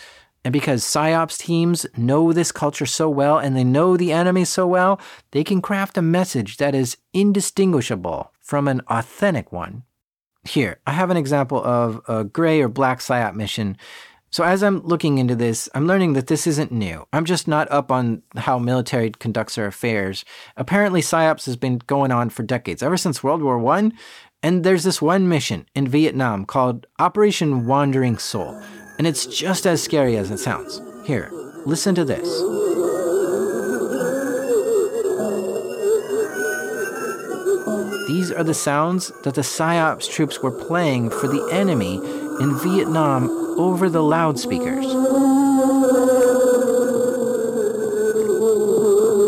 And 0.44 0.52
because 0.52 0.84
PSYOPs 0.84 1.38
teams 1.38 1.86
know 1.96 2.32
this 2.32 2.52
culture 2.52 2.86
so 2.86 3.10
well 3.10 3.38
and 3.38 3.56
they 3.56 3.64
know 3.64 3.96
the 3.96 4.12
enemy 4.12 4.44
so 4.44 4.66
well, 4.66 5.00
they 5.32 5.44
can 5.44 5.60
craft 5.60 5.98
a 5.98 6.02
message 6.02 6.56
that 6.58 6.74
is 6.74 6.96
indistinguishable 7.12 8.32
from 8.40 8.68
an 8.68 8.80
authentic 8.88 9.52
one. 9.52 9.82
Here, 10.44 10.78
I 10.86 10.92
have 10.92 11.10
an 11.10 11.16
example 11.16 11.62
of 11.62 12.00
a 12.08 12.24
gray 12.24 12.62
or 12.62 12.68
black 12.68 13.00
PSYOP 13.00 13.34
mission 13.34 13.76
so, 14.30 14.44
as 14.44 14.62
I'm 14.62 14.82
looking 14.82 15.16
into 15.16 15.34
this, 15.34 15.70
I'm 15.74 15.86
learning 15.86 16.12
that 16.12 16.26
this 16.26 16.46
isn't 16.46 16.70
new. 16.70 17.06
I'm 17.14 17.24
just 17.24 17.48
not 17.48 17.70
up 17.70 17.90
on 17.90 18.22
how 18.36 18.58
military 18.58 19.10
conducts 19.10 19.54
their 19.54 19.66
affairs. 19.66 20.24
Apparently, 20.56 21.00
PSYOPs 21.00 21.46
has 21.46 21.56
been 21.56 21.78
going 21.86 22.12
on 22.12 22.28
for 22.28 22.42
decades, 22.42 22.82
ever 22.82 22.98
since 22.98 23.22
World 23.22 23.42
War 23.42 23.64
I. 23.72 23.90
And 24.42 24.64
there's 24.64 24.84
this 24.84 25.00
one 25.00 25.28
mission 25.28 25.66
in 25.74 25.88
Vietnam 25.88 26.44
called 26.44 26.86
Operation 26.98 27.66
Wandering 27.66 28.18
Soul. 28.18 28.62
And 28.98 29.06
it's 29.06 29.26
just 29.26 29.64
as 29.64 29.80
scary 29.80 30.16
as 30.16 30.30
it 30.32 30.38
sounds. 30.38 30.82
Here, 31.04 31.30
listen 31.64 31.94
to 31.94 32.04
this. 32.04 32.28
These 38.08 38.32
are 38.32 38.42
the 38.42 38.54
sounds 38.54 39.12
that 39.22 39.34
the 39.34 39.42
PSYOPs 39.42 40.10
troops 40.10 40.40
were 40.40 40.50
playing 40.50 41.10
for 41.10 41.28
the 41.28 41.48
enemy 41.52 41.96
in 42.40 42.58
Vietnam 42.58 43.28
over 43.58 43.88
the 43.88 44.02
loudspeakers. 44.02 44.86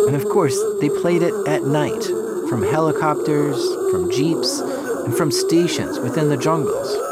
And 0.06 0.16
of 0.16 0.28
course, 0.30 0.58
they 0.80 0.88
played 0.88 1.22
it 1.22 1.34
at 1.46 1.62
night 1.62 2.04
from 2.48 2.62
helicopters, 2.62 3.56
from 3.92 4.10
jeeps, 4.10 4.58
and 4.58 5.14
from 5.16 5.30
stations 5.30 6.00
within 6.00 6.28
the 6.28 6.36
jungles. 6.36 7.09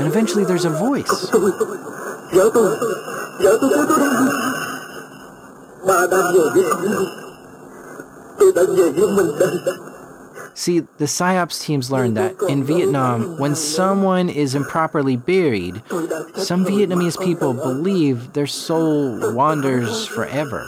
And 0.00 0.08
eventually 0.08 0.44
there's 0.44 0.64
a 0.64 0.70
voice. 0.70 1.10
See, 10.54 10.80
the 10.80 11.04
PSYOPs 11.04 11.62
teams 11.62 11.90
learned 11.90 12.16
that 12.16 12.34
in 12.48 12.64
Vietnam, 12.64 13.38
when 13.38 13.54
someone 13.54 14.30
is 14.30 14.54
improperly 14.54 15.16
buried, 15.16 15.82
some 16.34 16.64
Vietnamese 16.64 17.22
people 17.22 17.52
believe 17.52 18.32
their 18.32 18.46
soul 18.46 19.34
wanders 19.34 20.06
forever. 20.06 20.64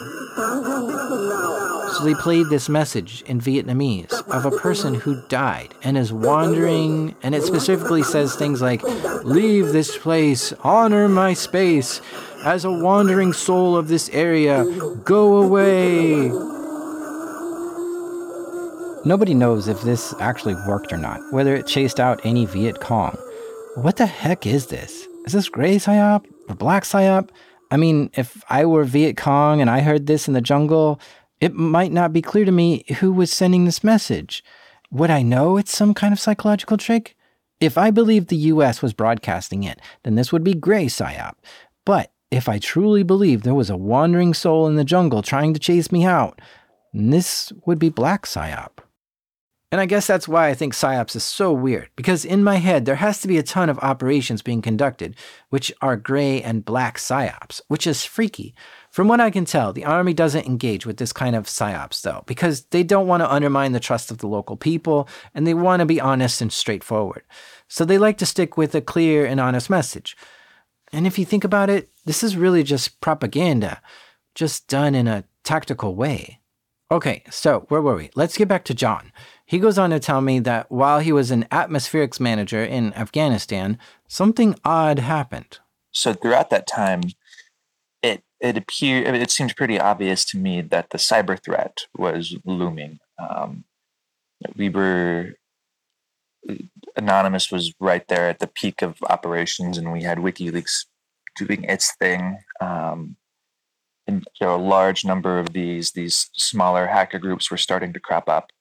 So 1.93 2.05
they 2.05 2.15
played 2.15 2.49
this 2.49 2.69
message 2.69 3.21
in 3.27 3.39
Vietnamese 3.39 4.11
of 4.29 4.45
a 4.45 4.57
person 4.57 4.95
who 4.95 5.21
died 5.27 5.75
and 5.83 5.97
is 5.97 6.11
wandering, 6.11 7.15
and 7.21 7.35
it 7.35 7.43
specifically 7.43 8.01
says 8.01 8.35
things 8.35 8.61
like, 8.61 8.81
Leave 9.23 9.67
this 9.67 9.95
place, 9.97 10.53
honor 10.63 11.07
my 11.07 11.33
space. 11.33 12.01
As 12.43 12.65
a 12.65 12.71
wandering 12.71 13.31
soul 13.31 13.77
of 13.77 13.87
this 13.87 14.09
area, 14.09 14.65
go 15.03 15.37
away. 15.37 16.29
Nobody 19.05 19.33
knows 19.33 19.67
if 19.67 19.81
this 19.81 20.15
actually 20.19 20.55
worked 20.67 20.91
or 20.91 20.97
not, 20.97 21.19
whether 21.31 21.55
it 21.55 21.67
chased 21.67 21.99
out 21.99 22.25
any 22.25 22.45
Viet 22.45 22.79
Cong. 22.79 23.15
What 23.75 23.97
the 23.97 24.05
heck 24.05 24.47
is 24.47 24.67
this? 24.67 25.07
Is 25.25 25.33
this 25.33 25.49
gray 25.49 25.75
psyop 25.75 26.25
or 26.49 26.55
black 26.55 26.83
psyop? 26.83 27.29
I 27.69 27.77
mean, 27.77 28.11
if 28.13 28.43
I 28.49 28.65
were 28.65 28.83
Viet 28.83 29.17
Cong 29.17 29.59
and 29.59 29.69
I 29.69 29.81
heard 29.81 30.07
this 30.07 30.27
in 30.27 30.33
the 30.33 30.41
jungle, 30.41 30.99
it 31.39 31.53
might 31.53 31.91
not 31.91 32.13
be 32.13 32.21
clear 32.21 32.45
to 32.45 32.51
me 32.51 32.85
who 32.99 33.11
was 33.11 33.31
sending 33.31 33.65
this 33.65 33.83
message. 33.83 34.43
Would 34.91 35.09
I 35.09 35.21
know 35.21 35.57
it's 35.57 35.75
some 35.75 35.93
kind 35.93 36.13
of 36.13 36.19
psychological 36.19 36.77
trick? 36.77 37.15
If 37.59 37.77
I 37.77 37.91
believed 37.91 38.27
the 38.27 38.35
US 38.35 38.81
was 38.81 38.93
broadcasting 38.93 39.63
it, 39.63 39.79
then 40.03 40.15
this 40.15 40.31
would 40.31 40.43
be 40.43 40.53
gray 40.53 40.85
psyop. 40.85 41.33
But 41.85 42.11
if 42.31 42.49
I 42.49 42.59
truly 42.59 43.03
believed 43.03 43.43
there 43.43 43.53
was 43.53 43.69
a 43.69 43.77
wandering 43.77 44.33
soul 44.33 44.67
in 44.67 44.75
the 44.75 44.83
jungle 44.83 45.21
trying 45.21 45.53
to 45.53 45.59
chase 45.59 45.91
me 45.91 46.05
out, 46.05 46.41
this 46.93 47.51
would 47.65 47.79
be 47.79 47.89
black 47.89 48.25
psyop. 48.25 48.79
And 49.73 49.81
I 49.81 49.87
guess 49.87 50.05
that's 50.05 50.27
why 50.27 50.49
I 50.49 50.53
think 50.53 50.73
PSYOPs 50.73 51.15
is 51.15 51.23
so 51.23 51.51
weird, 51.51 51.89
because 51.95 52.25
in 52.25 52.43
my 52.43 52.57
head, 52.57 52.85
there 52.85 52.97
has 52.97 53.21
to 53.21 53.27
be 53.27 53.39
a 53.39 53.43
ton 53.43 53.69
of 53.69 53.79
operations 53.79 54.43
being 54.43 54.61
conducted, 54.61 55.15
which 55.49 55.73
are 55.81 55.97
gray 55.97 56.43
and 56.43 56.63
black 56.63 56.99
PSYOPs, 56.99 57.59
which 57.69 57.87
is 57.87 58.05
freaky. 58.05 58.53
From 58.93 59.07
what 59.07 59.19
I 59.19 59.31
can 59.31 59.45
tell, 59.45 59.73
the 59.73 59.85
Army 59.85 60.13
doesn't 60.13 60.45
engage 60.45 60.85
with 60.85 60.97
this 60.97 61.11
kind 61.11 61.35
of 61.35 61.47
PSYOPs, 61.47 62.03
though, 62.03 62.21
because 62.27 62.65
they 62.65 62.83
don't 62.83 63.07
want 63.07 63.21
to 63.21 63.33
undermine 63.33 63.71
the 63.71 63.79
trust 63.79 64.11
of 64.11 64.19
the 64.19 64.27
local 64.27 64.55
people, 64.55 65.09
and 65.33 65.47
they 65.47 65.55
want 65.55 65.79
to 65.79 65.87
be 65.87 65.99
honest 65.99 66.41
and 66.41 66.53
straightforward. 66.53 67.23
So 67.67 67.85
they 67.85 67.97
like 67.97 68.19
to 68.19 68.27
stick 68.27 68.55
with 68.55 68.75
a 68.75 68.81
clear 68.81 69.25
and 69.25 69.39
honest 69.39 69.67
message. 69.67 70.15
And 70.91 71.07
if 71.07 71.17
you 71.17 71.25
think 71.25 71.43
about 71.43 71.71
it, 71.71 71.89
this 72.05 72.23
is 72.23 72.37
really 72.37 72.61
just 72.61 73.01
propaganda, 73.01 73.81
just 74.35 74.67
done 74.67 74.93
in 74.93 75.07
a 75.07 75.23
tactical 75.43 75.95
way. 75.95 76.39
Okay, 76.91 77.23
so 77.31 77.65
where 77.69 77.81
were 77.81 77.95
we? 77.95 78.11
Let's 78.13 78.37
get 78.37 78.47
back 78.47 78.63
to 78.65 78.75
Jon. 78.75 79.11
He 79.43 79.57
goes 79.57 79.79
on 79.79 79.89
to 79.89 79.99
tell 79.99 80.21
me 80.21 80.37
that 80.41 80.71
while 80.71 80.99
he 80.99 81.11
was 81.11 81.31
an 81.31 81.45
atmospherics 81.45 82.19
manager 82.19 82.63
in 82.63 82.93
Afghanistan, 82.93 83.79
something 84.07 84.55
odd 84.63 84.99
happened. 84.99 85.57
So 85.91 86.13
throughout 86.13 86.51
that 86.51 86.67
time, 86.67 87.01
it 88.43 88.57
appeared 88.57 89.15
it 89.15 89.31
seemed 89.31 89.55
pretty 89.55 89.79
obvious 89.79 90.25
to 90.25 90.37
me 90.37 90.61
that 90.61 90.91
the 90.91 90.97
cyber 90.97 91.41
threat 91.43 91.85
was 91.97 92.35
looming. 92.45 92.99
Um, 93.17 93.63
we 94.55 94.69
were 94.69 95.33
Anonymous 96.97 97.51
was 97.51 97.73
right 97.79 98.05
there 98.09 98.27
at 98.27 98.39
the 98.39 98.47
peak 98.47 98.81
of 98.81 98.97
operations, 99.09 99.77
and 99.77 99.91
we 99.91 100.03
had 100.03 100.17
WikiLeaks 100.17 100.85
doing 101.37 101.63
its 101.63 101.95
thing. 101.95 102.37
Um, 102.59 103.15
and 104.05 104.27
a 104.41 104.57
large 104.57 105.05
number 105.05 105.39
of 105.39 105.53
these 105.53 105.91
these 105.91 106.29
smaller 106.33 106.87
hacker 106.87 107.19
groups 107.19 107.49
were 107.49 107.57
starting 107.57 107.93
to 107.93 107.99
crop 107.99 108.27
up 108.27 108.51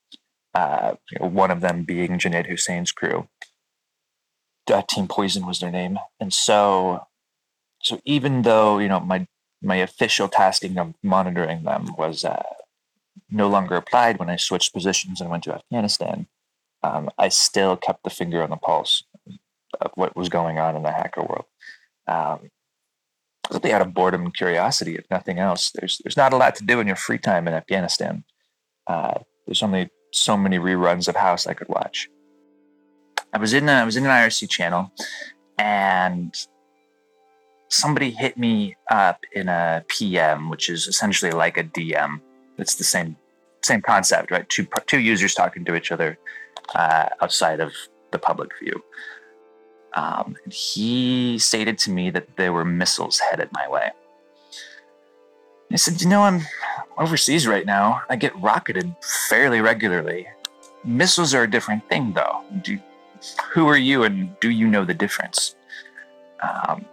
uh, 0.54 0.94
you 1.10 1.18
know, 1.20 1.28
one 1.28 1.50
of 1.50 1.60
them 1.60 1.82
being 1.82 2.18
Junaid 2.18 2.46
Hussain's 2.46 2.92
crew. 2.92 3.28
Uh, 4.72 4.82
Team 4.88 5.08
Poison 5.08 5.44
was 5.44 5.58
their 5.58 5.72
name, 5.72 5.98
and 6.20 6.32
so, 6.32 7.06
so 7.82 8.00
even 8.04 8.42
though 8.42 8.78
you 8.78 8.88
know 8.88 9.00
my 9.00 9.26
my 9.62 9.76
official 9.76 10.28
tasking 10.28 10.78
of 10.78 10.94
monitoring 11.02 11.62
them 11.62 11.94
was 11.96 12.24
uh, 12.24 12.42
no 13.30 13.48
longer 13.48 13.76
applied 13.76 14.18
when 14.18 14.30
I 14.30 14.36
switched 14.36 14.72
positions 14.72 15.20
and 15.20 15.30
went 15.30 15.44
to 15.44 15.54
Afghanistan, 15.54 16.26
um, 16.82 17.10
I 17.18 17.28
still 17.28 17.76
kept 17.76 18.04
the 18.04 18.10
finger 18.10 18.42
on 18.42 18.50
the 18.50 18.56
pulse 18.56 19.04
of 19.80 19.92
what 19.94 20.16
was 20.16 20.28
going 20.28 20.58
on 20.58 20.76
in 20.76 20.82
the 20.82 20.92
hacker 20.92 21.22
world. 21.22 21.44
Um, 22.06 22.50
simply 23.50 23.72
out 23.72 23.82
of 23.82 23.94
boredom 23.94 24.22
and 24.22 24.36
curiosity, 24.36 24.96
if 24.96 25.04
nothing 25.10 25.38
else. 25.38 25.70
There's 25.70 26.00
there's 26.04 26.16
not 26.16 26.32
a 26.32 26.36
lot 26.36 26.54
to 26.56 26.64
do 26.64 26.80
in 26.80 26.86
your 26.86 26.96
free 26.96 27.18
time 27.18 27.46
in 27.46 27.54
Afghanistan. 27.54 28.24
Uh, 28.86 29.18
there's 29.46 29.62
only 29.62 29.90
so 30.12 30.36
many 30.36 30.58
reruns 30.58 31.08
of 31.08 31.16
House 31.16 31.46
I 31.46 31.54
could 31.54 31.68
watch. 31.68 32.08
I 33.32 33.38
was 33.38 33.52
in 33.52 33.68
a, 33.68 33.72
I 33.72 33.84
was 33.84 33.96
in 33.96 34.04
an 34.04 34.10
IRC 34.10 34.48
channel, 34.50 34.92
and 35.58 36.34
somebody 37.72 38.10
hit 38.10 38.36
me 38.36 38.76
up 38.90 39.24
in 39.32 39.48
a 39.48 39.84
PM, 39.88 40.50
which 40.50 40.68
is 40.68 40.86
essentially 40.86 41.32
like 41.32 41.56
a 41.56 41.64
DM. 41.64 42.20
It's 42.58 42.74
the 42.74 42.84
same 42.84 43.16
same 43.62 43.80
concept, 43.80 44.30
right? 44.30 44.48
Two 44.48 44.66
two 44.86 45.00
users 45.00 45.34
talking 45.34 45.64
to 45.64 45.74
each 45.74 45.90
other 45.90 46.18
uh, 46.74 47.08
outside 47.20 47.60
of 47.60 47.72
the 48.10 48.18
public 48.18 48.50
view. 48.60 48.82
Um, 49.94 50.36
he 50.50 51.38
stated 51.38 51.78
to 51.78 51.90
me 51.90 52.10
that 52.10 52.36
there 52.36 52.52
were 52.52 52.64
missiles 52.64 53.18
headed 53.18 53.48
my 53.52 53.68
way. 53.68 53.90
I 55.70 55.76
said, 55.76 56.00
You 56.00 56.08
know, 56.08 56.22
I'm 56.22 56.42
overseas 56.98 57.46
right 57.46 57.64
now. 57.64 58.02
I 58.08 58.16
get 58.16 58.38
rocketed 58.40 58.94
fairly 59.28 59.60
regularly. 59.60 60.28
Missiles 60.84 61.34
are 61.34 61.44
a 61.44 61.50
different 61.50 61.88
thing, 61.88 62.12
though. 62.12 62.42
Do, 62.62 62.78
who 63.52 63.68
are 63.68 63.76
you 63.76 64.02
and 64.02 64.38
do 64.40 64.50
you 64.50 64.66
know 64.66 64.84
the 64.84 64.94
difference? 64.94 65.54
Um, 66.42 66.84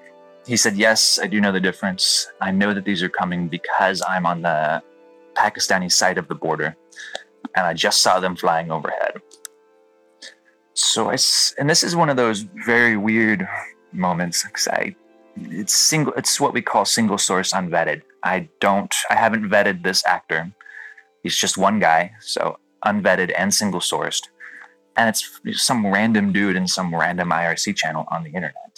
he 0.49 0.57
said, 0.57 0.75
Yes, 0.75 1.19
I 1.21 1.27
do 1.27 1.39
know 1.39 1.51
the 1.51 1.59
difference. 1.59 2.27
I 2.41 2.49
know 2.49 2.73
that 2.73 2.83
these 2.83 3.03
are 3.03 3.09
coming 3.09 3.47
because 3.47 4.01
I'm 4.01 4.25
on 4.25 4.41
the 4.41 4.81
Pakistani 5.35 5.91
side 5.91 6.17
of 6.17 6.27
the 6.27 6.33
border 6.33 6.75
and 7.55 7.67
I 7.67 7.73
just 7.73 8.01
saw 8.01 8.19
them 8.19 8.35
flying 8.35 8.71
overhead. 8.71 9.21
So 10.73 11.11
I, 11.11 11.17
and 11.59 11.69
this 11.69 11.83
is 11.83 11.95
one 11.95 12.09
of 12.09 12.17
those 12.17 12.47
very 12.65 12.97
weird 12.97 13.47
moments 13.93 14.43
because 14.43 14.67
I, 14.69 14.95
it's 15.35 15.75
single, 15.75 16.13
it's 16.13 16.39
what 16.39 16.53
we 16.53 16.63
call 16.63 16.83
single 16.83 17.19
source 17.19 17.53
unvetted. 17.53 18.01
I 18.23 18.49
don't, 18.59 18.93
I 19.11 19.15
haven't 19.15 19.47
vetted 19.49 19.83
this 19.83 20.03
actor. 20.05 20.51
He's 21.21 21.37
just 21.37 21.59
one 21.59 21.79
guy. 21.79 22.13
So 22.21 22.57
unvetted 22.85 23.31
and 23.37 23.53
single 23.53 23.81
sourced, 23.81 24.23
and 24.95 25.09
it's 25.09 25.29
some 25.63 25.85
random 25.85 26.31
dude 26.31 26.55
in 26.55 26.67
some 26.67 26.95
random 26.95 27.29
IRC 27.29 27.75
channel 27.75 28.05
on 28.09 28.23
the 28.23 28.29
internet. 28.29 28.68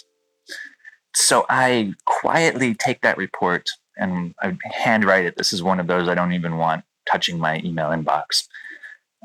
So 1.32 1.46
I 1.48 1.94
quietly 2.04 2.74
take 2.74 3.00
that 3.00 3.16
report 3.16 3.66
and 3.96 4.34
I 4.42 4.54
handwrite 4.64 5.24
it. 5.24 5.38
This 5.38 5.50
is 5.54 5.62
one 5.62 5.80
of 5.80 5.86
those 5.86 6.06
I 6.06 6.14
don't 6.14 6.34
even 6.34 6.58
want 6.58 6.84
touching 7.10 7.38
my 7.38 7.58
email 7.64 7.88
inbox. 7.88 8.46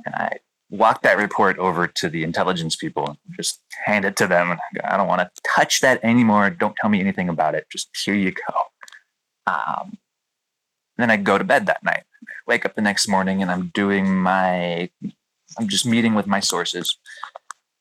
And 0.06 0.16
I 0.16 0.38
walk 0.70 1.02
that 1.02 1.18
report 1.18 1.58
over 1.58 1.86
to 1.86 2.08
the 2.08 2.24
intelligence 2.24 2.78
people 2.78 3.18
just 3.36 3.62
hand 3.84 4.06
it 4.06 4.16
to 4.16 4.26
them. 4.26 4.52
I, 4.52 4.94
I 4.94 4.96
don't 4.96 5.10
want 5.10 5.20
to 5.20 5.30
touch 5.54 5.82
that 5.82 6.02
anymore. 6.02 6.50
Don't 6.50 6.78
tell 6.78 6.90
me 6.90 7.02
anything 7.02 7.28
about 7.28 7.56
it. 7.56 7.68
Just 7.70 7.90
here 8.06 8.16
you 8.16 8.32
go. 8.32 8.56
Um, 9.46 9.98
then 10.96 11.12
I 11.12 11.18
go 11.18 11.38
to 11.38 11.44
bed 11.44 11.66
that 11.66 11.84
night. 11.84 12.04
Wake 12.48 12.64
up 12.64 12.76
the 12.76 12.82
next 12.82 13.10
morning 13.10 13.42
and 13.42 13.52
I'm 13.52 13.68
doing 13.74 14.16
my, 14.16 14.90
I'm 15.60 15.68
just 15.68 15.86
meeting 15.86 16.16
with 16.16 16.26
my 16.26 16.40
sources. 16.40 16.98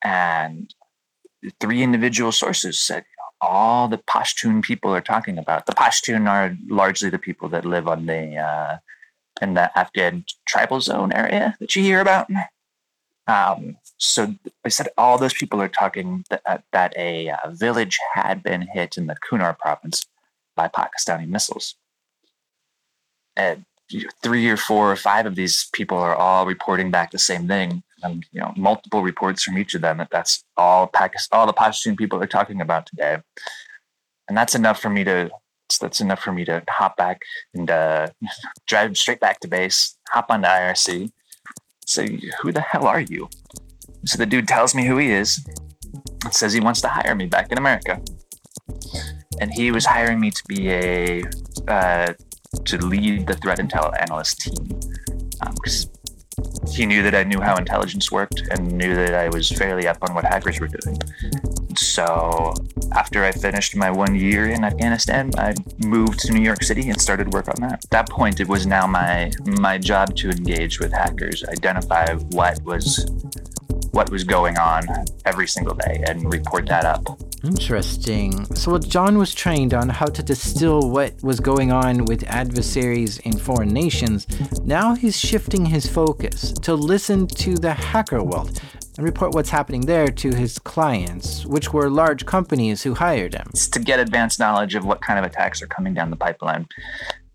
And 0.03 0.73
three 1.61 1.81
individual 1.81 2.33
sources 2.33 2.77
said, 2.77 3.05
all 3.41 3.87
the 3.87 3.97
Pashtun 3.97 4.63
people 4.63 4.93
are 4.93 5.01
talking 5.01 5.37
about. 5.37 5.65
The 5.65 5.73
Pashtun 5.73 6.29
are 6.29 6.55
largely 6.67 7.09
the 7.09 7.19
people 7.19 7.49
that 7.49 7.65
live 7.65 7.87
on 7.87 8.05
the 8.05 8.37
uh, 8.37 8.77
in 9.41 9.53
the 9.53 9.77
Afghan 9.77 10.25
tribal 10.47 10.81
zone 10.81 11.11
area 11.11 11.55
that 11.59 11.75
you 11.75 11.83
hear 11.83 11.99
about. 11.99 12.27
Um, 13.27 13.77
so 13.97 14.35
I 14.63 14.69
said 14.69 14.87
all 14.97 15.17
those 15.17 15.33
people 15.33 15.61
are 15.61 15.67
talking 15.67 16.23
that, 16.29 16.63
that 16.71 16.93
a 16.97 17.29
uh, 17.29 17.51
village 17.51 17.99
had 18.13 18.41
been 18.41 18.61
hit 18.73 18.97
in 18.97 19.07
the 19.07 19.15
Kunar 19.15 19.57
province 19.57 20.05
by 20.55 20.67
Pakistani 20.69 21.27
missiles. 21.27 21.75
And 23.35 23.65
three 24.23 24.49
or 24.49 24.57
four 24.57 24.91
or 24.91 24.95
five 24.95 25.25
of 25.25 25.35
these 25.35 25.69
people 25.73 25.97
are 25.97 26.15
all 26.15 26.45
reporting 26.45 26.89
back 26.89 27.11
the 27.11 27.19
same 27.19 27.47
thing. 27.47 27.83
And 28.03 28.25
you 28.31 28.41
know, 28.41 28.53
multiple 28.55 29.01
reports 29.01 29.43
from 29.43 29.57
each 29.57 29.73
of 29.73 29.81
them 29.81 29.97
that 29.97 30.09
that's 30.11 30.43
all 30.55 30.87
Pakistan, 30.87 31.39
all 31.39 31.47
the 31.47 31.53
Pakistan 31.53 31.95
people 31.95 32.21
are 32.21 32.27
talking 32.27 32.61
about 32.61 32.85
today. 32.85 33.17
And 34.27 34.37
that's 34.37 34.55
enough 34.55 34.79
for 34.79 34.89
me 34.89 35.03
to 35.03 35.29
that's 35.81 35.99
enough 35.99 36.21
for 36.21 36.31
me 36.31 36.45
to 36.45 36.63
hop 36.69 36.95
back 36.97 37.21
and 37.53 37.69
uh, 37.69 38.07
drive 38.67 38.97
straight 38.97 39.19
back 39.19 39.39
to 39.41 39.47
base, 39.47 39.97
hop 40.09 40.27
onto 40.29 40.47
IRC, 40.47 41.11
say, 41.85 42.19
"Who 42.41 42.51
the 42.51 42.61
hell 42.61 42.87
are 42.87 43.01
you?" 43.01 43.29
So 44.05 44.17
the 44.17 44.25
dude 44.25 44.47
tells 44.47 44.73
me 44.75 44.85
who 44.85 44.97
he 44.97 45.11
is, 45.11 45.45
and 46.23 46.33
says 46.33 46.53
he 46.53 46.59
wants 46.59 46.81
to 46.81 46.87
hire 46.87 47.15
me 47.15 47.25
back 47.25 47.51
in 47.51 47.57
America, 47.57 48.01
and 49.39 49.51
he 49.53 49.71
was 49.71 49.85
hiring 49.85 50.19
me 50.19 50.31
to 50.31 50.43
be 50.47 50.69
a 50.69 51.23
uh, 51.67 52.13
to 52.65 52.77
lead 52.77 53.27
the 53.27 53.33
threat 53.35 53.59
intel 53.59 53.93
analyst 54.01 54.39
team 54.39 54.79
um, 55.41 55.53
he 56.69 56.85
knew 56.85 57.01
that 57.03 57.15
I 57.15 57.23
knew 57.23 57.41
how 57.41 57.55
intelligence 57.55 58.11
worked 58.11 58.41
and 58.51 58.71
knew 58.71 58.95
that 58.95 59.13
I 59.13 59.29
was 59.29 59.49
fairly 59.49 59.87
up 59.87 59.97
on 60.01 60.13
what 60.13 60.25
hackers 60.25 60.59
were 60.59 60.67
doing. 60.67 60.99
So 61.75 62.53
after 62.93 63.23
I 63.23 63.31
finished 63.31 63.75
my 63.75 63.91
one 63.91 64.15
year 64.15 64.49
in 64.49 64.63
Afghanistan, 64.63 65.31
I 65.37 65.53
moved 65.85 66.19
to 66.19 66.33
New 66.33 66.41
York 66.41 66.63
City 66.63 66.89
and 66.89 66.99
started 66.99 67.33
work 67.33 67.47
on 67.47 67.55
that. 67.61 67.83
At 67.85 67.89
that 67.91 68.09
point, 68.09 68.39
it 68.39 68.47
was 68.47 68.65
now 68.65 68.87
my 68.87 69.31
my 69.45 69.77
job 69.77 70.15
to 70.17 70.29
engage 70.29 70.79
with 70.79 70.91
hackers, 70.91 71.43
identify 71.45 72.13
what 72.31 72.61
was 72.63 73.05
what 73.97 74.11
was 74.11 74.23
going 74.23 74.59
on 74.59 74.83
every 75.25 75.47
single 75.47 75.73
day, 75.73 76.03
and 76.07 76.31
report 76.31 76.67
that 76.67 76.85
up. 76.85 77.03
Interesting. 77.43 78.45
So 78.53 78.73
what 78.73 78.87
Jon 78.87 79.17
was 79.17 79.33
trained 79.33 79.73
on 79.73 79.89
how 79.89 80.05
to 80.05 80.21
distill 80.21 80.91
what 80.91 81.15
was 81.23 81.39
going 81.39 81.71
on 81.71 82.05
with 82.05 82.23
adversaries 82.27 83.17
in 83.19 83.35
foreign 83.35 83.69
nations. 83.69 84.27
Now 84.63 84.93
he's 84.93 85.19
shifting 85.19 85.65
his 85.65 85.87
focus 85.87 86.51
to 86.67 86.75
listen 86.75 87.25
to 87.45 87.55
the 87.55 87.73
hacker 87.73 88.23
world 88.23 88.61
and 88.97 89.03
report 89.03 89.33
what's 89.33 89.49
happening 89.49 89.81
there 89.81 90.09
to 90.09 90.29
his 90.29 90.59
clients, 90.59 91.43
which 91.47 91.73
were 91.73 91.89
large 91.89 92.27
companies 92.27 92.83
who 92.83 92.93
hired 92.93 93.33
him. 93.33 93.47
It's 93.49 93.67
to 93.69 93.79
get 93.79 93.99
advanced 93.99 94.39
knowledge 94.39 94.75
of 94.75 94.85
what 94.85 95.01
kind 95.01 95.17
of 95.17 95.25
attacks 95.25 95.59
are 95.63 95.67
coming 95.67 95.95
down 95.95 96.11
the 96.11 96.17
pipeline 96.17 96.67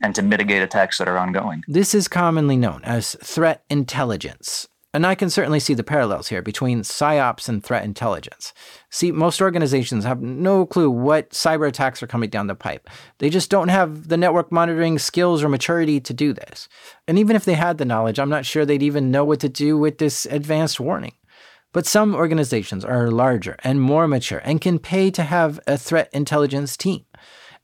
and 0.01 0.15
to 0.15 0.23
mitigate 0.23 0.63
attacks 0.63 0.99
that 0.99 1.09
are 1.09 1.19
ongoing. 1.19 1.65
This 1.67 1.93
is 1.93 2.07
commonly 2.07 2.57
known 2.57 2.83
as 2.85 3.17
threat 3.21 3.65
intelligence. 3.69 4.69
And 4.95 5.07
I 5.07 5.15
can 5.15 5.31
certainly 5.31 5.59
see 5.59 5.73
the 5.73 5.83
parallels 5.83 6.29
here 6.29 6.43
between 6.43 6.83
psyops 6.83 7.49
and 7.49 7.65
threat 7.65 7.85
intelligence. 7.85 8.53
See, 8.91 9.11
most 9.11 9.41
organizations 9.41 10.05
have 10.05 10.21
no 10.21 10.67
clue 10.67 10.91
what 10.91 11.31
cyber 11.31 11.67
attacks 11.67 12.03
are 12.03 12.07
coming 12.07 12.29
down 12.29 12.47
the 12.47 12.55
pipe. 12.55 12.91
They 13.19 13.31
just 13.31 13.49
don't 13.49 13.69
have 13.69 14.09
the 14.09 14.19
network 14.19 14.53
monitoring 14.53 14.99
skills 14.99 15.43
or 15.43 15.49
maturity 15.49 15.99
to 16.01 16.13
do 16.13 16.35
this. 16.35 16.69
And 17.09 17.19
even 17.19 17.37
if 17.37 17.47
they 17.47 17.55
had 17.55 17.79
the 17.79 17.87
knowledge, 17.87 18.19
I'm 18.19 18.29
not 18.29 18.45
sure 18.45 18.67
they'd 18.67 18.83
even 18.83 19.11
know 19.11 19.25
what 19.25 19.41
to 19.41 19.49
do 19.49 19.79
with 19.79 19.97
this 19.97 20.27
advanced 20.27 20.79
warning. 20.79 21.15
But 21.73 21.87
some 21.87 22.15
organizations 22.15 22.85
are 22.85 23.11
larger 23.11 23.57
and 23.65 23.81
more 23.81 24.07
mature 24.07 24.43
and 24.45 24.61
can 24.61 24.79
pay 24.79 25.11
to 25.13 25.23
have 25.23 25.59
a 25.67 25.79
threat 25.79 26.11
intelligence 26.13 26.77
team. 26.77 27.07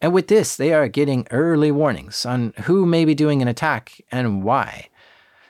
And 0.01 0.15
with 0.15 0.29
this, 0.29 0.57
they 0.57 0.73
are 0.73 0.89
getting 0.89 1.27
early 1.31 1.71
warnings 1.71 2.25
on 2.25 2.55
who 2.63 2.87
may 2.87 3.05
be 3.05 3.15
doing 3.15 3.43
an 3.43 3.49
attack 3.49 4.01
and 4.11 4.43
why. 4.43 4.89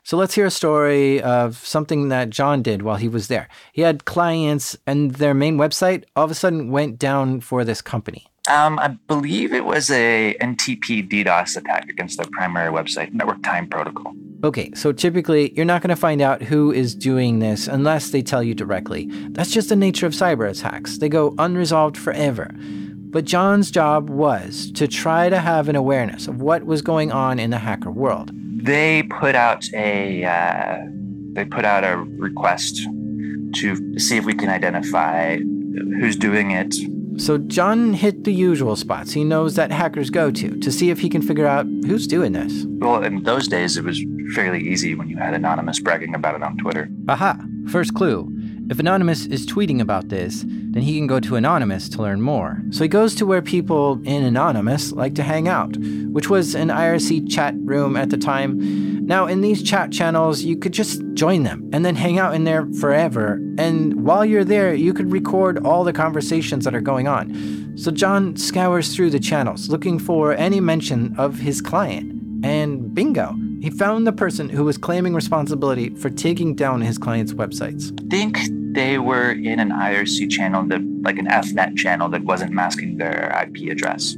So 0.08 0.16
let's 0.16 0.34
hear 0.34 0.46
a 0.46 0.50
story 0.50 1.20
of 1.20 1.58
something 1.66 2.08
that 2.08 2.30
Jon 2.30 2.62
did 2.62 2.80
while 2.80 2.96
he 2.96 3.08
was 3.08 3.28
there. 3.28 3.46
He 3.74 3.82
had 3.82 4.06
clients, 4.06 4.74
and 4.86 5.10
their 5.10 5.34
main 5.34 5.58
website 5.58 6.04
all 6.16 6.24
of 6.24 6.30
a 6.30 6.34
sudden 6.34 6.70
went 6.70 6.98
down 6.98 7.42
for 7.42 7.62
this 7.62 7.82
company. 7.82 8.26
Um, 8.48 8.78
I 8.78 8.96
believe 9.06 9.52
it 9.52 9.66
was 9.66 9.90
a 9.90 10.34
NTP 10.40 11.10
DDoS 11.10 11.58
attack 11.58 11.90
against 11.90 12.16
their 12.16 12.26
primary 12.32 12.72
website, 12.72 13.12
Network 13.12 13.42
Time 13.42 13.68
Protocol. 13.68 14.14
Okay, 14.44 14.72
so 14.72 14.92
typically 14.92 15.52
you're 15.54 15.66
not 15.66 15.82
going 15.82 15.90
to 15.90 15.94
find 15.96 16.22
out 16.22 16.40
who 16.40 16.72
is 16.72 16.94
doing 16.94 17.40
this 17.40 17.68
unless 17.68 18.08
they 18.08 18.22
tell 18.22 18.42
you 18.42 18.54
directly. 18.54 19.10
That's 19.32 19.50
just 19.50 19.68
the 19.68 19.76
nature 19.76 20.06
of 20.06 20.14
cyber 20.14 20.48
attacks. 20.48 20.96
They 20.96 21.10
go 21.10 21.34
unresolved 21.36 21.98
forever. 21.98 22.50
But 22.56 23.26
Jon's 23.26 23.70
job 23.70 24.08
was 24.08 24.72
to 24.72 24.88
try 24.88 25.28
to 25.28 25.38
have 25.38 25.68
an 25.68 25.76
awareness 25.76 26.28
of 26.28 26.40
what 26.40 26.64
was 26.64 26.80
going 26.80 27.12
on 27.12 27.38
in 27.38 27.50
the 27.50 27.58
hacker 27.58 27.90
world 27.90 28.30
they 28.68 29.02
put 29.02 29.34
out 29.34 29.64
a 29.72 30.24
uh, 30.24 30.78
they 31.32 31.44
put 31.44 31.64
out 31.64 31.84
a 31.84 31.96
request 31.96 32.86
to 33.54 33.98
see 33.98 34.18
if 34.18 34.24
we 34.26 34.34
can 34.34 34.50
identify 34.50 35.38
who's 35.98 36.16
doing 36.16 36.50
it. 36.50 36.74
So 37.18 37.38
Jon 37.38 37.94
hit 37.94 38.24
the 38.24 38.32
usual 38.32 38.76
spots 38.76 39.12
he 39.12 39.24
knows 39.24 39.56
that 39.56 39.72
hackers 39.72 40.10
go 40.10 40.30
to 40.30 40.56
to 40.60 40.70
see 40.70 40.90
if 40.90 41.00
he 41.00 41.08
can 41.08 41.22
figure 41.22 41.46
out 41.46 41.66
who's 41.86 42.06
doing 42.06 42.32
this. 42.32 42.64
Well, 42.66 43.02
in 43.02 43.22
those 43.22 43.48
days, 43.48 43.76
it 43.76 43.84
was 43.84 44.00
fairly 44.34 44.60
easy 44.60 44.94
when 44.94 45.08
you 45.08 45.16
had 45.16 45.32
Anonymous 45.34 45.80
bragging 45.80 46.14
about 46.14 46.34
it 46.34 46.42
on 46.42 46.58
Twitter. 46.58 46.90
Aha! 47.08 47.40
First 47.68 47.94
clue. 47.94 48.30
If 48.70 48.78
Anonymous 48.78 49.24
is 49.26 49.46
tweeting 49.46 49.80
about 49.80 50.10
this, 50.10 50.44
then 50.46 50.82
he 50.82 50.98
can 50.98 51.06
go 51.06 51.20
to 51.20 51.36
Anonymous 51.36 51.88
to 51.88 52.02
learn 52.02 52.20
more. 52.20 52.62
So 52.70 52.84
he 52.84 52.88
goes 52.88 53.14
to 53.14 53.24
where 53.24 53.40
people 53.40 54.00
in 54.04 54.22
Anonymous 54.22 54.92
like 54.92 55.14
to 55.14 55.22
hang 55.22 55.48
out, 55.48 55.76
which 56.12 56.28
was 56.28 56.54
an 56.54 56.68
IRC 56.68 57.30
chat 57.30 57.54
room 57.60 57.96
at 57.96 58.10
the 58.10 58.18
time. 58.18 59.06
Now, 59.06 59.26
in 59.26 59.40
these 59.40 59.62
chat 59.62 59.90
channels, 59.90 60.42
you 60.42 60.54
could 60.54 60.72
just 60.72 61.00
join 61.14 61.44
them 61.44 61.70
and 61.72 61.82
then 61.82 61.96
hang 61.96 62.18
out 62.18 62.34
in 62.34 62.44
there 62.44 62.66
forever. 62.78 63.40
And 63.56 64.04
while 64.04 64.22
you're 64.22 64.44
there, 64.44 64.74
you 64.74 64.92
could 64.92 65.10
record 65.10 65.64
all 65.64 65.82
the 65.82 65.94
conversations 65.94 66.66
that 66.66 66.74
are 66.74 66.82
going 66.82 67.08
on. 67.08 67.72
So 67.78 67.90
Jon 67.90 68.36
scours 68.36 68.94
through 68.94 69.10
the 69.10 69.20
channels 69.20 69.70
looking 69.70 69.98
for 69.98 70.34
any 70.34 70.60
mention 70.60 71.14
of 71.16 71.38
his 71.38 71.62
client. 71.62 72.44
And 72.44 72.94
bingo, 72.94 73.34
he 73.62 73.70
found 73.70 74.06
the 74.06 74.12
person 74.12 74.50
who 74.50 74.64
was 74.64 74.76
claiming 74.76 75.14
responsibility 75.14 75.88
for 75.90 76.10
taking 76.10 76.54
down 76.54 76.82
his 76.82 76.98
client's 76.98 77.32
websites. 77.32 77.98
Think 78.10 78.38
they 78.72 78.98
were 78.98 79.30
in 79.30 79.60
an 79.60 79.70
IRC 79.70 80.30
channel 80.30 80.64
that, 80.66 80.80
like 81.02 81.18
an 81.18 81.26
EFnet 81.26 81.76
channel 81.76 82.08
that 82.10 82.24
wasn't 82.24 82.52
masking 82.52 82.98
their 82.98 83.30
IP 83.42 83.70
address. 83.70 84.14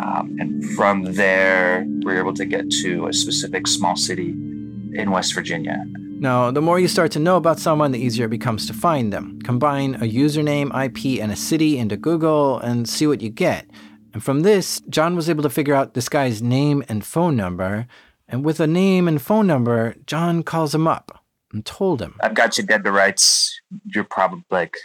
Um, 0.00 0.36
and 0.38 0.64
from 0.70 1.04
there, 1.14 1.84
we 1.86 2.04
were 2.04 2.18
able 2.18 2.34
to 2.34 2.44
get 2.44 2.70
to 2.82 3.08
a 3.08 3.12
specific 3.12 3.66
small 3.66 3.96
city 3.96 4.30
in 4.30 5.10
West 5.10 5.34
Virginia. 5.34 5.84
Now, 6.20 6.50
the 6.50 6.62
more 6.62 6.80
you 6.80 6.88
start 6.88 7.12
to 7.12 7.18
know 7.18 7.36
about 7.36 7.58
someone, 7.58 7.92
the 7.92 7.98
easier 7.98 8.26
it 8.26 8.30
becomes 8.30 8.66
to 8.66 8.74
find 8.74 9.12
them. 9.12 9.40
Combine 9.42 9.96
a 9.96 10.00
username, 10.00 10.68
IP, 10.84 11.22
and 11.22 11.30
a 11.30 11.36
city 11.36 11.78
into 11.78 11.96
Google 11.96 12.58
and 12.58 12.88
see 12.88 13.06
what 13.06 13.20
you 13.20 13.30
get. 13.30 13.66
And 14.12 14.22
from 14.22 14.40
this, 14.40 14.80
Jon 14.88 15.14
was 15.14 15.28
able 15.28 15.42
to 15.42 15.50
figure 15.50 15.74
out 15.74 15.94
this 15.94 16.08
guy's 16.08 16.42
name 16.42 16.82
and 16.88 17.04
phone 17.04 17.36
number. 17.36 17.86
And 18.26 18.44
with 18.44 18.60
a 18.60 18.66
name 18.66 19.06
and 19.06 19.20
phone 19.20 19.46
number, 19.46 19.94
Jon 20.06 20.42
calls 20.42 20.74
him 20.74 20.88
up 20.88 21.24
and 21.52 21.64
told 21.64 22.02
him, 22.02 22.14
I've 22.20 22.34
got 22.34 22.58
you 22.58 22.64
dead 22.64 22.84
to 22.84 22.92
rights. 22.92 23.60
You're 23.84 24.04
probably 24.04 24.44
like, 24.50 24.76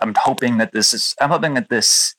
I'm 0.00 0.14
hoping 0.16 0.58
that 0.58 0.72
this 0.72 0.94
is, 0.94 1.14
I'm 1.20 1.30
hoping 1.30 1.54
that 1.54 1.68
this, 1.68 2.14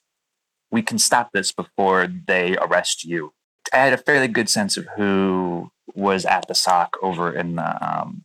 we 0.72 0.82
can 0.82 1.00
stop 1.00 1.32
this 1.32 1.52
before 1.52 2.08
they 2.28 2.58
arrest 2.58 3.04
you. 3.04 3.34
I 3.74 3.78
had 3.78 3.94
a 3.94 3.98
fairly 3.98 4.28
good 4.28 4.50
sense 4.50 4.78
of 4.78 4.88
who 4.98 5.72
was 5.94 6.26
at 6.26 6.48
the 6.48 6.56
SOC 6.56 6.98
over 7.02 7.34
in 7.34 7.56
the, 7.56 7.88
um, 7.88 8.24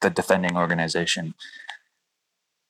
the 0.00 0.10
defending 0.10 0.56
organization. 0.56 1.34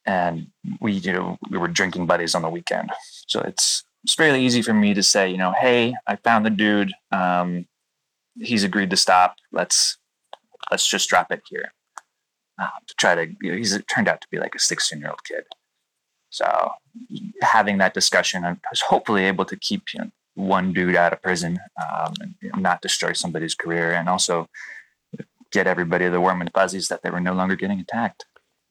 And 0.04 0.48
we, 0.80 0.92
you 0.92 1.12
know, 1.12 1.38
we 1.50 1.58
were 1.58 1.68
drinking 1.68 2.06
buddies 2.06 2.34
on 2.34 2.42
the 2.42 2.48
weekend. 2.48 2.90
So 3.26 3.40
it's, 3.40 3.84
it's 4.04 4.14
fairly 4.14 4.44
easy 4.44 4.62
for 4.62 4.72
me 4.72 4.94
to 4.94 5.02
say, 5.02 5.30
you 5.30 5.36
know, 5.36 5.52
hey, 5.52 5.94
I 6.06 6.16
found 6.16 6.46
the 6.46 6.50
dude. 6.50 6.92
Um, 7.12 7.66
he's 8.40 8.64
agreed 8.64 8.90
to 8.90 8.96
stop. 8.96 9.36
Let's 9.52 9.98
let's 10.70 10.86
just 10.88 11.08
drop 11.08 11.32
it 11.32 11.42
here. 11.48 11.72
Uh, 12.58 12.68
to 12.86 12.94
try 12.96 13.14
to, 13.14 13.26
you 13.42 13.52
know, 13.52 13.56
he's 13.56 13.78
turned 13.84 14.08
out 14.08 14.20
to 14.20 14.28
be 14.30 14.38
like 14.38 14.54
a 14.54 14.58
16 14.58 14.98
year 14.98 15.10
old 15.10 15.24
kid. 15.24 15.44
So 16.30 16.70
having 17.42 17.78
that 17.78 17.94
discussion, 17.94 18.44
I 18.44 18.56
was 18.70 18.80
hopefully 18.82 19.24
able 19.24 19.44
to 19.46 19.56
keep 19.56 19.82
you 19.94 20.00
know, 20.00 20.10
one 20.34 20.72
dude 20.72 20.96
out 20.96 21.12
of 21.12 21.22
prison 21.22 21.58
um, 21.82 22.14
and 22.20 22.34
you 22.40 22.50
know, 22.50 22.58
not 22.58 22.82
destroy 22.82 23.12
somebody's 23.12 23.54
career, 23.54 23.92
and 23.92 24.08
also 24.08 24.48
get 25.50 25.66
everybody 25.66 26.08
the 26.08 26.20
warm 26.20 26.40
and 26.40 26.50
fuzzies 26.52 26.88
that 26.88 27.02
they 27.02 27.10
were 27.10 27.20
no 27.20 27.32
longer 27.32 27.56
getting 27.56 27.80
attacked. 27.80 28.26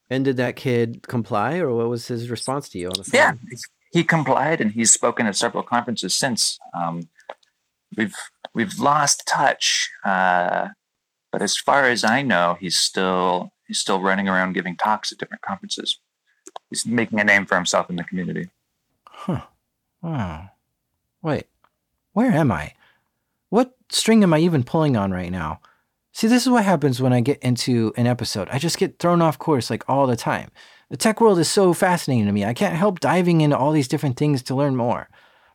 And 0.09 0.23
did 0.23 0.37
that 0.37 0.55
kid 0.55 1.07
comply, 1.07 1.57
or 1.57 1.73
what 1.73 1.89
was 1.89 2.07
his 2.07 2.29
response 2.29 2.69
to 2.69 2.79
you 2.79 2.87
on 2.87 2.93
the 2.97 3.03
phone? 3.03 3.19
Yeah, 3.19 3.33
he 3.91 4.03
complied, 4.03 4.61
and 4.61 4.71
he's 4.71 4.91
spoken 4.91 5.27
at 5.27 5.35
several 5.35 5.63
conferences 5.63 6.15
since. 6.15 6.57
Um, 6.73 7.09
we've 7.97 8.15
we've 8.53 8.79
lost 8.79 9.27
touch, 9.27 9.89
uh, 10.05 10.69
but 11.31 11.41
as 11.41 11.57
far 11.57 11.85
as 11.85 12.03
I 12.05 12.21
know, 12.21 12.57
he's 12.59 12.77
still 12.77 13.51
he's 13.67 13.79
still 13.79 14.01
running 14.01 14.27
around 14.27 14.53
giving 14.53 14.75
talks 14.75 15.11
at 15.11 15.17
different 15.17 15.41
conferences. 15.41 15.99
He's 16.69 16.85
making 16.85 17.19
a 17.19 17.23
name 17.23 17.45
for 17.45 17.55
himself 17.55 17.89
in 17.89 17.95
the 17.95 18.03
community. 18.03 18.49
Huh. 19.05 19.41
Wow. 20.01 20.49
Wait, 21.21 21.47
where 22.13 22.31
am 22.31 22.51
I? 22.51 22.73
What 23.49 23.75
string 23.89 24.23
am 24.23 24.33
I 24.33 24.39
even 24.39 24.63
pulling 24.63 24.95
on 24.95 25.11
right 25.11 25.31
now? 25.31 25.59
See, 26.11 26.27
this 26.27 26.43
is 26.43 26.49
what 26.49 26.65
happens 26.65 27.01
when 27.01 27.13
I 27.13 27.21
get 27.21 27.39
into 27.39 27.93
an 27.95 28.07
episode. 28.07 28.49
I 28.51 28.59
just 28.59 28.77
get 28.77 28.99
thrown 28.99 29.21
off 29.21 29.37
course 29.37 29.69
like 29.69 29.83
all 29.87 30.07
the 30.07 30.15
time. 30.15 30.49
The 30.89 30.97
tech 30.97 31.21
world 31.21 31.37
is 31.37 31.49
so 31.49 31.73
fascinating 31.73 32.25
to 32.25 32.31
me. 32.31 32.45
I 32.45 32.53
can't 32.53 32.75
help 32.75 32.99
diving 32.99 33.41
into 33.41 33.57
all 33.57 33.71
these 33.71 33.87
different 33.87 34.17
things 34.17 34.41
to 34.43 34.55
learn 34.55 34.75
more. 34.75 35.09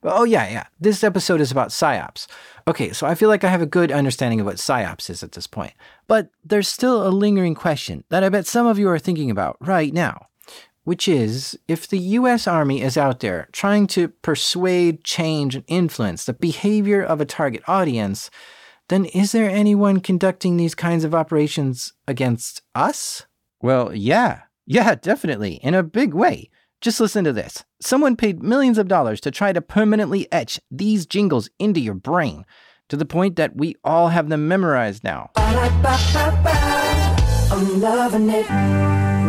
Oh, 0.05 0.25
yeah, 0.25 0.49
yeah. 0.49 0.67
This 0.81 1.05
episode 1.05 1.41
is 1.41 1.53
about 1.53 1.69
PSYOPs. 1.69 2.27
Okay, 2.67 2.93
so 2.93 3.07
I 3.07 3.15
feel 3.15 3.29
like 3.29 3.45
I 3.45 3.49
have 3.51 3.63
a 3.63 3.67
good 3.67 3.93
understanding 3.93 4.41
of 4.41 4.47
what 4.47 4.57
PSYOPs 4.57 5.09
is 5.11 5.23
at 5.23 5.33
this 5.33 5.47
point. 5.47 5.75
But 6.09 6.31
there's 6.45 6.69
still 6.69 7.07
a 7.07 7.11
lingering 7.11 7.55
question 7.55 8.05
that 8.09 8.25
I 8.25 8.29
bet 8.29 8.47
some 8.47 8.67
of 8.67 8.79
you 8.79 8.89
are 8.89 8.99
thinking 8.99 9.31
about 9.31 9.57
right 9.61 9.93
now, 9.93 10.27
which 10.85 11.07
is 11.07 11.59
if 11.69 11.87
the 11.87 11.99
US 11.99 12.47
Army 12.49 12.83
is 12.83 12.97
out 12.97 13.21
there 13.21 13.49
trying 13.53 13.87
to 13.89 14.09
persuade, 14.09 15.05
change, 15.05 15.55
and 15.55 15.65
influence 15.69 16.25
the 16.25 16.33
behavior 16.33 17.03
of 17.03 17.21
a 17.21 17.27
target 17.27 17.63
audience, 17.69 18.31
then 18.89 19.05
is 19.07 19.33
there 19.33 19.49
anyone 19.49 20.01
conducting 20.01 20.57
these 20.57 20.75
kinds 20.75 21.05
of 21.05 21.15
operations 21.15 21.93
against 22.09 22.63
us? 22.75 23.27
Well, 23.61 23.95
yeah. 23.95 24.43
Yeah, 24.67 24.97
definitely. 24.97 25.55
In 25.63 25.75
a 25.75 25.83
big 25.83 26.13
way. 26.13 26.51
Just 26.83 26.99
listen 26.99 27.23
to 27.23 27.33
this. 27.33 27.63
Someone 27.81 28.17
paid 28.17 28.43
millions 28.43 28.77
of 28.77 28.89
dollars 28.89 29.21
to 29.21 29.31
try 29.31 29.53
to 29.53 29.63
permanently 29.63 30.27
etch 30.33 30.59
these 30.69 31.07
jingles 31.07 31.49
into 31.61 31.79
your 31.79 31.95
brain 31.95 32.45
to 32.89 32.97
the 32.97 33.05
point 33.05 33.37
that 33.37 33.55
we 33.55 33.77
all 33.85 34.09
have 34.09 34.29
them 34.29 34.49
memorized 34.49 35.05
now. 35.05 35.31
I'm 35.37 35.83
loving 37.81 38.29
it. 38.31 38.51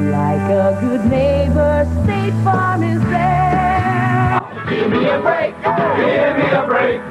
Like 0.10 0.50
a 0.50 0.80
good 0.82 1.06
neighbor, 1.06 1.88
State 2.04 2.34
Farm 2.44 2.82
is 2.82 3.04
there. 3.04 3.43
Give 4.74 4.90
me 4.90 5.06
a 5.06 5.22
break, 5.22 5.56
give 5.56 6.38
me 6.38 6.50
a 6.52 6.66
break. 6.68 7.02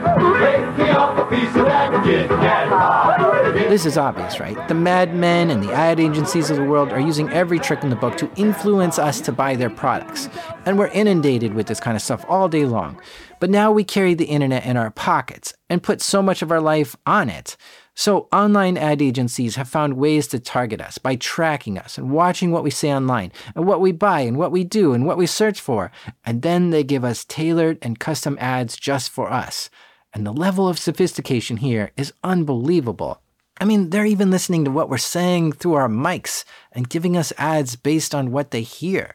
Take 0.40 0.78
me 0.78 0.90
off 0.90 1.18
a 1.18 1.24
piece 1.26 1.54
of 1.54 1.64
that 1.66 2.04
Kit 2.04 2.28
Kat. 2.28 3.52
This 3.68 3.86
is 3.86 3.96
obvious, 3.96 4.40
right? 4.40 4.68
The 4.68 4.74
madmen 4.74 5.50
and 5.50 5.62
the 5.62 5.72
ad 5.72 6.00
agencies 6.00 6.50
of 6.50 6.56
the 6.56 6.64
world 6.64 6.90
are 6.90 7.00
using 7.00 7.30
every 7.30 7.58
trick 7.58 7.82
in 7.82 7.90
the 7.90 7.96
book 7.96 8.16
to 8.18 8.30
influence 8.36 8.98
us 8.98 9.20
to 9.22 9.32
buy 9.32 9.56
their 9.56 9.70
products. 9.70 10.28
And 10.66 10.78
we're 10.78 10.88
inundated 10.88 11.54
with 11.54 11.68
this 11.68 11.80
kind 11.80 11.96
of 11.96 12.02
stuff 12.02 12.24
all 12.28 12.48
day 12.48 12.66
long. 12.66 13.00
But 13.40 13.50
now 13.50 13.72
we 13.72 13.84
carry 13.84 14.14
the 14.14 14.26
internet 14.26 14.66
in 14.66 14.76
our 14.76 14.90
pockets 14.90 15.54
and 15.70 15.82
put 15.82 16.02
so 16.02 16.22
much 16.22 16.42
of 16.42 16.50
our 16.50 16.60
life 16.60 16.96
on 17.06 17.28
it. 17.28 17.56
So, 17.94 18.28
online 18.32 18.78
ad 18.78 19.02
agencies 19.02 19.56
have 19.56 19.68
found 19.68 19.94
ways 19.94 20.26
to 20.28 20.40
target 20.40 20.80
us 20.80 20.96
by 20.96 21.16
tracking 21.16 21.78
us 21.78 21.98
and 21.98 22.10
watching 22.10 22.50
what 22.50 22.64
we 22.64 22.70
say 22.70 22.92
online 22.92 23.32
and 23.54 23.66
what 23.66 23.82
we 23.82 23.92
buy 23.92 24.20
and 24.20 24.38
what 24.38 24.50
we 24.50 24.64
do 24.64 24.94
and 24.94 25.04
what 25.06 25.18
we 25.18 25.26
search 25.26 25.60
for. 25.60 25.92
And 26.24 26.40
then 26.40 26.70
they 26.70 26.84
give 26.84 27.04
us 27.04 27.24
tailored 27.24 27.78
and 27.82 27.98
custom 27.98 28.38
ads 28.40 28.76
just 28.76 29.10
for 29.10 29.30
us. 29.30 29.68
And 30.14 30.26
the 30.26 30.32
level 30.32 30.68
of 30.68 30.78
sophistication 30.78 31.58
here 31.58 31.90
is 31.96 32.14
unbelievable. 32.24 33.20
I 33.60 33.66
mean, 33.66 33.90
they're 33.90 34.06
even 34.06 34.30
listening 34.30 34.64
to 34.64 34.70
what 34.70 34.88
we're 34.88 34.98
saying 34.98 35.52
through 35.52 35.74
our 35.74 35.88
mics 35.88 36.44
and 36.72 36.88
giving 36.88 37.16
us 37.16 37.32
ads 37.36 37.76
based 37.76 38.14
on 38.14 38.32
what 38.32 38.50
they 38.50 38.62
hear. 38.62 39.14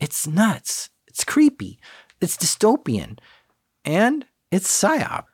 It's 0.00 0.26
nuts. 0.26 0.90
It's 1.06 1.24
creepy. 1.24 1.78
It's 2.20 2.36
dystopian. 2.36 3.18
And 3.84 4.24
it's 4.50 4.68
PSYOP. 4.68 5.24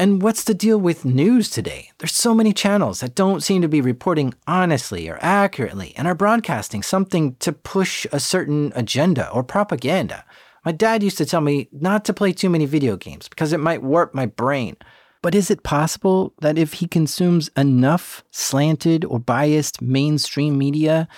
And 0.00 0.22
what's 0.22 0.44
the 0.44 0.54
deal 0.54 0.78
with 0.78 1.04
news 1.04 1.50
today? 1.50 1.90
There's 1.98 2.14
so 2.14 2.32
many 2.32 2.52
channels 2.52 3.00
that 3.00 3.16
don't 3.16 3.42
seem 3.42 3.62
to 3.62 3.68
be 3.68 3.80
reporting 3.80 4.32
honestly 4.46 5.08
or 5.08 5.18
accurately 5.20 5.92
and 5.96 6.06
are 6.06 6.14
broadcasting 6.14 6.84
something 6.84 7.34
to 7.40 7.52
push 7.52 8.06
a 8.12 8.20
certain 8.20 8.72
agenda 8.76 9.28
or 9.30 9.42
propaganda. 9.42 10.24
My 10.64 10.70
dad 10.70 11.02
used 11.02 11.18
to 11.18 11.26
tell 11.26 11.40
me 11.40 11.68
not 11.72 12.04
to 12.04 12.14
play 12.14 12.32
too 12.32 12.48
many 12.48 12.64
video 12.64 12.96
games 12.96 13.28
because 13.28 13.52
it 13.52 13.58
might 13.58 13.82
warp 13.82 14.14
my 14.14 14.26
brain. 14.26 14.76
But 15.20 15.34
is 15.34 15.50
it 15.50 15.64
possible 15.64 16.32
that 16.42 16.58
if 16.58 16.74
he 16.74 16.86
consumes 16.86 17.50
enough 17.56 18.22
slanted 18.30 19.04
or 19.04 19.18
biased 19.18 19.82
mainstream 19.82 20.56
media, 20.56 21.08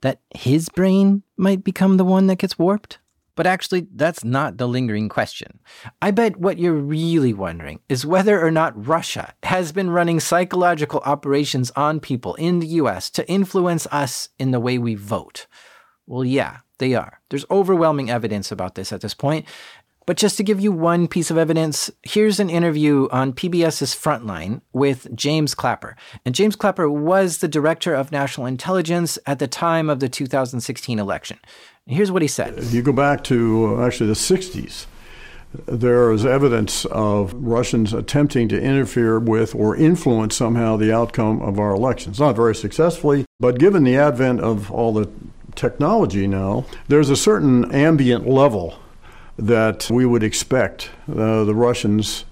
that 0.00 0.20
his 0.34 0.70
brain 0.70 1.24
might 1.36 1.62
become 1.62 1.98
the 1.98 2.06
one 2.06 2.26
that 2.28 2.38
gets 2.38 2.58
warped? 2.58 3.00
But 3.36 3.46
actually, 3.46 3.86
that's 3.94 4.24
not 4.24 4.58
the 4.58 4.68
lingering 4.68 5.08
question. 5.08 5.60
I 6.02 6.10
bet 6.10 6.36
what 6.38 6.58
you're 6.58 6.72
really 6.72 7.32
wondering 7.32 7.80
is 7.88 8.04
whether 8.04 8.44
or 8.44 8.50
not 8.50 8.86
Russia 8.86 9.34
has 9.44 9.72
been 9.72 9.90
running 9.90 10.20
psychological 10.20 11.00
operations 11.04 11.70
on 11.76 12.00
people 12.00 12.34
in 12.34 12.60
the 12.60 12.66
US 12.66 13.10
to 13.10 13.28
influence 13.28 13.86
us 13.90 14.28
in 14.38 14.50
the 14.50 14.60
way 14.60 14.78
we 14.78 14.94
vote. 14.94 15.46
Well, 16.06 16.24
yeah, 16.24 16.58
they 16.78 16.94
are. 16.94 17.20
There's 17.28 17.44
overwhelming 17.50 18.10
evidence 18.10 18.50
about 18.50 18.74
this 18.74 18.92
at 18.92 19.00
this 19.00 19.14
point. 19.14 19.46
But 20.10 20.16
just 20.16 20.36
to 20.38 20.42
give 20.42 20.58
you 20.58 20.72
one 20.72 21.06
piece 21.06 21.30
of 21.30 21.38
evidence, 21.38 21.88
here's 22.02 22.40
an 22.40 22.50
interview 22.50 23.06
on 23.12 23.32
PBS's 23.32 23.94
Frontline 23.94 24.60
with 24.72 25.06
James 25.14 25.54
Clapper. 25.54 25.94
And 26.26 26.34
James 26.34 26.56
Clapper 26.56 26.90
was 26.90 27.38
the 27.38 27.46
director 27.46 27.94
of 27.94 28.10
national 28.10 28.48
intelligence 28.48 29.20
at 29.24 29.38
the 29.38 29.46
time 29.46 29.88
of 29.88 30.00
the 30.00 30.08
2016 30.08 30.98
election. 30.98 31.38
Here's 31.86 32.10
what 32.10 32.22
he 32.22 32.26
said. 32.26 32.60
You 32.72 32.82
go 32.82 32.90
back 32.90 33.22
to 33.22 33.76
uh, 33.78 33.86
actually 33.86 34.08
the 34.08 34.14
60s, 34.14 34.86
there 35.66 36.10
is 36.10 36.26
evidence 36.26 36.86
of 36.86 37.32
Russians 37.34 37.92
attempting 37.92 38.48
to 38.48 38.60
interfere 38.60 39.20
with 39.20 39.54
or 39.54 39.76
influence 39.76 40.34
somehow 40.34 40.76
the 40.76 40.92
outcome 40.92 41.40
of 41.40 41.60
our 41.60 41.70
elections. 41.70 42.18
Not 42.18 42.34
very 42.34 42.56
successfully, 42.56 43.26
but 43.38 43.60
given 43.60 43.84
the 43.84 43.96
advent 43.96 44.40
of 44.40 44.72
all 44.72 44.92
the 44.92 45.08
technology 45.54 46.26
now, 46.26 46.66
there's 46.88 47.10
a 47.10 47.16
certain 47.16 47.70
ambient 47.70 48.26
level 48.28 48.76
that 49.40 49.90
we 49.90 50.06
would 50.06 50.22
expect 50.22 50.90
uh, 51.08 51.44
the 51.44 51.54
Russians 51.54 52.24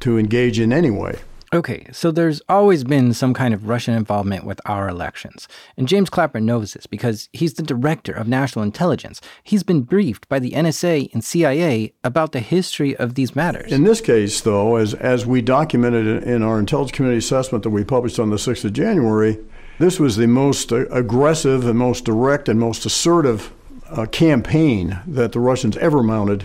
to 0.00 0.18
engage 0.18 0.58
in 0.58 0.72
anyway. 0.72 1.18
Okay, 1.54 1.86
so 1.92 2.10
there's 2.10 2.42
always 2.48 2.82
been 2.82 3.14
some 3.14 3.32
kind 3.32 3.54
of 3.54 3.68
Russian 3.68 3.94
involvement 3.94 4.44
with 4.44 4.60
our 4.66 4.88
elections. 4.88 5.46
And 5.76 5.86
James 5.86 6.10
Clapper 6.10 6.40
knows 6.40 6.74
this 6.74 6.86
because 6.86 7.28
he's 7.32 7.54
the 7.54 7.62
director 7.62 8.12
of 8.12 8.26
national 8.26 8.64
intelligence. 8.64 9.20
He's 9.44 9.62
been 9.62 9.82
briefed 9.82 10.28
by 10.28 10.40
the 10.40 10.50
NSA 10.50 11.12
and 11.14 11.24
CIA 11.24 11.92
about 12.02 12.32
the 12.32 12.40
history 12.40 12.96
of 12.96 13.14
these 13.14 13.36
matters. 13.36 13.70
In 13.70 13.84
this 13.84 14.00
case, 14.00 14.40
though, 14.40 14.74
as, 14.74 14.92
as 14.94 15.24
we 15.24 15.40
documented 15.40 16.24
in 16.24 16.42
our 16.42 16.58
intelligence 16.58 16.96
community 16.96 17.18
assessment 17.18 17.62
that 17.62 17.70
we 17.70 17.84
published 17.84 18.18
on 18.18 18.30
the 18.30 18.36
6th 18.36 18.64
of 18.64 18.72
January, 18.72 19.38
this 19.78 20.00
was 20.00 20.16
the 20.16 20.26
most 20.26 20.72
aggressive 20.72 21.66
and 21.66 21.78
most 21.78 22.04
direct 22.04 22.48
and 22.48 22.58
most 22.58 22.84
assertive 22.84 23.52
uh, 23.90 24.06
campaign 24.06 24.98
that 25.06 25.32
the 25.32 25.40
Russians 25.40 25.76
ever 25.78 26.02
mounted 26.02 26.44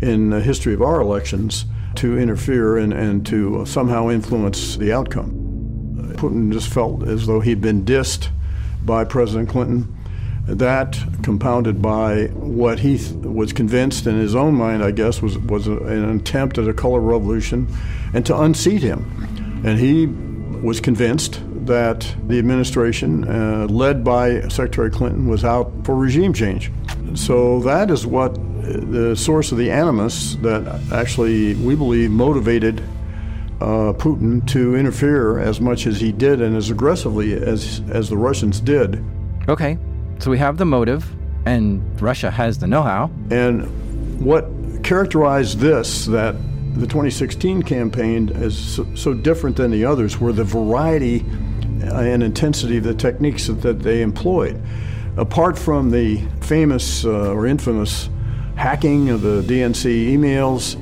in 0.00 0.30
the 0.30 0.40
history 0.40 0.74
of 0.74 0.82
our 0.82 1.00
elections 1.00 1.64
to 1.96 2.18
interfere 2.18 2.76
and, 2.76 2.92
and 2.92 3.24
to 3.26 3.64
somehow 3.66 4.10
influence 4.10 4.76
the 4.76 4.92
outcome. 4.92 5.32
Putin 6.16 6.52
just 6.52 6.72
felt 6.72 7.06
as 7.06 7.26
though 7.26 7.40
he'd 7.40 7.60
been 7.60 7.84
dissed 7.84 8.28
by 8.84 9.04
President 9.04 9.48
Clinton. 9.48 9.94
That, 10.46 10.98
compounded 11.22 11.80
by 11.80 12.26
what 12.26 12.80
he 12.80 13.00
was 13.22 13.52
convinced 13.52 14.06
in 14.06 14.18
his 14.18 14.34
own 14.34 14.54
mind, 14.54 14.84
I 14.84 14.90
guess, 14.90 15.22
was, 15.22 15.38
was 15.38 15.66
an 15.66 16.18
attempt 16.18 16.58
at 16.58 16.68
a 16.68 16.74
color 16.74 17.00
revolution 17.00 17.66
and 18.12 18.26
to 18.26 18.38
unseat 18.38 18.82
him. 18.82 19.62
And 19.64 19.78
he 19.78 20.06
was 20.62 20.80
convinced 20.80 21.40
that 21.66 22.14
the 22.26 22.38
administration, 22.38 23.24
uh, 23.28 23.66
led 23.68 24.04
by 24.04 24.40
Secretary 24.48 24.90
Clinton, 24.90 25.28
was 25.28 25.44
out 25.44 25.72
for 25.84 25.94
regime 25.94 26.32
change. 26.32 26.70
So 27.14 27.60
that 27.60 27.90
is 27.90 28.06
what 28.06 28.34
the 28.62 29.14
source 29.14 29.52
of 29.52 29.58
the 29.58 29.70
animus 29.70 30.36
that 30.36 30.80
actually 30.92 31.54
we 31.56 31.74
believe 31.74 32.10
motivated 32.10 32.80
uh, 33.60 33.92
Putin 33.94 34.46
to 34.48 34.74
interfere 34.74 35.38
as 35.38 35.60
much 35.60 35.86
as 35.86 36.00
he 36.00 36.12
did 36.12 36.40
and 36.40 36.56
as 36.56 36.70
aggressively 36.70 37.34
as 37.34 37.80
as 37.90 38.08
the 38.08 38.16
Russians 38.16 38.60
did. 38.60 39.04
Okay, 39.48 39.78
so 40.18 40.30
we 40.30 40.38
have 40.38 40.56
the 40.56 40.64
motive, 40.64 41.04
and 41.46 42.00
Russia 42.00 42.30
has 42.30 42.58
the 42.58 42.66
know-how. 42.66 43.10
And 43.30 44.24
what 44.24 44.48
characterized 44.82 45.58
this 45.58 46.06
that 46.06 46.34
the 46.74 46.86
2016 46.86 47.62
campaign 47.62 48.28
is 48.30 48.58
so, 48.58 48.86
so 48.94 49.14
different 49.14 49.56
than 49.56 49.70
the 49.70 49.84
others 49.84 50.18
were 50.18 50.32
the 50.32 50.44
variety 50.44 51.24
and 51.92 52.22
intensity 52.22 52.78
of 52.78 52.84
the 52.84 52.94
techniques 52.94 53.46
that, 53.46 53.60
that 53.62 53.80
they 53.80 54.02
employed. 54.02 54.60
Apart 55.16 55.58
from 55.58 55.90
the 55.90 56.20
famous 56.40 57.04
uh, 57.04 57.32
or 57.32 57.46
infamous 57.46 58.08
hacking 58.56 59.10
of 59.10 59.22
the 59.22 59.42
DNC 59.42 60.12
emails 60.12 60.74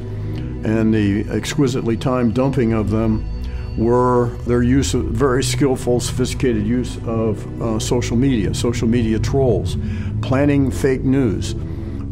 and 0.64 0.94
the 0.94 1.28
exquisitely 1.30 1.96
timed 1.96 2.34
dumping 2.34 2.72
of 2.72 2.90
them, 2.90 3.28
were 3.76 4.26
their 4.46 4.62
use 4.62 4.94
of 4.94 5.04
very 5.04 5.42
skillful, 5.42 6.00
sophisticated 6.00 6.66
use 6.66 6.98
of 7.06 7.62
uh, 7.62 7.78
social 7.78 8.16
media, 8.16 8.54
social 8.54 8.86
media 8.86 9.18
trolls, 9.18 9.76
planning 10.20 10.70
fake 10.70 11.02
news. 11.02 11.52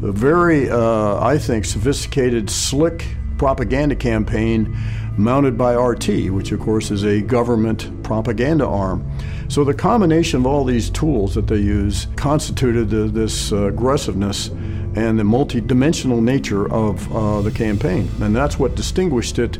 A 0.02 0.12
very, 0.12 0.70
uh, 0.70 1.22
I 1.22 1.36
think, 1.36 1.64
sophisticated, 1.66 2.48
slick 2.48 3.06
propaganda 3.36 3.94
campaign 3.94 4.76
mounted 5.16 5.58
by 5.58 5.74
RT, 5.74 6.30
which 6.30 6.52
of 6.52 6.60
course 6.60 6.90
is 6.90 7.04
a 7.04 7.20
government 7.20 8.02
propaganda 8.02 8.66
arm. 8.66 9.08
So 9.48 9.64
the 9.64 9.74
combination 9.74 10.40
of 10.40 10.46
all 10.46 10.64
these 10.64 10.90
tools 10.90 11.34
that 11.34 11.46
they 11.46 11.56
use 11.56 12.06
constituted 12.16 12.90
the, 12.90 13.08
this 13.08 13.52
uh, 13.52 13.66
aggressiveness 13.66 14.48
and 14.94 15.18
the 15.18 15.24
multidimensional 15.24 16.22
nature 16.22 16.72
of 16.72 17.14
uh, 17.14 17.42
the 17.42 17.50
campaign, 17.50 18.08
and 18.20 18.34
that's 18.34 18.58
what 18.58 18.74
distinguished 18.74 19.38
it 19.38 19.58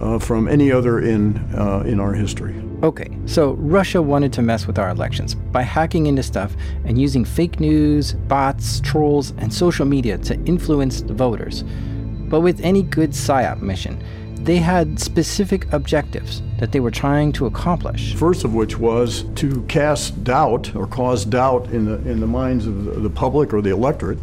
uh, 0.00 0.18
from 0.18 0.48
any 0.48 0.70
other 0.70 1.00
in, 1.00 1.36
uh, 1.54 1.82
in 1.86 2.00
our 2.00 2.12
history. 2.12 2.54
Okay, 2.82 3.08
so 3.26 3.54
Russia 3.54 4.00
wanted 4.00 4.32
to 4.34 4.42
mess 4.42 4.68
with 4.68 4.78
our 4.78 4.90
elections 4.90 5.34
by 5.34 5.62
hacking 5.62 6.06
into 6.06 6.22
stuff 6.22 6.54
and 6.84 7.00
using 7.00 7.24
fake 7.24 7.58
news, 7.58 8.12
bots, 8.12 8.80
trolls, 8.80 9.32
and 9.38 9.52
social 9.52 9.84
media 9.84 10.16
to 10.18 10.34
influence 10.44 11.00
the 11.00 11.14
voters. 11.14 11.64
But 12.28 12.40
with 12.40 12.60
any 12.60 12.82
good 12.82 13.10
PSYOP 13.10 13.62
mission, 13.62 14.00
they 14.44 14.56
had 14.56 14.98
specific 14.98 15.72
objectives 15.72 16.42
that 16.58 16.72
they 16.72 16.80
were 16.80 16.90
trying 16.90 17.32
to 17.32 17.46
accomplish. 17.46 18.14
First 18.14 18.44
of 18.44 18.54
which 18.54 18.78
was 18.78 19.24
to 19.36 19.62
cast 19.62 20.24
doubt 20.24 20.74
or 20.74 20.86
cause 20.86 21.24
doubt 21.24 21.70
in 21.70 21.84
the, 21.84 21.96
in 22.10 22.20
the 22.20 22.26
minds 22.26 22.66
of 22.66 23.02
the 23.02 23.10
public 23.10 23.52
or 23.52 23.62
the 23.62 23.70
electorate 23.70 24.18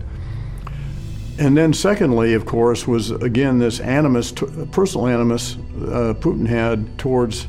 and 1.38 1.58
then, 1.58 1.74
secondly, 1.74 2.34
of 2.34 2.46
course, 2.46 2.88
was 2.88 3.12
again 3.12 3.60
this 3.60 3.80
animus, 3.82 4.32
personal 4.72 5.08
animus 5.08 5.56
uh, 5.56 6.14
Putin 6.20 6.48
had 6.48 6.98
towards 6.98 7.48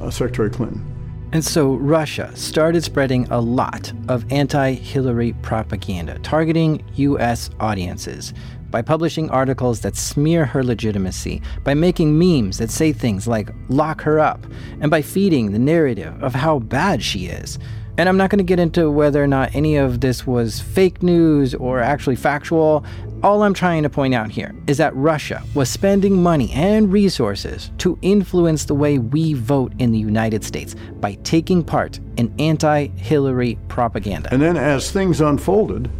uh, 0.00 0.10
Secretary 0.10 0.48
Clinton. 0.48 0.92
And 1.32 1.44
so 1.44 1.74
Russia 1.74 2.34
started 2.34 2.82
spreading 2.82 3.26
a 3.30 3.40
lot 3.40 3.92
of 4.08 4.24
anti 4.32 4.72
Hillary 4.72 5.34
propaganda, 5.42 6.18
targeting 6.20 6.82
U.S. 6.94 7.50
audiences 7.60 8.32
by 8.70 8.82
publishing 8.82 9.30
articles 9.30 9.80
that 9.80 9.96
smear 9.96 10.44
her 10.44 10.62
legitimacy, 10.62 11.42
by 11.64 11.74
making 11.74 12.18
memes 12.18 12.58
that 12.58 12.70
say 12.70 12.92
things 12.92 13.26
like 13.26 13.50
lock 13.68 14.00
her 14.02 14.18
up, 14.18 14.46
and 14.80 14.90
by 14.90 15.02
feeding 15.02 15.52
the 15.52 15.58
narrative 15.58 16.22
of 16.22 16.34
how 16.34 16.58
bad 16.58 17.02
she 17.02 17.26
is. 17.26 17.58
And 17.98 18.10
I'm 18.10 18.18
not 18.18 18.28
going 18.28 18.38
to 18.38 18.44
get 18.44 18.58
into 18.58 18.90
whether 18.90 19.22
or 19.22 19.26
not 19.26 19.54
any 19.54 19.76
of 19.76 20.00
this 20.02 20.26
was 20.26 20.60
fake 20.60 21.02
news 21.02 21.54
or 21.54 21.80
actually 21.80 22.16
factual. 22.16 22.84
All 23.22 23.42
I'm 23.42 23.54
trying 23.54 23.82
to 23.84 23.88
point 23.88 24.12
out 24.12 24.30
here 24.30 24.54
is 24.66 24.76
that 24.76 24.94
Russia 24.94 25.42
was 25.54 25.70
spending 25.70 26.22
money 26.22 26.52
and 26.52 26.92
resources 26.92 27.70
to 27.78 27.98
influence 28.02 28.66
the 28.66 28.74
way 28.74 28.98
we 28.98 29.32
vote 29.32 29.72
in 29.78 29.92
the 29.92 29.98
United 29.98 30.44
States 30.44 30.76
by 31.00 31.14
taking 31.24 31.64
part 31.64 31.98
in 32.18 32.34
anti 32.38 32.88
Hillary 32.88 33.58
propaganda. 33.68 34.28
And 34.30 34.42
then 34.42 34.58
as 34.58 34.90
things 34.90 35.22
unfolded, 35.22 35.90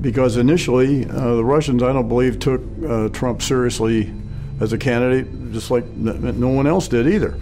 because 0.00 0.36
initially 0.36 1.04
uh, 1.08 1.36
the 1.36 1.44
Russians, 1.44 1.82
I 1.82 1.92
don't 1.92 2.08
believe, 2.08 2.38
took 2.38 2.62
uh, 2.86 3.08
Trump 3.08 3.42
seriously 3.42 4.12
as 4.60 4.72
a 4.72 4.78
candidate, 4.78 5.52
just 5.52 5.70
like 5.70 5.86
no 5.86 6.48
one 6.48 6.66
else 6.66 6.88
did 6.88 7.06
either. 7.06 7.38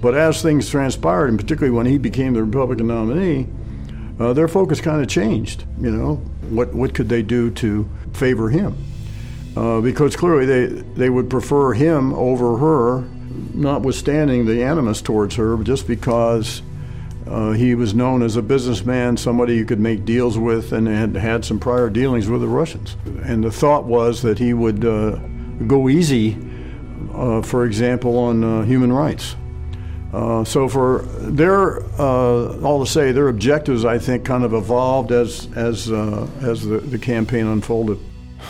But 0.00 0.14
as 0.14 0.40
things 0.40 0.68
transpired, 0.68 1.28
and 1.28 1.38
particularly 1.38 1.76
when 1.76 1.86
he 1.86 1.98
became 1.98 2.32
the 2.32 2.42
Republican 2.42 2.86
nominee, 2.86 3.46
uh, 4.18 4.32
their 4.32 4.48
focus 4.48 4.80
kind 4.80 5.02
of 5.02 5.08
changed. 5.08 5.64
You 5.80 5.90
know, 5.90 6.16
what 6.48 6.74
what 6.74 6.94
could 6.94 7.08
they 7.08 7.22
do 7.22 7.50
to 7.52 7.88
favor 8.12 8.50
him? 8.50 8.76
Uh, 9.56 9.80
because 9.80 10.16
clearly 10.16 10.46
they 10.46 10.66
they 10.66 11.10
would 11.10 11.28
prefer 11.28 11.72
him 11.72 12.14
over 12.14 12.56
her, 12.58 13.08
notwithstanding 13.54 14.46
the 14.46 14.62
animus 14.62 15.02
towards 15.02 15.36
her, 15.36 15.56
just 15.58 15.86
because 15.86 16.62
uh, 17.26 17.52
he 17.52 17.74
was 17.74 17.94
known 17.94 18.22
as 18.22 18.36
a 18.36 18.42
businessman, 18.42 19.16
somebody 19.16 19.54
you 19.54 19.64
could 19.64 19.80
make 19.80 20.04
deals 20.04 20.38
with, 20.38 20.72
and 20.72 20.88
had 20.88 21.14
had 21.16 21.44
some 21.44 21.58
prior 21.58 21.90
dealings 21.90 22.28
with 22.28 22.40
the 22.40 22.48
Russians. 22.48 22.96
And 23.24 23.44
the 23.44 23.52
thought 23.52 23.84
was 23.84 24.22
that 24.22 24.38
he 24.38 24.54
would 24.54 24.84
uh, 24.84 25.16
go 25.66 25.88
easy, 25.88 26.38
uh, 27.12 27.42
for 27.42 27.64
example, 27.64 28.18
on 28.18 28.42
uh, 28.42 28.62
human 28.62 28.92
rights. 28.92 29.36
Uh, 30.12 30.42
so 30.42 30.68
for 30.68 31.02
their 31.18 31.82
uh, 32.00 32.58
all 32.62 32.84
to 32.84 32.90
say 32.90 33.12
their 33.12 33.28
objectives 33.28 33.84
I 33.84 33.96
think 33.96 34.24
kind 34.24 34.42
of 34.42 34.52
evolved 34.52 35.12
as 35.12 35.46
as 35.54 35.88
as 36.42 36.66
the, 36.66 36.78
the 36.78 36.98
campaign 36.98 37.46
unfolded. 37.46 37.96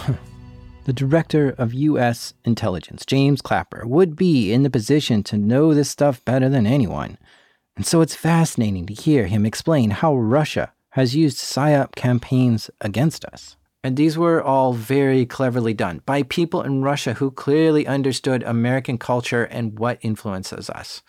the 0.85 0.93
director 0.95 1.55
of 1.59 1.75
U.S. 1.75 2.33
intelligence, 2.47 3.05
James 3.05 3.43
Clapper, 3.43 3.87
would 3.87 4.17
be 4.17 4.53
in 4.53 4.63
the 4.63 4.71
position 4.71 5.23
to 5.25 5.37
know 5.37 5.75
this 5.75 5.91
stuff 5.91 6.25
better 6.25 6.49
than 6.49 6.67
anyone, 6.67 7.19
and 7.81 7.87
so 7.87 8.03
it's 8.03 8.15
fascinating 8.15 8.85
to 8.85 8.93
hear 8.93 9.27
him 9.27 9.47
explain 9.47 9.89
how 9.89 10.15
Russia 10.15 10.71
has 10.91 11.17
used 11.17 11.39
psyop 11.39 11.95
campaigns 11.95 12.69
against 12.83 13.25
us. 13.25 13.57
And 13.83 13.97
these 13.97 14.19
were 14.19 14.43
all 14.43 14.75
very 14.75 15.25
cleverly 15.25 15.73
done 15.73 16.03
by 16.05 16.25
people 16.25 16.61
in 16.61 16.83
Russia 16.83 17.15
who 17.15 17.31
clearly 17.31 17.87
understood 17.87 18.43
American 18.43 18.99
culture 18.99 19.45
and 19.45 19.79
what 19.79 19.99
influences 20.03 20.69
us. 20.69 21.01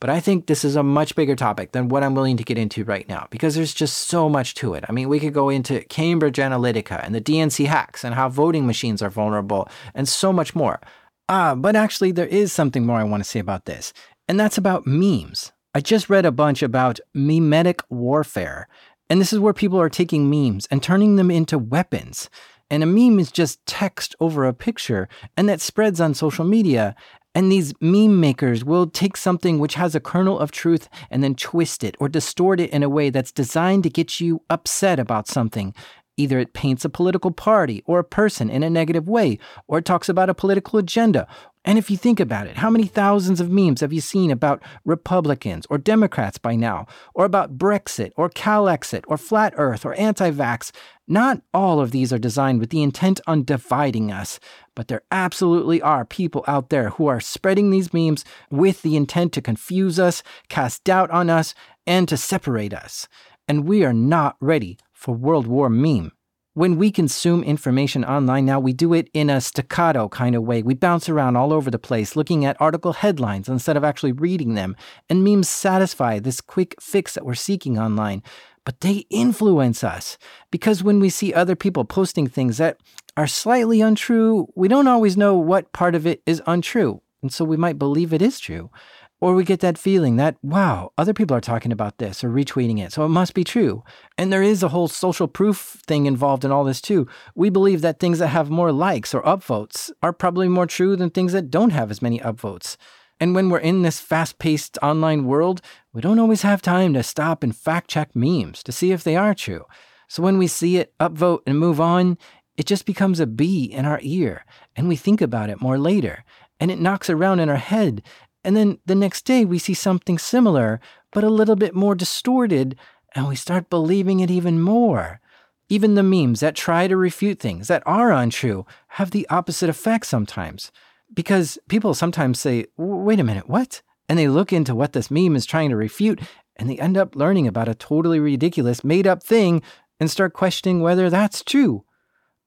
But 0.00 0.08
I 0.08 0.20
think 0.20 0.46
this 0.46 0.64
is 0.64 0.74
a 0.74 0.82
much 0.82 1.14
bigger 1.16 1.36
topic 1.36 1.72
than 1.72 1.90
what 1.90 2.02
I'm 2.02 2.14
willing 2.14 2.38
to 2.38 2.44
get 2.44 2.56
into 2.56 2.82
right 2.82 3.06
now 3.10 3.26
because 3.28 3.54
there's 3.54 3.74
just 3.74 4.08
so 4.08 4.30
much 4.30 4.54
to 4.54 4.72
it. 4.72 4.86
I 4.88 4.92
mean, 4.92 5.10
we 5.10 5.20
could 5.20 5.34
go 5.34 5.50
into 5.50 5.80
Cambridge 5.80 6.38
Analytica 6.38 7.04
and 7.04 7.14
the 7.14 7.20
DNC 7.20 7.66
hacks 7.66 8.04
and 8.04 8.14
how 8.14 8.30
voting 8.30 8.66
machines 8.66 9.02
are 9.02 9.10
vulnerable 9.10 9.68
and 9.94 10.08
so 10.08 10.32
much 10.32 10.54
more. 10.54 10.80
Ah, 11.28 11.54
but 11.54 11.76
actually, 11.76 12.12
there 12.12 12.24
is 12.24 12.54
something 12.54 12.86
more 12.86 13.00
I 13.00 13.04
want 13.04 13.22
to 13.22 13.28
say 13.28 13.38
about 13.38 13.66
this, 13.66 13.92
and 14.26 14.40
that's 14.40 14.56
about 14.56 14.86
memes. 14.86 15.52
I 15.76 15.80
just 15.80 16.08
read 16.08 16.24
a 16.24 16.32
bunch 16.32 16.62
about 16.62 17.00
memetic 17.14 17.82
warfare, 17.90 18.66
and 19.10 19.20
this 19.20 19.30
is 19.30 19.38
where 19.38 19.52
people 19.52 19.78
are 19.78 19.90
taking 19.90 20.30
memes 20.30 20.66
and 20.70 20.82
turning 20.82 21.16
them 21.16 21.30
into 21.30 21.58
weapons. 21.58 22.30
And 22.70 22.82
a 22.82 22.86
meme 22.86 23.18
is 23.18 23.30
just 23.30 23.66
text 23.66 24.16
over 24.18 24.46
a 24.46 24.54
picture, 24.54 25.06
and 25.36 25.50
that 25.50 25.60
spreads 25.60 26.00
on 26.00 26.14
social 26.14 26.46
media. 26.46 26.96
And 27.34 27.52
these 27.52 27.74
meme 27.78 28.18
makers 28.18 28.64
will 28.64 28.86
take 28.86 29.18
something 29.18 29.58
which 29.58 29.74
has 29.74 29.94
a 29.94 30.00
kernel 30.00 30.38
of 30.38 30.50
truth 30.50 30.88
and 31.10 31.22
then 31.22 31.34
twist 31.34 31.84
it 31.84 31.94
or 32.00 32.08
distort 32.08 32.58
it 32.58 32.70
in 32.70 32.82
a 32.82 32.88
way 32.88 33.10
that's 33.10 33.30
designed 33.30 33.82
to 33.82 33.90
get 33.90 34.18
you 34.18 34.40
upset 34.48 34.98
about 34.98 35.28
something. 35.28 35.74
Either 36.16 36.38
it 36.38 36.54
paints 36.54 36.86
a 36.86 36.88
political 36.88 37.30
party 37.30 37.82
or 37.84 37.98
a 37.98 38.04
person 38.04 38.48
in 38.48 38.62
a 38.62 38.70
negative 38.70 39.10
way, 39.10 39.38
or 39.68 39.76
it 39.76 39.84
talks 39.84 40.08
about 40.08 40.30
a 40.30 40.34
political 40.34 40.78
agenda, 40.78 41.28
and 41.66 41.78
if 41.78 41.90
you 41.90 41.96
think 41.96 42.20
about 42.20 42.46
it, 42.46 42.58
how 42.58 42.70
many 42.70 42.86
thousands 42.86 43.40
of 43.40 43.50
memes 43.50 43.80
have 43.80 43.92
you 43.92 44.00
seen 44.00 44.30
about 44.30 44.62
Republicans 44.84 45.66
or 45.68 45.78
Democrats 45.78 46.38
by 46.38 46.54
now, 46.54 46.86
or 47.12 47.24
about 47.24 47.58
Brexit 47.58 48.12
or 48.16 48.30
Calexit 48.30 49.02
or 49.08 49.18
Flat 49.18 49.52
Earth 49.56 49.84
or 49.84 49.92
anti 49.94 50.30
vax? 50.30 50.70
Not 51.08 51.42
all 51.52 51.80
of 51.80 51.90
these 51.90 52.12
are 52.12 52.18
designed 52.18 52.60
with 52.60 52.70
the 52.70 52.84
intent 52.84 53.20
on 53.26 53.42
dividing 53.42 54.12
us, 54.12 54.38
but 54.76 54.86
there 54.86 55.02
absolutely 55.10 55.82
are 55.82 56.04
people 56.04 56.44
out 56.46 56.70
there 56.70 56.90
who 56.90 57.08
are 57.08 57.18
spreading 57.18 57.70
these 57.70 57.92
memes 57.92 58.24
with 58.48 58.82
the 58.82 58.94
intent 58.94 59.32
to 59.32 59.42
confuse 59.42 59.98
us, 59.98 60.22
cast 60.48 60.84
doubt 60.84 61.10
on 61.10 61.28
us, 61.28 61.52
and 61.84 62.08
to 62.08 62.16
separate 62.16 62.74
us. 62.74 63.08
And 63.48 63.66
we 63.66 63.84
are 63.84 63.92
not 63.92 64.36
ready 64.40 64.78
for 64.92 65.14
World 65.16 65.48
War 65.48 65.68
meme. 65.68 66.12
When 66.56 66.78
we 66.78 66.90
consume 66.90 67.42
information 67.42 68.02
online 68.02 68.46
now, 68.46 68.60
we 68.60 68.72
do 68.72 68.94
it 68.94 69.10
in 69.12 69.28
a 69.28 69.42
staccato 69.42 70.08
kind 70.08 70.34
of 70.34 70.44
way. 70.44 70.62
We 70.62 70.72
bounce 70.72 71.06
around 71.06 71.36
all 71.36 71.52
over 71.52 71.70
the 71.70 71.78
place 71.78 72.16
looking 72.16 72.46
at 72.46 72.58
article 72.58 72.94
headlines 72.94 73.46
instead 73.46 73.76
of 73.76 73.84
actually 73.84 74.12
reading 74.12 74.54
them. 74.54 74.74
And 75.10 75.22
memes 75.22 75.50
satisfy 75.50 76.18
this 76.18 76.40
quick 76.40 76.74
fix 76.80 77.12
that 77.12 77.26
we're 77.26 77.34
seeking 77.34 77.78
online. 77.78 78.22
But 78.64 78.80
they 78.80 79.04
influence 79.10 79.84
us 79.84 80.16
because 80.50 80.82
when 80.82 80.98
we 80.98 81.10
see 81.10 81.34
other 81.34 81.56
people 81.56 81.84
posting 81.84 82.26
things 82.26 82.56
that 82.56 82.78
are 83.18 83.26
slightly 83.26 83.82
untrue, 83.82 84.50
we 84.54 84.66
don't 84.66 84.88
always 84.88 85.14
know 85.14 85.36
what 85.36 85.74
part 85.74 85.94
of 85.94 86.06
it 86.06 86.22
is 86.24 86.40
untrue. 86.46 87.02
And 87.20 87.30
so 87.30 87.44
we 87.44 87.58
might 87.58 87.78
believe 87.78 88.14
it 88.14 88.22
is 88.22 88.40
true. 88.40 88.70
Or 89.18 89.34
we 89.34 89.44
get 89.44 89.60
that 89.60 89.78
feeling 89.78 90.16
that, 90.16 90.36
wow, 90.42 90.92
other 90.98 91.14
people 91.14 91.34
are 91.36 91.40
talking 91.40 91.72
about 91.72 91.96
this 91.96 92.22
or 92.22 92.28
retweeting 92.28 92.78
it, 92.78 92.92
so 92.92 93.04
it 93.04 93.08
must 93.08 93.32
be 93.32 93.44
true. 93.44 93.82
And 94.18 94.30
there 94.30 94.42
is 94.42 94.62
a 94.62 94.68
whole 94.68 94.88
social 94.88 95.26
proof 95.26 95.78
thing 95.86 96.04
involved 96.04 96.44
in 96.44 96.52
all 96.52 96.64
this 96.64 96.82
too. 96.82 97.08
We 97.34 97.48
believe 97.48 97.80
that 97.80 97.98
things 97.98 98.18
that 98.18 98.28
have 98.28 98.50
more 98.50 98.72
likes 98.72 99.14
or 99.14 99.22
upvotes 99.22 99.90
are 100.02 100.12
probably 100.12 100.48
more 100.48 100.66
true 100.66 100.96
than 100.96 101.08
things 101.08 101.32
that 101.32 101.50
don't 101.50 101.70
have 101.70 101.90
as 101.90 102.02
many 102.02 102.18
upvotes. 102.20 102.76
And 103.18 103.34
when 103.34 103.48
we're 103.48 103.58
in 103.58 103.80
this 103.80 104.00
fast 104.00 104.38
paced 104.38 104.76
online 104.82 105.24
world, 105.24 105.62
we 105.94 106.02
don't 106.02 106.18
always 106.18 106.42
have 106.42 106.60
time 106.60 106.92
to 106.92 107.02
stop 107.02 107.42
and 107.42 107.56
fact 107.56 107.88
check 107.88 108.14
memes 108.14 108.62
to 108.64 108.72
see 108.72 108.92
if 108.92 109.02
they 109.02 109.16
are 109.16 109.34
true. 109.34 109.64
So 110.08 110.22
when 110.22 110.36
we 110.36 110.46
see 110.46 110.76
it, 110.76 110.92
upvote, 111.00 111.40
and 111.46 111.58
move 111.58 111.80
on, 111.80 112.18
it 112.56 112.66
just 112.66 112.84
becomes 112.84 113.18
a 113.18 113.26
bee 113.26 113.64
in 113.64 113.84
our 113.84 114.00
ear, 114.02 114.44
and 114.76 114.88
we 114.88 114.96
think 114.96 115.20
about 115.20 115.50
it 115.50 115.60
more 115.60 115.78
later. 115.78 116.24
And 116.58 116.70
it 116.70 116.80
knocks 116.80 117.10
around 117.10 117.40
in 117.40 117.50
our 117.50 117.56
head 117.56 118.02
and 118.46 118.56
then 118.56 118.78
the 118.86 118.94
next 118.94 119.24
day 119.24 119.44
we 119.44 119.58
see 119.58 119.74
something 119.74 120.18
similar, 120.18 120.80
but 121.12 121.24
a 121.24 121.28
little 121.28 121.56
bit 121.56 121.74
more 121.74 121.96
distorted, 121.96 122.76
and 123.12 123.26
we 123.26 123.34
start 123.34 123.68
believing 123.68 124.20
it 124.20 124.30
even 124.30 124.60
more. 124.60 125.20
Even 125.68 125.96
the 125.96 126.04
memes 126.04 126.38
that 126.38 126.54
try 126.54 126.86
to 126.86 126.96
refute 126.96 127.40
things 127.40 127.66
that 127.66 127.82
are 127.86 128.12
untrue 128.12 128.64
have 128.90 129.10
the 129.10 129.26
opposite 129.30 129.68
effect 129.68 130.06
sometimes. 130.06 130.70
Because 131.12 131.58
people 131.68 131.92
sometimes 131.92 132.38
say, 132.38 132.66
wait 132.76 133.18
a 133.18 133.24
minute, 133.24 133.48
what? 133.48 133.82
And 134.08 134.16
they 134.16 134.28
look 134.28 134.52
into 134.52 134.76
what 134.76 134.92
this 134.92 135.10
meme 135.10 135.34
is 135.34 135.44
trying 135.44 135.70
to 135.70 135.76
refute, 135.76 136.20
and 136.54 136.70
they 136.70 136.78
end 136.78 136.96
up 136.96 137.16
learning 137.16 137.48
about 137.48 137.66
a 137.66 137.74
totally 137.74 138.20
ridiculous, 138.20 138.84
made 138.84 139.08
up 139.08 139.24
thing 139.24 139.60
and 139.98 140.08
start 140.08 140.34
questioning 140.34 140.82
whether 140.82 141.10
that's 141.10 141.42
true. 141.42 141.82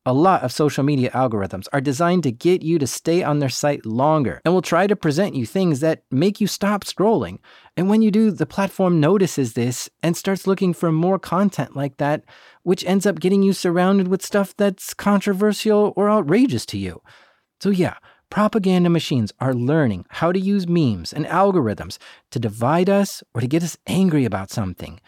A 0.06 0.14
lot 0.14 0.44
of 0.44 0.54
social 0.54 0.84
media 0.84 1.12
algorithms 1.12 1.68
are 1.74 1.82
designed 1.82 2.24
to 2.24 2.32
get 2.32 2.62
you 2.62 2.80
to 2.80 2.88
stay 2.88 3.22
on 3.22 3.40
their 3.40 3.50
site 3.50 3.86
longer 3.86 4.42
and 4.46 4.54
will 4.54 4.62
try 4.62 4.88
to 4.88 4.96
present 4.96 5.36
you 5.36 5.46
things 5.46 5.82
that 5.82 6.04
make 6.10 6.40
you 6.40 6.48
stop 6.48 6.86
scrolling. 6.86 7.40
And 7.76 7.90
when 7.90 8.02
you 8.02 8.10
do, 8.10 8.32
the 8.32 8.46
platform 8.46 9.02
notices 9.02 9.54
this 9.54 9.90
and 10.02 10.16
starts 10.16 10.48
looking 10.48 10.74
for 10.74 10.92
more 10.92 11.20
content 11.20 11.76
like 11.76 11.98
that, 11.98 12.24
which 12.64 12.86
ends 12.86 13.06
up 13.06 13.20
getting 13.20 13.44
you 13.44 13.52
surrounded 13.52 14.08
with 14.08 14.26
stuff 14.26 14.56
that's 14.56 14.94
controversial 14.94 15.94
or 15.98 16.10
outrageous 16.10 16.66
to 16.68 16.78
you. 16.78 17.02
So, 17.60 17.70
yeah, 17.70 17.96
propaganda 18.30 18.90
machines 18.90 19.34
are 19.42 19.54
learning 19.54 20.06
how 20.10 20.32
to 20.32 20.40
use 20.40 20.66
memes 20.66 21.12
and 21.12 21.26
algorithms 21.26 21.98
to 22.32 22.40
divide 22.40 22.90
us 22.90 23.22
or 23.34 23.42
to 23.42 23.48
get 23.48 23.64
us 23.64 23.78
angry 23.86 24.24
about 24.24 24.50
something. 24.50 25.02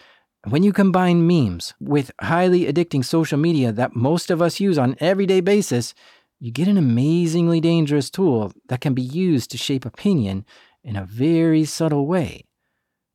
When 0.47 0.63
you 0.63 0.73
combine 0.73 1.27
memes 1.27 1.75
with 1.79 2.11
highly 2.19 2.65
addicting 2.65 3.05
social 3.05 3.37
media 3.37 3.71
that 3.73 3.95
most 3.95 4.31
of 4.31 4.41
us 4.41 4.59
use 4.59 4.75
on 4.79 4.95
everyday 4.99 5.39
basis, 5.39 5.93
you 6.39 6.51
get 6.51 6.67
an 6.67 6.77
amazingly 6.77 7.61
dangerous 7.61 8.09
tool 8.09 8.51
that 8.67 8.81
can 8.81 8.95
be 8.95 9.03
used 9.03 9.51
to 9.51 9.57
shape 9.57 9.85
opinion 9.85 10.43
in 10.83 10.95
a 10.95 11.05
very 11.05 11.63
subtle 11.63 12.07
way. 12.07 12.45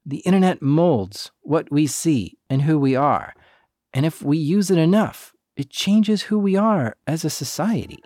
The 0.04 0.18
internet 0.18 0.62
molds 0.62 1.32
what 1.40 1.68
we 1.68 1.88
see 1.88 2.38
and 2.48 2.62
who 2.62 2.78
we 2.78 2.94
are, 2.94 3.34
and 3.92 4.06
if 4.06 4.22
we 4.22 4.38
use 4.38 4.70
it 4.70 4.78
enough, 4.78 5.32
it 5.56 5.68
changes 5.68 6.22
who 6.22 6.38
we 6.38 6.54
are 6.54 6.94
as 7.08 7.24
a 7.24 7.30
society. 7.30 8.04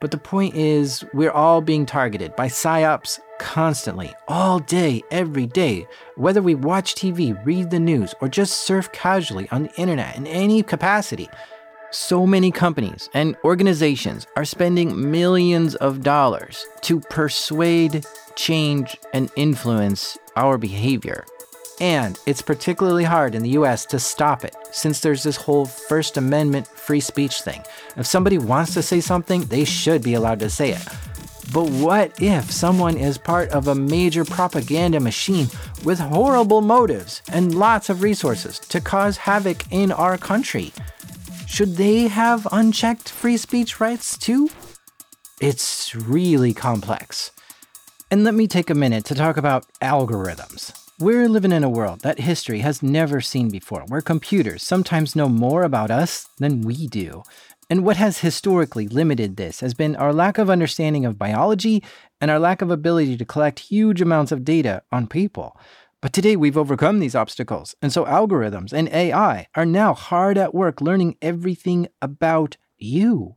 But 0.00 0.12
the 0.12 0.18
point 0.18 0.54
is, 0.54 1.04
we're 1.12 1.32
all 1.32 1.60
being 1.60 1.86
targeted 1.86 2.36
by 2.36 2.46
psyops 2.46 3.18
constantly, 3.38 4.14
all 4.28 4.58
day, 4.58 5.02
every 5.10 5.46
day. 5.46 5.86
Whether 6.16 6.42
we 6.42 6.54
watch 6.54 6.94
TV, 6.94 7.34
read 7.44 7.70
the 7.70 7.80
news, 7.80 8.14
or 8.20 8.28
just 8.28 8.62
surf 8.62 8.90
casually 8.92 9.48
on 9.50 9.64
the 9.64 9.74
internet 9.80 10.16
in 10.16 10.26
any 10.26 10.62
capacity, 10.62 11.28
so 11.90 12.26
many 12.26 12.50
companies 12.50 13.08
and 13.14 13.36
organizations 13.44 14.26
are 14.36 14.44
spending 14.44 15.10
millions 15.10 15.74
of 15.76 16.02
dollars 16.02 16.66
to 16.82 17.00
persuade, 17.00 18.04
change, 18.34 18.96
and 19.12 19.30
influence 19.36 20.18
our 20.36 20.58
behavior. 20.58 21.24
And 21.80 22.18
it's 22.26 22.42
particularly 22.42 23.04
hard 23.04 23.34
in 23.34 23.42
the 23.42 23.50
US 23.50 23.84
to 23.86 23.98
stop 23.98 24.44
it, 24.44 24.56
since 24.70 25.00
there's 25.00 25.22
this 25.22 25.36
whole 25.36 25.66
First 25.66 26.16
Amendment 26.16 26.66
free 26.66 27.00
speech 27.00 27.42
thing. 27.42 27.62
If 27.96 28.06
somebody 28.06 28.38
wants 28.38 28.74
to 28.74 28.82
say 28.82 29.00
something, 29.00 29.42
they 29.42 29.64
should 29.64 30.02
be 30.02 30.14
allowed 30.14 30.40
to 30.40 30.50
say 30.50 30.70
it. 30.70 30.86
But 31.52 31.68
what 31.68 32.20
if 32.20 32.50
someone 32.50 32.96
is 32.96 33.18
part 33.18 33.50
of 33.50 33.68
a 33.68 33.74
major 33.74 34.24
propaganda 34.24 35.00
machine 35.00 35.48
with 35.84 35.98
horrible 35.98 36.62
motives 36.62 37.22
and 37.30 37.54
lots 37.54 37.88
of 37.88 38.02
resources 38.02 38.58
to 38.60 38.80
cause 38.80 39.16
havoc 39.18 39.64
in 39.70 39.92
our 39.92 40.18
country? 40.18 40.72
Should 41.46 41.76
they 41.76 42.08
have 42.08 42.48
unchecked 42.50 43.08
free 43.08 43.36
speech 43.36 43.78
rights 43.78 44.18
too? 44.18 44.50
It's 45.40 45.94
really 45.94 46.54
complex. 46.54 47.30
And 48.10 48.24
let 48.24 48.34
me 48.34 48.46
take 48.46 48.70
a 48.70 48.74
minute 48.74 49.04
to 49.06 49.14
talk 49.14 49.36
about 49.36 49.66
algorithms. 49.80 50.72
We're 51.00 51.28
living 51.28 51.50
in 51.50 51.64
a 51.64 51.68
world 51.68 52.00
that 52.02 52.20
history 52.20 52.60
has 52.60 52.80
never 52.80 53.20
seen 53.20 53.48
before, 53.48 53.84
where 53.88 54.00
computers 54.00 54.62
sometimes 54.62 55.16
know 55.16 55.28
more 55.28 55.64
about 55.64 55.90
us 55.90 56.28
than 56.38 56.62
we 56.62 56.86
do. 56.86 57.24
And 57.70 57.82
what 57.84 57.96
has 57.96 58.18
historically 58.18 58.88
limited 58.88 59.36
this 59.36 59.60
has 59.60 59.72
been 59.72 59.96
our 59.96 60.12
lack 60.12 60.36
of 60.36 60.50
understanding 60.50 61.06
of 61.06 61.18
biology 61.18 61.82
and 62.20 62.30
our 62.30 62.38
lack 62.38 62.60
of 62.60 62.70
ability 62.70 63.16
to 63.16 63.24
collect 63.24 63.58
huge 63.58 64.02
amounts 64.02 64.32
of 64.32 64.44
data 64.44 64.82
on 64.92 65.06
people. 65.06 65.58
But 66.02 66.12
today 66.12 66.36
we've 66.36 66.58
overcome 66.58 66.98
these 66.98 67.14
obstacles, 67.14 67.74
and 67.80 67.90
so 67.90 68.04
algorithms 68.04 68.74
and 68.74 68.90
AI 68.90 69.46
are 69.54 69.64
now 69.64 69.94
hard 69.94 70.36
at 70.36 70.54
work 70.54 70.82
learning 70.82 71.16
everything 71.22 71.88
about 72.02 72.58
you. 72.76 73.36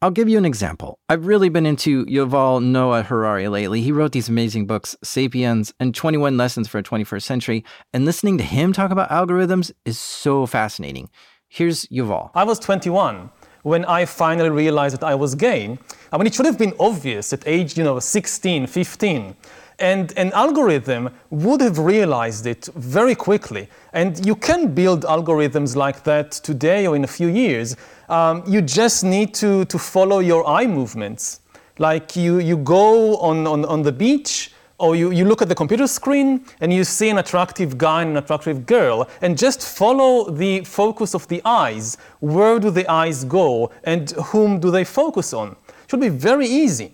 I'll 0.00 0.12
give 0.12 0.28
you 0.28 0.38
an 0.38 0.44
example. 0.44 1.00
I've 1.08 1.26
really 1.26 1.48
been 1.48 1.66
into 1.66 2.06
Yuval 2.06 2.62
Noah 2.62 3.02
Harari 3.02 3.48
lately. 3.48 3.80
He 3.80 3.90
wrote 3.90 4.12
these 4.12 4.28
amazing 4.28 4.68
books, 4.68 4.94
Sapiens 5.02 5.74
and 5.80 5.92
21 5.92 6.36
Lessons 6.36 6.68
for 6.68 6.78
a 6.78 6.84
21st 6.84 7.22
Century, 7.22 7.64
and 7.92 8.04
listening 8.04 8.38
to 8.38 8.44
him 8.44 8.72
talk 8.72 8.92
about 8.92 9.10
algorithms 9.10 9.72
is 9.84 9.98
so 9.98 10.46
fascinating. 10.46 11.10
Here's 11.48 11.86
Yuval. 11.86 12.30
I 12.36 12.44
was 12.44 12.60
21 12.60 13.30
when 13.62 13.84
I 13.84 14.04
finally 14.04 14.50
realized 14.50 14.94
that 14.98 15.04
I 15.04 15.14
was 15.14 15.34
gay. 15.34 15.78
I 16.12 16.16
mean, 16.16 16.26
it 16.26 16.34
should 16.34 16.46
have 16.46 16.58
been 16.58 16.74
obvious 16.78 17.32
at 17.32 17.46
age, 17.46 17.76
you 17.76 17.84
know, 17.84 17.98
16, 17.98 18.66
15. 18.66 19.34
And 19.80 20.12
an 20.16 20.32
algorithm 20.32 21.10
would 21.30 21.60
have 21.60 21.78
realized 21.78 22.46
it 22.46 22.68
very 22.74 23.14
quickly. 23.14 23.68
And 23.92 24.24
you 24.26 24.34
can 24.34 24.74
build 24.74 25.04
algorithms 25.04 25.76
like 25.76 26.02
that 26.04 26.32
today 26.32 26.86
or 26.86 26.96
in 26.96 27.04
a 27.04 27.08
few 27.08 27.28
years. 27.28 27.76
Um, 28.08 28.42
you 28.46 28.60
just 28.60 29.04
need 29.04 29.34
to, 29.34 29.64
to 29.66 29.78
follow 29.78 30.18
your 30.18 30.46
eye 30.48 30.66
movements. 30.66 31.40
Like 31.78 32.16
you, 32.16 32.38
you 32.38 32.56
go 32.56 33.18
on, 33.18 33.46
on, 33.46 33.64
on 33.66 33.82
the 33.82 33.92
beach, 33.92 34.50
or 34.78 34.94
you, 34.94 35.10
you 35.10 35.24
look 35.24 35.42
at 35.42 35.48
the 35.48 35.54
computer 35.54 35.86
screen 35.86 36.44
and 36.60 36.72
you 36.72 36.84
see 36.84 37.08
an 37.08 37.18
attractive 37.18 37.76
guy 37.76 38.02
and 38.02 38.12
an 38.12 38.16
attractive 38.16 38.64
girl, 38.64 39.08
and 39.20 39.36
just 39.36 39.66
follow 39.66 40.30
the 40.30 40.64
focus 40.64 41.14
of 41.14 41.26
the 41.28 41.42
eyes. 41.44 41.98
Where 42.20 42.58
do 42.58 42.70
the 42.70 42.88
eyes 42.88 43.24
go, 43.24 43.70
and 43.84 44.10
whom 44.10 44.60
do 44.60 44.70
they 44.70 44.84
focus 44.84 45.32
on? 45.32 45.56
It 45.68 45.90
should 45.90 46.00
be 46.00 46.08
very 46.08 46.46
easy. 46.46 46.92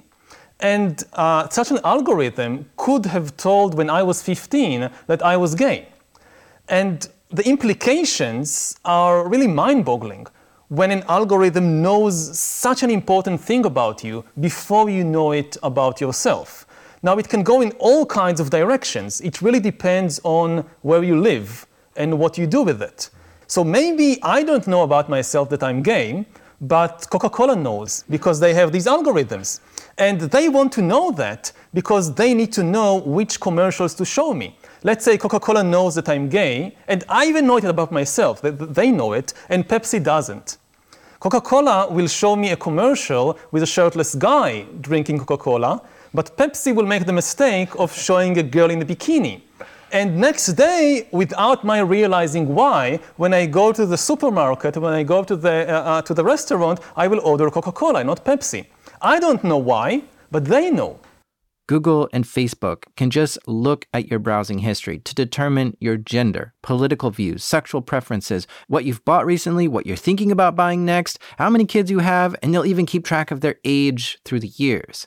And 0.61 1.03
uh, 1.12 1.49
such 1.51 1.70
an 1.70 1.78
algorithm 1.85 2.70
could 2.76 3.07
have 3.07 3.37
told 3.37 3.74
when 3.74 3.91
I 3.91 4.03
was 4.03 4.22
15 4.22 4.89
that 5.07 5.22
I 5.22 5.37
was 5.37 5.55
gay. 5.55 5.89
And 6.68 7.07
the 7.30 7.47
implications 7.47 8.78
are 8.85 9.28
really 9.28 9.49
mind 9.49 9.85
boggling 9.85 10.26
when 10.68 10.91
an 10.91 11.03
algorithm 11.09 11.82
knows 11.82 12.39
such 12.39 12.82
an 12.82 12.91
important 12.91 13.41
thing 13.41 13.66
about 13.66 14.03
you 14.03 14.24
before 14.41 14.89
you 14.89 15.05
know 15.05 15.32
it 15.32 15.57
about 15.62 16.01
yourself. 16.01 16.64
Now, 17.05 17.18
it 17.18 17.28
can 17.28 17.42
go 17.42 17.61
in 17.61 17.72
all 17.72 18.07
kinds 18.07 18.40
of 18.40 18.48
directions. 18.48 19.20
It 19.20 19.42
really 19.42 19.61
depends 19.61 20.22
on 20.24 20.64
where 20.80 21.05
you 21.05 21.20
live 21.20 21.66
and 21.96 22.18
what 22.18 22.38
you 22.38 22.46
do 22.46 22.62
with 22.62 22.80
it. 22.80 23.11
So 23.46 23.62
maybe 23.62 24.18
I 24.22 24.42
don't 24.42 24.66
know 24.66 24.84
about 24.84 25.11
myself 25.11 25.50
that 25.50 25.62
I'm 25.62 25.82
gay, 25.82 26.24
but 26.62 27.07
Coca 27.11 27.28
Cola 27.28 27.57
knows 27.57 28.05
because 28.09 28.40
they 28.40 28.55
have 28.55 28.72
these 28.72 28.86
algorithms. 28.86 29.61
And 29.98 30.18
they 30.18 30.48
want 30.48 30.72
to 30.72 30.80
know 30.80 31.11
that 31.11 31.52
because 31.74 32.14
they 32.14 32.32
need 32.32 32.55
to 32.55 32.62
know 32.62 33.02
which 33.02 33.38
commercials 33.38 33.92
to 33.96 34.07
show 34.07 34.32
me. 34.32 34.57
Let's 34.82 35.05
say 35.05 35.18
Coca 35.18 35.40
Cola 35.40 35.62
knows 35.62 35.94
that 35.96 36.09
I'm 36.09 36.30
gay, 36.30 36.74
and 36.88 37.05
I 37.11 37.26
even 37.26 37.46
know 37.46 37.59
it 37.59 37.64
about 37.64 37.92
myself, 37.92 38.40
that 38.40 38.74
they 38.74 38.90
know 38.90 39.12
it, 39.12 39.34
and 39.50 39.68
Pepsi 39.68 40.02
doesn't. 40.02 40.57
Coca 41.20 41.42
Cola 41.42 41.86
will 41.90 42.09
show 42.09 42.34
me 42.34 42.52
a 42.52 42.57
commercial 42.57 43.38
with 43.50 43.62
a 43.62 43.66
shirtless 43.66 44.14
guy 44.14 44.62
drinking 44.80 45.18
Coca 45.18 45.36
Cola, 45.36 45.82
but 46.15 46.37
Pepsi 46.37 46.73
will 46.75 46.87
make 46.87 47.05
the 47.05 47.12
mistake 47.12 47.69
of 47.79 47.93
showing 47.93 48.39
a 48.39 48.43
girl 48.43 48.71
in 48.71 48.81
a 48.81 48.85
bikini. 48.85 49.43
And 49.93 50.17
next 50.17 50.47
day, 50.55 51.09
without 51.12 51.65
my 51.65 51.81
realizing 51.81 52.55
why, 52.55 53.01
when 53.17 53.35
I 53.35 53.47
go 53.47 53.73
to 53.73 53.85
the 53.85 53.97
supermarket, 53.97 54.77
when 54.77 54.93
I 54.93 55.03
go 55.03 55.23
to 55.23 55.37
the, 55.37 55.69
uh, 55.69 55.83
uh, 55.91 56.03
to 56.03 56.15
the 56.15 56.25
restaurant, 56.25 56.81
I 56.97 57.07
will 57.09 57.21
order 57.21 57.51
Coca 57.51 57.73
Cola, 57.73 58.03
not 58.03 58.25
Pepsi. 58.25 58.67
I 59.03 59.21
don't 59.21 59.45
know 59.45 59.59
why, 59.59 60.03
but 60.31 60.47
they 60.47 60.71
know. 60.71 60.99
Google 61.67 62.11
and 62.12 62.25
Facebook 62.25 62.85
can 62.95 63.09
just 63.09 63.39
look 63.47 63.87
at 63.95 64.09
your 64.11 64.19
browsing 64.19 64.59
history 64.59 64.99
to 64.99 65.15
determine 65.15 65.77
your 65.81 65.97
gender, 65.97 66.53
political 66.62 67.11
views, 67.11 67.43
sexual 67.43 67.81
preferences, 67.81 68.47
what 68.69 68.85
you've 68.85 69.05
bought 69.05 69.25
recently, 69.25 69.67
what 69.67 69.87
you're 69.87 69.97
thinking 69.97 70.31
about 70.31 70.57
buying 70.57 70.85
next, 70.85 71.19
how 71.39 71.49
many 71.49 71.65
kids 71.65 71.91
you 71.91 72.01
have, 72.01 72.37
and 72.43 72.53
they'll 72.53 72.67
even 72.67 72.85
keep 72.85 73.05
track 73.05 73.31
of 73.31 73.41
their 73.41 73.57
age 73.65 74.19
through 74.25 74.41
the 74.41 74.53
years. 74.57 75.07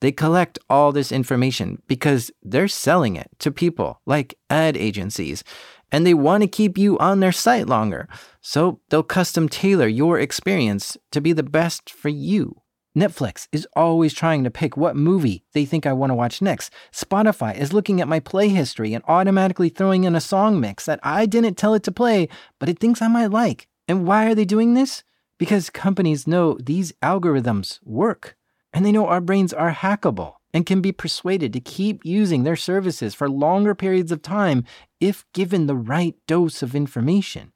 They 0.00 0.12
collect 0.12 0.58
all 0.70 0.92
this 0.92 1.10
information 1.10 1.82
because 1.88 2.30
they're 2.42 2.68
selling 2.68 3.16
it 3.16 3.28
to 3.40 3.50
people 3.50 4.00
like 4.06 4.38
ad 4.48 4.76
agencies, 4.76 5.42
and 5.90 6.06
they 6.06 6.14
want 6.14 6.42
to 6.42 6.48
keep 6.48 6.78
you 6.78 6.98
on 6.98 7.20
their 7.20 7.32
site 7.32 7.66
longer. 7.66 8.08
So 8.40 8.80
they'll 8.88 9.02
custom 9.02 9.48
tailor 9.48 9.88
your 9.88 10.18
experience 10.18 10.96
to 11.10 11.20
be 11.20 11.32
the 11.32 11.42
best 11.42 11.90
for 11.90 12.08
you. 12.08 12.62
Netflix 12.96 13.46
is 13.52 13.66
always 13.76 14.12
trying 14.12 14.44
to 14.44 14.50
pick 14.50 14.76
what 14.76 14.96
movie 14.96 15.44
they 15.52 15.64
think 15.64 15.86
I 15.86 15.92
want 15.92 16.10
to 16.10 16.14
watch 16.14 16.42
next. 16.42 16.72
Spotify 16.92 17.56
is 17.56 17.72
looking 17.72 18.00
at 18.00 18.08
my 18.08 18.18
play 18.18 18.48
history 18.48 18.94
and 18.94 19.04
automatically 19.06 19.68
throwing 19.68 20.04
in 20.04 20.16
a 20.16 20.20
song 20.20 20.58
mix 20.58 20.84
that 20.86 20.98
I 21.02 21.26
didn't 21.26 21.56
tell 21.56 21.74
it 21.74 21.82
to 21.84 21.92
play, 21.92 22.28
but 22.58 22.68
it 22.68 22.78
thinks 22.78 23.00
I 23.00 23.08
might 23.08 23.30
like. 23.30 23.68
And 23.86 24.06
why 24.06 24.26
are 24.26 24.34
they 24.34 24.44
doing 24.44 24.74
this? 24.74 25.04
Because 25.38 25.70
companies 25.70 26.26
know 26.26 26.58
these 26.60 26.92
algorithms 27.02 27.78
work. 27.84 28.36
And 28.72 28.84
they 28.84 28.92
know 28.92 29.06
our 29.06 29.20
brains 29.20 29.52
are 29.52 29.72
hackable 29.72 30.34
and 30.52 30.66
can 30.66 30.80
be 30.80 30.92
persuaded 30.92 31.52
to 31.52 31.60
keep 31.60 32.04
using 32.04 32.42
their 32.42 32.56
services 32.56 33.14
for 33.14 33.28
longer 33.28 33.74
periods 33.74 34.12
of 34.12 34.22
time 34.22 34.64
if 35.00 35.24
given 35.32 35.66
the 35.66 35.76
right 35.76 36.14
dose 36.26 36.62
of 36.62 36.74
information. 36.74 37.52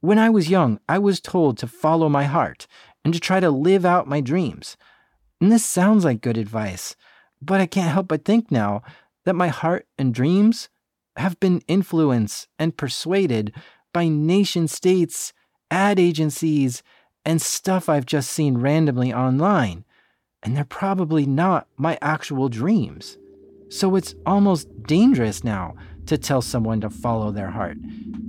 When 0.00 0.18
I 0.18 0.30
was 0.30 0.50
young, 0.50 0.78
I 0.88 0.98
was 0.98 1.20
told 1.20 1.58
to 1.58 1.66
follow 1.66 2.08
my 2.08 2.24
heart 2.24 2.66
and 3.04 3.12
to 3.12 3.20
try 3.20 3.40
to 3.40 3.50
live 3.50 3.84
out 3.84 4.06
my 4.06 4.20
dreams. 4.20 4.76
And 5.40 5.50
this 5.50 5.64
sounds 5.64 6.04
like 6.04 6.20
good 6.20 6.36
advice, 6.36 6.96
but 7.42 7.60
I 7.60 7.66
can't 7.66 7.92
help 7.92 8.08
but 8.08 8.24
think 8.24 8.50
now 8.50 8.82
that 9.24 9.34
my 9.34 9.48
heart 9.48 9.86
and 9.98 10.14
dreams 10.14 10.68
have 11.16 11.38
been 11.40 11.60
influenced 11.68 12.48
and 12.58 12.76
persuaded 12.76 13.52
by 13.92 14.08
nation 14.08 14.68
states, 14.68 15.32
ad 15.70 15.98
agencies, 15.98 16.82
and 17.24 17.42
stuff 17.42 17.88
I've 17.88 18.06
just 18.06 18.30
seen 18.30 18.58
randomly 18.58 19.12
online. 19.12 19.84
And 20.42 20.56
they're 20.56 20.64
probably 20.64 21.26
not 21.26 21.68
my 21.76 21.98
actual 22.00 22.48
dreams. 22.48 23.18
So 23.68 23.96
it's 23.96 24.14
almost 24.24 24.68
dangerous 24.84 25.44
now 25.44 25.74
to 26.06 26.16
tell 26.16 26.40
someone 26.40 26.80
to 26.80 26.90
follow 26.90 27.30
their 27.30 27.50
heart 27.50 27.76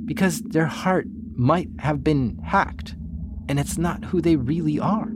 because 0.06 0.42
their 0.42 0.66
heart 0.66 1.08
might 1.36 1.70
have 1.80 2.04
been 2.04 2.38
hacked 2.40 2.96
and 3.48 3.60
it's 3.60 3.78
not 3.78 4.06
who 4.06 4.22
they 4.22 4.36
really 4.36 4.80
are. 4.80 5.10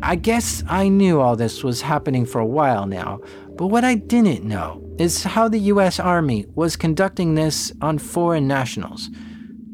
I 0.00 0.14
guess 0.14 0.62
I 0.68 0.88
knew 0.88 1.20
all 1.20 1.34
this 1.34 1.64
was 1.64 1.82
happening 1.82 2.24
for 2.24 2.40
a 2.40 2.46
while 2.46 2.86
now, 2.86 3.20
but 3.56 3.66
what 3.66 3.84
I 3.84 3.96
didn't 3.96 4.44
know 4.44 4.82
is 4.98 5.24
how 5.24 5.48
the 5.48 5.58
US 5.58 5.98
Army 5.98 6.46
was 6.54 6.76
conducting 6.76 7.34
this 7.34 7.72
on 7.82 7.98
foreign 7.98 8.46
nationals. 8.46 9.10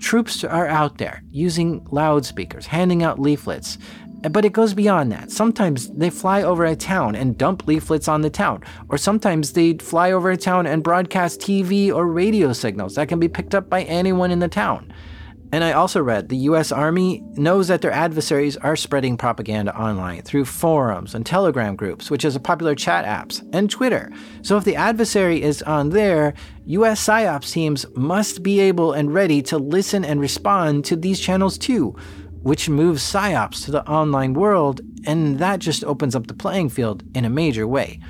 Troops 0.04 0.44
are 0.44 0.66
out 0.66 0.98
there 0.98 1.22
using 1.30 1.82
loudspeakers, 1.90 2.66
handing 2.66 3.02
out 3.02 3.18
leaflets, 3.18 3.78
but 4.30 4.44
it 4.44 4.52
goes 4.52 4.74
beyond 4.74 5.10
that. 5.12 5.30
Sometimes 5.30 5.88
they 5.88 6.10
fly 6.10 6.42
over 6.42 6.66
a 6.66 6.76
town 6.76 7.16
and 7.16 7.38
dump 7.38 7.66
leaflets 7.66 8.06
on 8.06 8.20
the 8.20 8.28
town, 8.28 8.62
or 8.90 8.98
sometimes 8.98 9.54
they 9.54 9.72
fly 9.72 10.12
over 10.12 10.30
a 10.30 10.36
town 10.36 10.66
and 10.66 10.82
broadcast 10.82 11.40
TV 11.40 11.90
or 11.90 12.06
radio 12.06 12.52
signals 12.52 12.96
that 12.96 13.08
can 13.08 13.18
be 13.18 13.28
picked 13.28 13.54
up 13.54 13.70
by 13.70 13.84
anyone 13.84 14.30
in 14.30 14.40
the 14.40 14.46
town. 14.46 14.92
And 15.54 15.62
I 15.62 15.70
also 15.70 16.02
read 16.02 16.30
the 16.30 16.48
US 16.48 16.72
Army 16.72 17.22
knows 17.36 17.68
that 17.68 17.80
their 17.80 17.92
adversaries 17.92 18.56
are 18.56 18.74
spreading 18.74 19.16
propaganda 19.16 19.72
online 19.78 20.22
through 20.22 20.46
forums 20.46 21.14
and 21.14 21.24
Telegram 21.24 21.76
groups, 21.76 22.10
which 22.10 22.24
is 22.24 22.34
a 22.34 22.40
popular 22.40 22.74
chat 22.74 23.04
apps, 23.04 23.40
and 23.52 23.70
Twitter. 23.70 24.10
So 24.42 24.56
if 24.56 24.64
the 24.64 24.74
adversary 24.74 25.40
is 25.42 25.62
on 25.62 25.90
there, 25.90 26.34
US 26.66 27.06
PSYOPs 27.06 27.52
teams 27.52 27.86
must 27.94 28.42
be 28.42 28.58
able 28.58 28.94
and 28.94 29.14
ready 29.14 29.42
to 29.42 29.56
listen 29.56 30.04
and 30.04 30.20
respond 30.20 30.86
to 30.86 30.96
these 30.96 31.20
channels 31.20 31.56
too, 31.56 31.94
which 32.42 32.68
moves 32.68 33.04
PSYOPs 33.04 33.64
to 33.66 33.70
the 33.70 33.88
online 33.88 34.34
world, 34.34 34.80
and 35.06 35.38
that 35.38 35.60
just 35.60 35.84
opens 35.84 36.16
up 36.16 36.26
the 36.26 36.34
playing 36.34 36.68
field 36.68 37.04
in 37.14 37.24
a 37.24 37.30
major 37.30 37.68
way. 37.68 38.00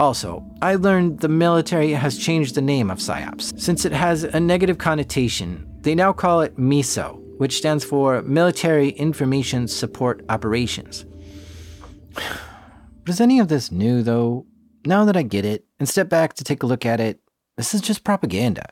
Also, 0.00 0.44
I 0.60 0.74
learned 0.74 1.20
the 1.20 1.28
military 1.28 1.92
has 1.92 2.18
changed 2.18 2.56
the 2.56 2.60
name 2.60 2.90
of 2.90 2.98
PSYOPs 2.98 3.60
since 3.60 3.84
it 3.84 3.92
has 3.92 4.24
a 4.24 4.40
negative 4.40 4.78
connotation 4.78 5.64
they 5.86 5.94
now 5.94 6.12
call 6.12 6.40
it 6.40 6.56
MISO, 6.56 7.16
which 7.38 7.58
stands 7.58 7.84
for 7.84 8.20
Military 8.22 8.88
Information 8.88 9.68
Support 9.68 10.24
Operations. 10.28 11.04
But 12.12 13.08
Is 13.10 13.20
any 13.20 13.38
of 13.38 13.46
this 13.46 13.70
new, 13.70 14.02
though? 14.02 14.46
Now 14.84 15.04
that 15.04 15.16
I 15.16 15.22
get 15.22 15.44
it 15.44 15.64
and 15.78 15.88
step 15.88 16.08
back 16.08 16.34
to 16.34 16.44
take 16.44 16.64
a 16.64 16.66
look 16.66 16.84
at 16.84 16.98
it, 16.98 17.20
this 17.56 17.72
is 17.72 17.80
just 17.80 18.02
propaganda. 18.02 18.66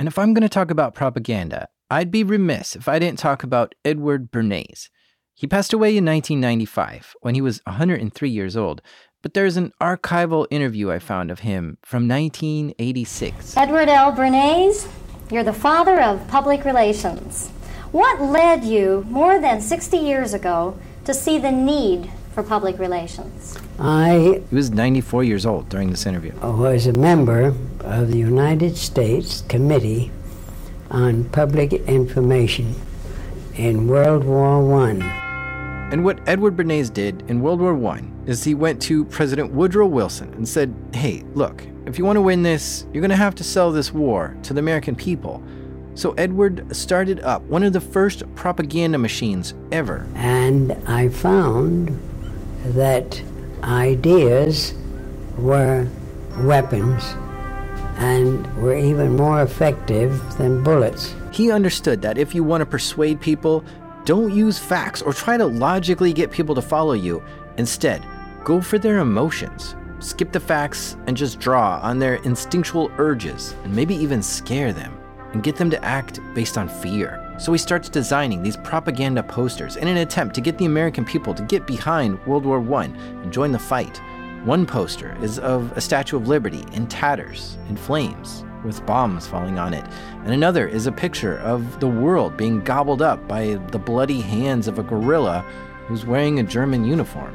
And 0.00 0.08
if 0.08 0.18
I'm 0.18 0.34
going 0.34 0.42
to 0.42 0.48
talk 0.48 0.72
about 0.72 0.92
propaganda, 0.92 1.68
I'd 1.88 2.10
be 2.10 2.24
remiss 2.24 2.74
if 2.74 2.88
I 2.88 2.98
didn't 2.98 3.20
talk 3.20 3.44
about 3.44 3.76
Edward 3.84 4.32
Bernays. 4.32 4.88
He 5.34 5.46
passed 5.46 5.72
away 5.72 5.96
in 5.96 6.04
1995 6.04 7.14
when 7.20 7.36
he 7.36 7.40
was 7.40 7.60
103 7.66 8.28
years 8.28 8.56
old, 8.56 8.82
but 9.22 9.34
there's 9.34 9.56
an 9.56 9.72
archival 9.80 10.48
interview 10.50 10.90
I 10.90 10.98
found 10.98 11.30
of 11.30 11.40
him 11.40 11.78
from 11.84 12.08
1986. 12.08 13.56
Edward 13.56 13.88
L. 13.88 14.12
Bernays 14.12 14.88
you're 15.30 15.44
the 15.44 15.52
father 15.52 16.00
of 16.00 16.26
public 16.28 16.64
relations. 16.64 17.48
What 17.92 18.20
led 18.20 18.64
you 18.64 19.06
more 19.08 19.40
than 19.40 19.60
60 19.60 19.96
years 19.96 20.34
ago 20.34 20.76
to 21.04 21.14
see 21.14 21.38
the 21.38 21.50
need 21.50 22.10
for 22.32 22.42
public 22.42 22.78
relations? 22.78 23.58
I 23.78 24.42
He 24.50 24.54
was 24.54 24.70
94 24.70 25.24
years 25.24 25.46
old 25.46 25.68
during 25.68 25.90
this 25.90 26.06
interview. 26.06 26.32
I 26.40 26.48
was 26.48 26.86
a 26.86 26.92
member 26.92 27.54
of 27.80 28.10
the 28.10 28.18
United 28.18 28.76
States 28.76 29.42
Committee 29.48 30.10
on 30.90 31.24
Public 31.24 31.72
Information 31.72 32.74
in 33.54 33.86
World 33.88 34.24
War 34.24 34.64
One. 34.64 35.29
And 35.90 36.04
what 36.04 36.20
Edward 36.28 36.56
Bernays 36.56 36.92
did 36.92 37.28
in 37.28 37.40
World 37.40 37.60
War 37.60 37.74
I 37.92 38.04
is 38.26 38.44
he 38.44 38.54
went 38.54 38.80
to 38.82 39.04
President 39.06 39.52
Woodrow 39.52 39.86
Wilson 39.86 40.32
and 40.34 40.48
said, 40.48 40.72
Hey, 40.92 41.24
look, 41.34 41.66
if 41.86 41.98
you 41.98 42.04
want 42.04 42.16
to 42.16 42.22
win 42.22 42.44
this, 42.44 42.86
you're 42.92 43.00
going 43.00 43.10
to 43.10 43.16
have 43.16 43.34
to 43.34 43.44
sell 43.44 43.72
this 43.72 43.92
war 43.92 44.36
to 44.44 44.54
the 44.54 44.60
American 44.60 44.94
people. 44.94 45.42
So 45.94 46.12
Edward 46.12 46.64
started 46.74 47.18
up 47.20 47.42
one 47.42 47.64
of 47.64 47.72
the 47.72 47.80
first 47.80 48.22
propaganda 48.36 48.98
machines 48.98 49.54
ever. 49.72 50.06
And 50.14 50.72
I 50.86 51.08
found 51.08 52.00
that 52.66 53.20
ideas 53.64 54.74
were 55.36 55.88
weapons 56.38 57.02
and 57.96 58.46
were 58.62 58.76
even 58.76 59.16
more 59.16 59.42
effective 59.42 60.38
than 60.38 60.62
bullets. 60.62 61.14
He 61.32 61.50
understood 61.50 62.02
that 62.02 62.16
if 62.16 62.34
you 62.34 62.44
want 62.44 62.62
to 62.62 62.66
persuade 62.66 63.20
people, 63.20 63.64
don't 64.04 64.34
use 64.34 64.58
facts 64.58 65.02
or 65.02 65.12
try 65.12 65.36
to 65.36 65.46
logically 65.46 66.12
get 66.12 66.30
people 66.30 66.54
to 66.54 66.62
follow 66.62 66.94
you. 66.94 67.22
Instead, 67.58 68.06
go 68.44 68.60
for 68.60 68.78
their 68.78 68.98
emotions. 68.98 69.76
Skip 69.98 70.32
the 70.32 70.40
facts 70.40 70.96
and 71.06 71.16
just 71.16 71.38
draw 71.38 71.78
on 71.82 71.98
their 71.98 72.14
instinctual 72.16 72.90
urges 72.98 73.54
and 73.64 73.74
maybe 73.74 73.94
even 73.94 74.22
scare 74.22 74.72
them 74.72 74.98
and 75.32 75.42
get 75.42 75.56
them 75.56 75.70
to 75.70 75.84
act 75.84 76.20
based 76.34 76.56
on 76.56 76.68
fear. 76.68 77.34
So 77.38 77.52
he 77.52 77.58
starts 77.58 77.88
designing 77.88 78.42
these 78.42 78.56
propaganda 78.56 79.22
posters 79.22 79.76
in 79.76 79.88
an 79.88 79.98
attempt 79.98 80.34
to 80.34 80.40
get 80.40 80.58
the 80.58 80.64
American 80.64 81.04
people 81.04 81.34
to 81.34 81.42
get 81.44 81.66
behind 81.66 82.24
World 82.26 82.44
War 82.44 82.60
I 82.74 82.84
and 82.84 83.32
join 83.32 83.52
the 83.52 83.58
fight. 83.58 84.00
One 84.44 84.64
poster 84.64 85.16
is 85.22 85.38
of 85.38 85.70
a 85.76 85.80
Statue 85.80 86.16
of 86.16 86.28
Liberty 86.28 86.64
in 86.72 86.86
tatters, 86.86 87.58
in 87.68 87.76
flames, 87.76 88.44
with 88.64 88.84
bombs 88.86 89.26
falling 89.26 89.58
on 89.58 89.74
it, 89.74 89.84
and 90.24 90.32
another 90.32 90.66
is 90.66 90.86
a 90.86 90.92
picture 90.92 91.38
of 91.38 91.80
the 91.80 91.88
world 91.88 92.36
being 92.36 92.62
gobbled 92.62 93.02
up 93.02 93.26
by 93.26 93.54
the 93.70 93.78
bloody 93.78 94.20
hands 94.20 94.68
of 94.68 94.78
a 94.78 94.82
gorilla 94.82 95.44
who's 95.86 96.06
wearing 96.06 96.38
a 96.38 96.44
German 96.44 96.84
uniform. 96.84 97.34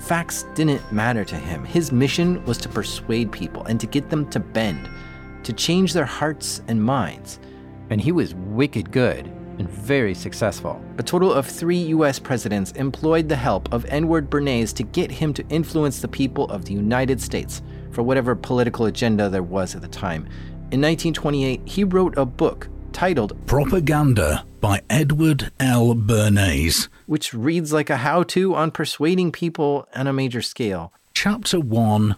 Facts 0.00 0.44
didn't 0.54 0.92
matter 0.92 1.24
to 1.24 1.36
him. 1.36 1.64
His 1.64 1.92
mission 1.92 2.44
was 2.44 2.58
to 2.58 2.68
persuade 2.68 3.32
people 3.32 3.64
and 3.64 3.80
to 3.80 3.86
get 3.86 4.10
them 4.10 4.28
to 4.30 4.40
bend, 4.40 4.88
to 5.42 5.52
change 5.52 5.92
their 5.92 6.04
hearts 6.04 6.62
and 6.68 6.82
minds. 6.82 7.40
And 7.90 8.00
he 8.00 8.12
was 8.12 8.34
wicked 8.34 8.90
good 8.90 9.26
and 9.58 9.68
very 9.68 10.14
successful. 10.14 10.80
A 10.98 11.02
total 11.02 11.32
of 11.32 11.46
three 11.46 11.78
US 11.78 12.18
presidents 12.18 12.72
employed 12.72 13.28
the 13.28 13.36
help 13.36 13.72
of 13.72 13.86
Edward 13.88 14.30
Bernays 14.30 14.72
to 14.74 14.84
get 14.84 15.10
him 15.10 15.34
to 15.34 15.46
influence 15.48 16.00
the 16.00 16.08
people 16.08 16.48
of 16.48 16.64
the 16.64 16.74
United 16.74 17.20
States 17.20 17.62
for 17.92 18.02
whatever 18.02 18.34
political 18.34 18.86
agenda 18.86 19.28
there 19.28 19.42
was 19.42 19.74
at 19.74 19.82
the 19.82 19.88
time. 19.88 20.22
In 20.70 20.80
1928, 20.82 21.62
he 21.64 21.84
wrote 21.84 22.16
a 22.18 22.24
book 22.26 22.68
titled 22.92 23.36
Propaganda 23.46 24.44
by 24.60 24.80
Edward 24.90 25.50
L. 25.60 25.94
Bernays. 25.94 26.88
which 27.06 27.32
reads 27.32 27.72
like 27.72 27.90
a 27.90 27.98
how 27.98 28.22
to 28.24 28.54
on 28.54 28.70
persuading 28.70 29.32
people 29.32 29.86
on 29.94 30.06
a 30.06 30.12
major 30.12 30.42
scale. 30.42 30.92
Chapter 31.14 31.60
1 31.60 32.16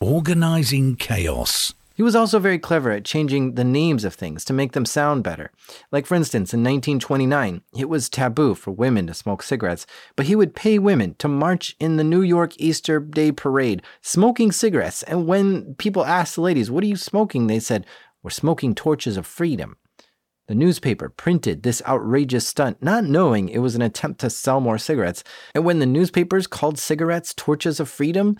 Organizing 0.00 0.96
Chaos. 0.96 1.74
He 1.98 2.04
was 2.04 2.14
also 2.14 2.38
very 2.38 2.60
clever 2.60 2.92
at 2.92 3.04
changing 3.04 3.56
the 3.56 3.64
names 3.64 4.04
of 4.04 4.14
things 4.14 4.44
to 4.44 4.52
make 4.52 4.70
them 4.70 4.84
sound 4.84 5.24
better. 5.24 5.50
Like, 5.90 6.06
for 6.06 6.14
instance, 6.14 6.54
in 6.54 6.60
1929, 6.60 7.62
it 7.76 7.88
was 7.88 8.08
taboo 8.08 8.54
for 8.54 8.70
women 8.70 9.08
to 9.08 9.14
smoke 9.14 9.42
cigarettes, 9.42 9.84
but 10.14 10.26
he 10.26 10.36
would 10.36 10.54
pay 10.54 10.78
women 10.78 11.16
to 11.18 11.26
march 11.26 11.74
in 11.80 11.96
the 11.96 12.04
New 12.04 12.22
York 12.22 12.52
Easter 12.56 13.00
Day 13.00 13.32
parade 13.32 13.82
smoking 14.00 14.52
cigarettes. 14.52 15.02
And 15.02 15.26
when 15.26 15.74
people 15.74 16.04
asked 16.04 16.36
the 16.36 16.40
ladies, 16.40 16.70
What 16.70 16.84
are 16.84 16.86
you 16.86 16.94
smoking? 16.94 17.48
they 17.48 17.58
said, 17.58 17.84
We're 18.22 18.30
smoking 18.30 18.76
torches 18.76 19.16
of 19.16 19.26
freedom. 19.26 19.76
The 20.46 20.54
newspaper 20.54 21.08
printed 21.08 21.64
this 21.64 21.82
outrageous 21.84 22.46
stunt, 22.46 22.80
not 22.80 23.02
knowing 23.02 23.48
it 23.48 23.58
was 23.58 23.74
an 23.74 23.82
attempt 23.82 24.20
to 24.20 24.30
sell 24.30 24.60
more 24.60 24.78
cigarettes. 24.78 25.24
And 25.52 25.64
when 25.64 25.80
the 25.80 25.84
newspapers 25.84 26.46
called 26.46 26.78
cigarettes 26.78 27.34
torches 27.34 27.80
of 27.80 27.88
freedom, 27.88 28.36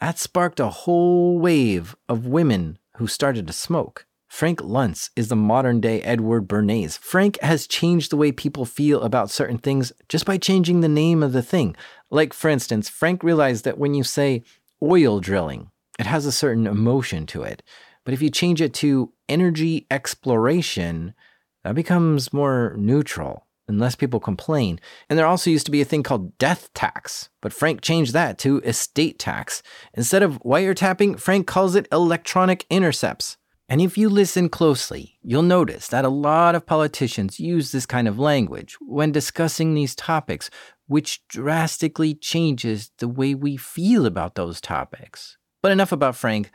that 0.00 0.18
sparked 0.18 0.58
a 0.58 0.70
whole 0.70 1.38
wave 1.38 1.94
of 2.08 2.26
women 2.26 2.78
who 2.96 3.06
started 3.06 3.46
to 3.46 3.52
smoke. 3.52 4.06
Frank 4.28 4.60
Luntz 4.60 5.10
is 5.14 5.28
the 5.28 5.36
modern 5.36 5.80
day 5.80 6.02
Edward 6.02 6.48
Bernays. 6.48 6.98
Frank 6.98 7.38
has 7.40 7.68
changed 7.68 8.10
the 8.10 8.16
way 8.16 8.32
people 8.32 8.64
feel 8.64 9.02
about 9.02 9.30
certain 9.30 9.58
things 9.58 9.92
just 10.08 10.26
by 10.26 10.38
changing 10.38 10.80
the 10.80 10.88
name 10.88 11.22
of 11.22 11.32
the 11.32 11.42
thing. 11.42 11.76
Like, 12.10 12.32
for 12.32 12.48
instance, 12.48 12.88
Frank 12.88 13.22
realized 13.22 13.64
that 13.64 13.78
when 13.78 13.94
you 13.94 14.02
say 14.02 14.42
oil 14.82 15.20
drilling, 15.20 15.70
it 15.98 16.06
has 16.06 16.26
a 16.26 16.32
certain 16.32 16.66
emotion 16.66 17.26
to 17.26 17.42
it. 17.42 17.62
But 18.04 18.12
if 18.12 18.20
you 18.20 18.28
change 18.28 18.60
it 18.60 18.74
to 18.74 19.12
energy 19.28 19.86
exploration, 19.90 21.14
that 21.62 21.74
becomes 21.74 22.32
more 22.32 22.74
neutral. 22.76 23.46
And 23.66 23.78
less 23.78 23.94
people 23.94 24.20
complain. 24.20 24.80
And 25.08 25.18
there 25.18 25.26
also 25.26 25.50
used 25.50 25.66
to 25.66 25.72
be 25.72 25.80
a 25.80 25.84
thing 25.86 26.02
called 26.02 26.36
death 26.38 26.72
tax, 26.74 27.28
but 27.40 27.52
Frank 27.52 27.80
changed 27.80 28.12
that 28.12 28.38
to 28.38 28.60
estate 28.60 29.18
tax. 29.18 29.62
Instead 29.94 30.22
of 30.22 30.42
wiretapping, 30.42 31.18
Frank 31.18 31.46
calls 31.46 31.74
it 31.74 31.88
electronic 31.90 32.66
intercepts. 32.70 33.36
And 33.68 33.80
if 33.80 33.96
you 33.96 34.10
listen 34.10 34.50
closely, 34.50 35.18
you'll 35.22 35.42
notice 35.42 35.88
that 35.88 36.04
a 36.04 36.10
lot 36.10 36.54
of 36.54 36.66
politicians 36.66 37.40
use 37.40 37.72
this 37.72 37.86
kind 37.86 38.06
of 38.06 38.18
language 38.18 38.76
when 38.80 39.10
discussing 39.10 39.72
these 39.72 39.94
topics, 39.94 40.50
which 40.86 41.26
drastically 41.28 42.14
changes 42.14 42.90
the 42.98 43.08
way 43.08 43.34
we 43.34 43.56
feel 43.56 44.04
about 44.04 44.34
those 44.34 44.60
topics. 44.60 45.38
But 45.62 45.72
enough 45.72 45.92
about 45.92 46.14
Frank. 46.14 46.50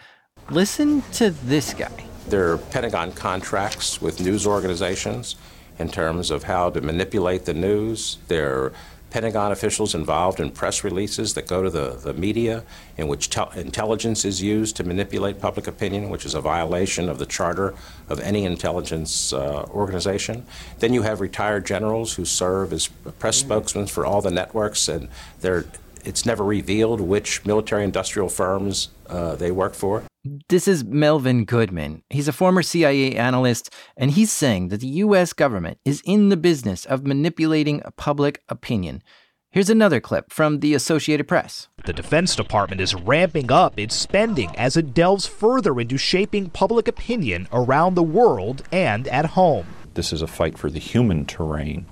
Listen 0.51 1.01
to 1.13 1.31
this 1.31 1.73
guy. 1.73 2.05
There 2.27 2.51
are 2.51 2.59
Pentagon 2.59 3.11
contracts 3.11 3.99
with 3.99 4.21
news 4.21 4.45
organizations 4.45 5.35
in 5.79 5.89
terms 5.89 6.29
of 6.29 6.43
how 6.43 6.69
to 6.69 6.81
manipulate 6.81 7.45
the 7.45 7.53
news. 7.53 8.17
There 8.27 8.65
are 8.65 8.73
Pentagon 9.09 9.51
officials 9.51 9.95
involved 9.95 10.39
in 10.39 10.51
press 10.51 10.83
releases 10.83 11.33
that 11.33 11.47
go 11.47 11.63
to 11.63 11.69
the, 11.69 11.99
the 12.03 12.13
media 12.13 12.63
in 12.97 13.07
which 13.07 13.29
tel- 13.29 13.49
intelligence 13.55 14.23
is 14.23 14.41
used 14.41 14.75
to 14.75 14.83
manipulate 14.83 15.41
public 15.41 15.65
opinion, 15.65 16.09
which 16.09 16.25
is 16.25 16.35
a 16.35 16.41
violation 16.41 17.09
of 17.09 17.17
the 17.17 17.25
charter 17.25 17.73
of 18.07 18.19
any 18.19 18.45
intelligence 18.45 19.33
uh, 19.33 19.63
organization. 19.71 20.45
Then 20.77 20.93
you 20.93 21.01
have 21.01 21.21
retired 21.21 21.65
generals 21.65 22.13
who 22.13 22.25
serve 22.25 22.71
as 22.71 22.87
press 23.17 23.37
spokesmen 23.37 23.87
for 23.87 24.05
all 24.05 24.21
the 24.21 24.31
networks, 24.31 24.87
and 24.87 25.09
they're, 25.41 25.65
it's 26.05 26.25
never 26.25 26.43
revealed 26.43 27.01
which 27.01 27.43
military 27.45 27.83
industrial 27.83 28.29
firms 28.29 28.89
uh, 29.07 29.35
they 29.35 29.49
work 29.49 29.73
for. 29.73 30.03
This 30.49 30.67
is 30.67 30.83
Melvin 30.83 31.45
Goodman. 31.45 32.03
He's 32.09 32.27
a 32.27 32.33
former 32.33 32.61
CIA 32.61 33.15
analyst, 33.15 33.73
and 33.97 34.11
he's 34.11 34.31
saying 34.31 34.67
that 34.67 34.81
the 34.81 35.01
US 35.05 35.33
government 35.33 35.79
is 35.83 36.03
in 36.05 36.29
the 36.29 36.37
business 36.37 36.85
of 36.85 37.07
manipulating 37.07 37.81
public 37.97 38.43
opinion. 38.47 39.01
Here's 39.49 39.71
another 39.71 39.99
clip 39.99 40.31
from 40.31 40.59
the 40.59 40.75
Associated 40.75 41.27
Press. 41.27 41.69
The 41.85 41.93
Defense 41.93 42.35
Department 42.35 42.79
is 42.79 42.93
ramping 42.93 43.51
up 43.51 43.79
its 43.79 43.95
spending 43.95 44.55
as 44.55 44.77
it 44.77 44.93
delves 44.93 45.25
further 45.25 45.79
into 45.79 45.97
shaping 45.97 46.51
public 46.51 46.87
opinion 46.87 47.47
around 47.51 47.95
the 47.95 48.03
world 48.03 48.61
and 48.71 49.07
at 49.07 49.27
home. 49.27 49.65
This 49.95 50.13
is 50.13 50.21
a 50.21 50.27
fight 50.27 50.59
for 50.59 50.69
the 50.69 50.79
human 50.79 51.25
terrain, 51.25 51.87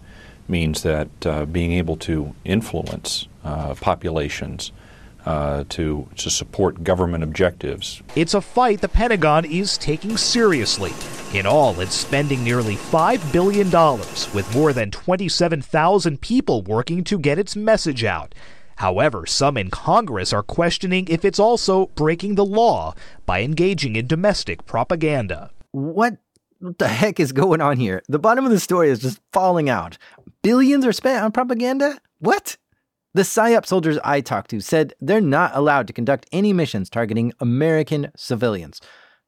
means 0.47 0.83
that 0.83 1.25
uh, 1.25 1.45
being 1.45 1.71
able 1.71 1.97
to 1.97 2.35
influence 2.45 3.27
uh, 3.43 3.73
populations 3.75 4.71
uh, 5.28 5.65
to, 5.67 6.07
to 6.15 6.30
support 6.30 6.86
government 6.86 7.21
objectives. 7.21 8.01
It's 8.15 8.34
a 8.34 8.39
fight 8.39 8.80
the 8.80 8.88
Pentagon 8.88 9.43
is 9.43 9.78
taking 9.78 10.15
seriously. 10.15 10.93
In 11.38 11.45
all, 11.45 11.78
it's 11.82 11.95
spending 11.95 12.45
nearly 12.45 12.78
$5 12.78 13.34
billion, 13.34 13.69
with 14.34 14.55
more 14.55 14.71
than 14.71 14.89
27,000 14.89 16.21
people 16.21 16.61
working 16.61 17.03
to 17.03 17.19
get 17.19 17.38
its 17.38 17.57
message 17.57 18.05
out. 18.05 18.34
However, 18.78 19.25
some 19.25 19.57
in 19.57 19.69
Congress 19.69 20.32
are 20.32 20.43
questioning 20.43 21.05
if 21.09 21.25
it's 21.25 21.39
also 21.39 21.88
breaking 21.88 22.36
the 22.36 22.45
law 22.45 22.95
by 23.25 23.41
engaging 23.41 23.97
in 23.97 24.07
domestic 24.07 24.65
propaganda. 24.65 25.51
What 25.71 26.19
the 26.61 26.88
heck 26.88 27.19
is 27.19 27.34
going 27.34 27.59
on 27.59 27.78
here? 27.78 28.01
The 28.07 28.19
bottom 28.19 28.45
of 28.45 28.51
the 28.51 28.61
story 28.61 28.89
is 28.89 28.99
just 28.99 29.19
falling 29.34 29.69
out. 29.69 29.97
Billions 30.41 30.86
are 30.86 30.93
spent 30.93 31.21
on 31.21 31.34
propaganda? 31.34 31.99
What? 32.19 32.55
The 33.18 33.24
PSYOP 33.24 33.65
soldiers 33.65 33.97
I 34.03 34.22
talked 34.22 34.51
to 34.51 34.59
said 34.59 34.93
they're 35.01 35.20
not 35.20 35.49
allowed 35.55 35.88
to 35.88 35.93
conduct 35.93 36.28
any 36.32 36.53
missions 36.53 36.88
targeting 36.88 37.34
American 37.39 38.11
civilians. 38.15 38.80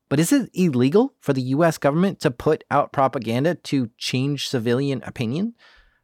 But 0.10 0.20
is 0.20 0.32
it 0.32 0.52
illegal 0.54 1.16
for 1.22 1.34
the 1.34 1.42
US 1.58 1.80
government 1.80 2.20
to 2.20 2.30
put 2.30 2.64
out 2.70 2.94
propaganda 2.94 3.56
to 3.56 3.90
change 3.98 4.48
civilian 4.48 5.02
opinion? 5.08 5.56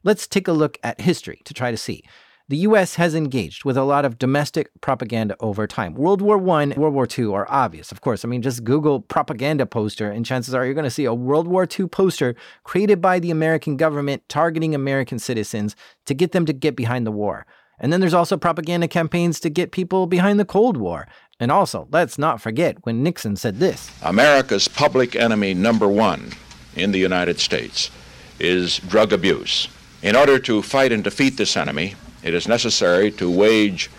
Let's 0.04 0.26
take 0.26 0.48
a 0.48 0.52
look 0.52 0.80
at 0.82 1.02
history 1.02 1.42
to 1.46 1.54
try 1.54 1.70
to 1.70 1.78
see. 1.78 2.04
The 2.48 2.58
US 2.70 2.96
has 2.96 3.14
engaged 3.14 3.66
with 3.66 3.78
a 3.78 3.84
lot 3.84 4.04
of 4.04 4.18
domestic 4.18 4.72
propaganda 4.82 5.36
over 5.40 5.68
time. 5.68 5.94
World 5.94 6.24
War 6.24 6.38
I, 6.38 6.66
World 6.76 6.96
War 6.96 7.08
II 7.16 7.34
are 7.36 7.46
obvious, 7.52 7.92
of 7.92 8.02
course. 8.02 8.26
I 8.26 8.28
mean, 8.28 8.42
just 8.42 8.64
Google 8.64 9.00
propaganda 9.00 9.68
poster, 9.68 10.10
and 10.10 10.26
chances 10.26 10.56
are 10.56 10.66
you're 10.66 10.74
going 10.74 10.86
to 10.86 10.90
see 10.90 11.06
a 11.06 11.14
World 11.14 11.48
War 11.48 11.68
II 11.68 11.86
poster 11.86 12.34
created 12.64 13.00
by 13.00 13.20
the 13.20 13.30
American 13.30 13.78
government 13.78 14.28
targeting 14.28 14.74
American 14.74 15.20
citizens 15.20 15.76
to 16.08 16.16
get 16.16 16.32
them 16.32 16.48
to 16.48 16.54
get 16.54 16.76
behind 16.76 17.06
the 17.06 17.12
war. 17.12 17.46
And 17.80 17.92
then 17.92 18.00
there's 18.00 18.14
also 18.14 18.38
propaganda 18.38 18.88
campaigns 18.88 19.40
to 19.42 19.50
get 19.50 19.72
people 19.72 20.08
behind 20.08 20.40
the 20.40 20.46
Cold 20.46 20.78
War. 20.78 21.08
And 21.40 21.52
also, 21.52 21.88
let's 21.92 22.18
not 22.18 22.42
forget 22.42 22.78
when 22.86 23.04
Nixon 23.04 23.36
said 23.36 23.60
this 23.60 23.92
America's 24.02 24.68
public 24.68 25.16
enemy 25.16 25.54
number 25.54 25.88
one 25.88 26.32
in 26.76 26.92
the 26.92 27.00
United 27.00 27.40
States 27.40 27.92
is 28.40 28.80
drug 28.80 29.12
abuse. 29.12 29.68
In 30.02 30.16
order 30.16 30.40
to 30.40 30.62
fight 30.62 30.92
and 30.92 31.04
defeat 31.04 31.38
this 31.38 31.58
enemy, 31.58 31.96
it 32.24 32.34
is 32.34 32.48
necessary 32.48 33.12
to 33.12 33.30
wage 33.30 33.90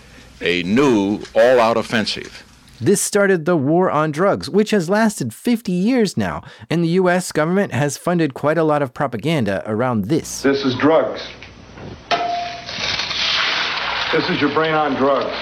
a 0.40 0.62
new 0.62 1.20
all 1.34 1.60
out 1.60 1.76
offensive. 1.76 2.42
This 2.80 3.00
started 3.00 3.46
the 3.46 3.56
war 3.56 3.90
on 3.90 4.12
drugs, 4.12 4.50
which 4.50 4.70
has 4.70 4.90
lasted 4.90 5.32
50 5.32 5.72
years 5.72 6.16
now, 6.16 6.42
and 6.68 6.84
the 6.84 7.00
US 7.00 7.32
government 7.32 7.72
has 7.72 7.96
funded 7.96 8.34
quite 8.34 8.58
a 8.58 8.64
lot 8.64 8.82
of 8.82 8.92
propaganda 8.92 9.62
around 9.66 10.06
this. 10.06 10.42
This 10.42 10.62
is 10.64 10.74
drugs. 10.74 11.26
This 14.16 14.30
is 14.30 14.40
your 14.40 14.50
brain 14.54 14.72
on 14.72 14.94
drugs. 14.94 15.36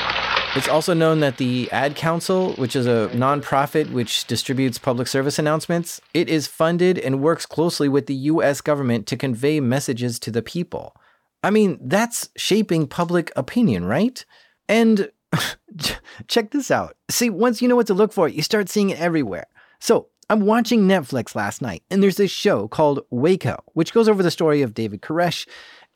It's 0.57 0.67
also 0.67 0.95
known 0.95 1.21
that 1.21 1.37
the 1.37 1.71
Ad 1.71 1.95
Council, 1.95 2.55
which 2.55 2.75
is 2.75 2.89
a 2.89 3.09
nonprofit 3.15 3.93
which 3.93 4.27
distributes 4.27 4.79
public 4.79 5.07
service 5.07 5.39
announcements, 5.39 6.01
it 6.13 6.29
is 6.29 6.49
funded 6.49 6.99
and 6.99 7.21
works 7.23 7.47
closely 7.47 7.89
with 7.89 8.07
the 8.07 8.17
US 8.17 8.61
government 8.61 9.07
to 9.07 9.17
convey 9.17 9.61
messages 9.61 10.19
to 10.19 10.33
the 10.33 10.43
people. 10.43 10.97
I 11.45 11.51
mean, 11.51 11.79
that's 11.81 12.31
shaping 12.37 12.89
public 12.89 13.31
opinion, 13.37 13.85
right? 13.85 14.25
And 14.69 15.09
check 16.27 16.51
this 16.51 16.73
out. 16.73 16.97
See, 17.09 17.31
once 17.31 17.63
you 17.63 17.69
know 17.69 17.77
what 17.77 17.87
to 17.87 17.95
look 17.95 18.13
for, 18.13 18.27
you 18.29 18.43
start 18.43 18.69
seeing 18.69 18.91
it 18.91 18.99
everywhere. 18.99 19.47
So, 19.79 20.09
I'm 20.31 20.47
watching 20.47 20.89
Netflix 20.89 21.35
last 21.35 21.61
night, 21.61 21.83
and 21.91 22.03
there's 22.03 22.17
this 22.17 22.31
show 22.31 22.67
called 22.67 23.01
Waco, 23.11 23.63
which 23.75 23.93
goes 23.93 24.09
over 24.09 24.23
the 24.23 24.31
story 24.31 24.63
of 24.63 24.73
David 24.73 25.03
Koresh 25.03 25.47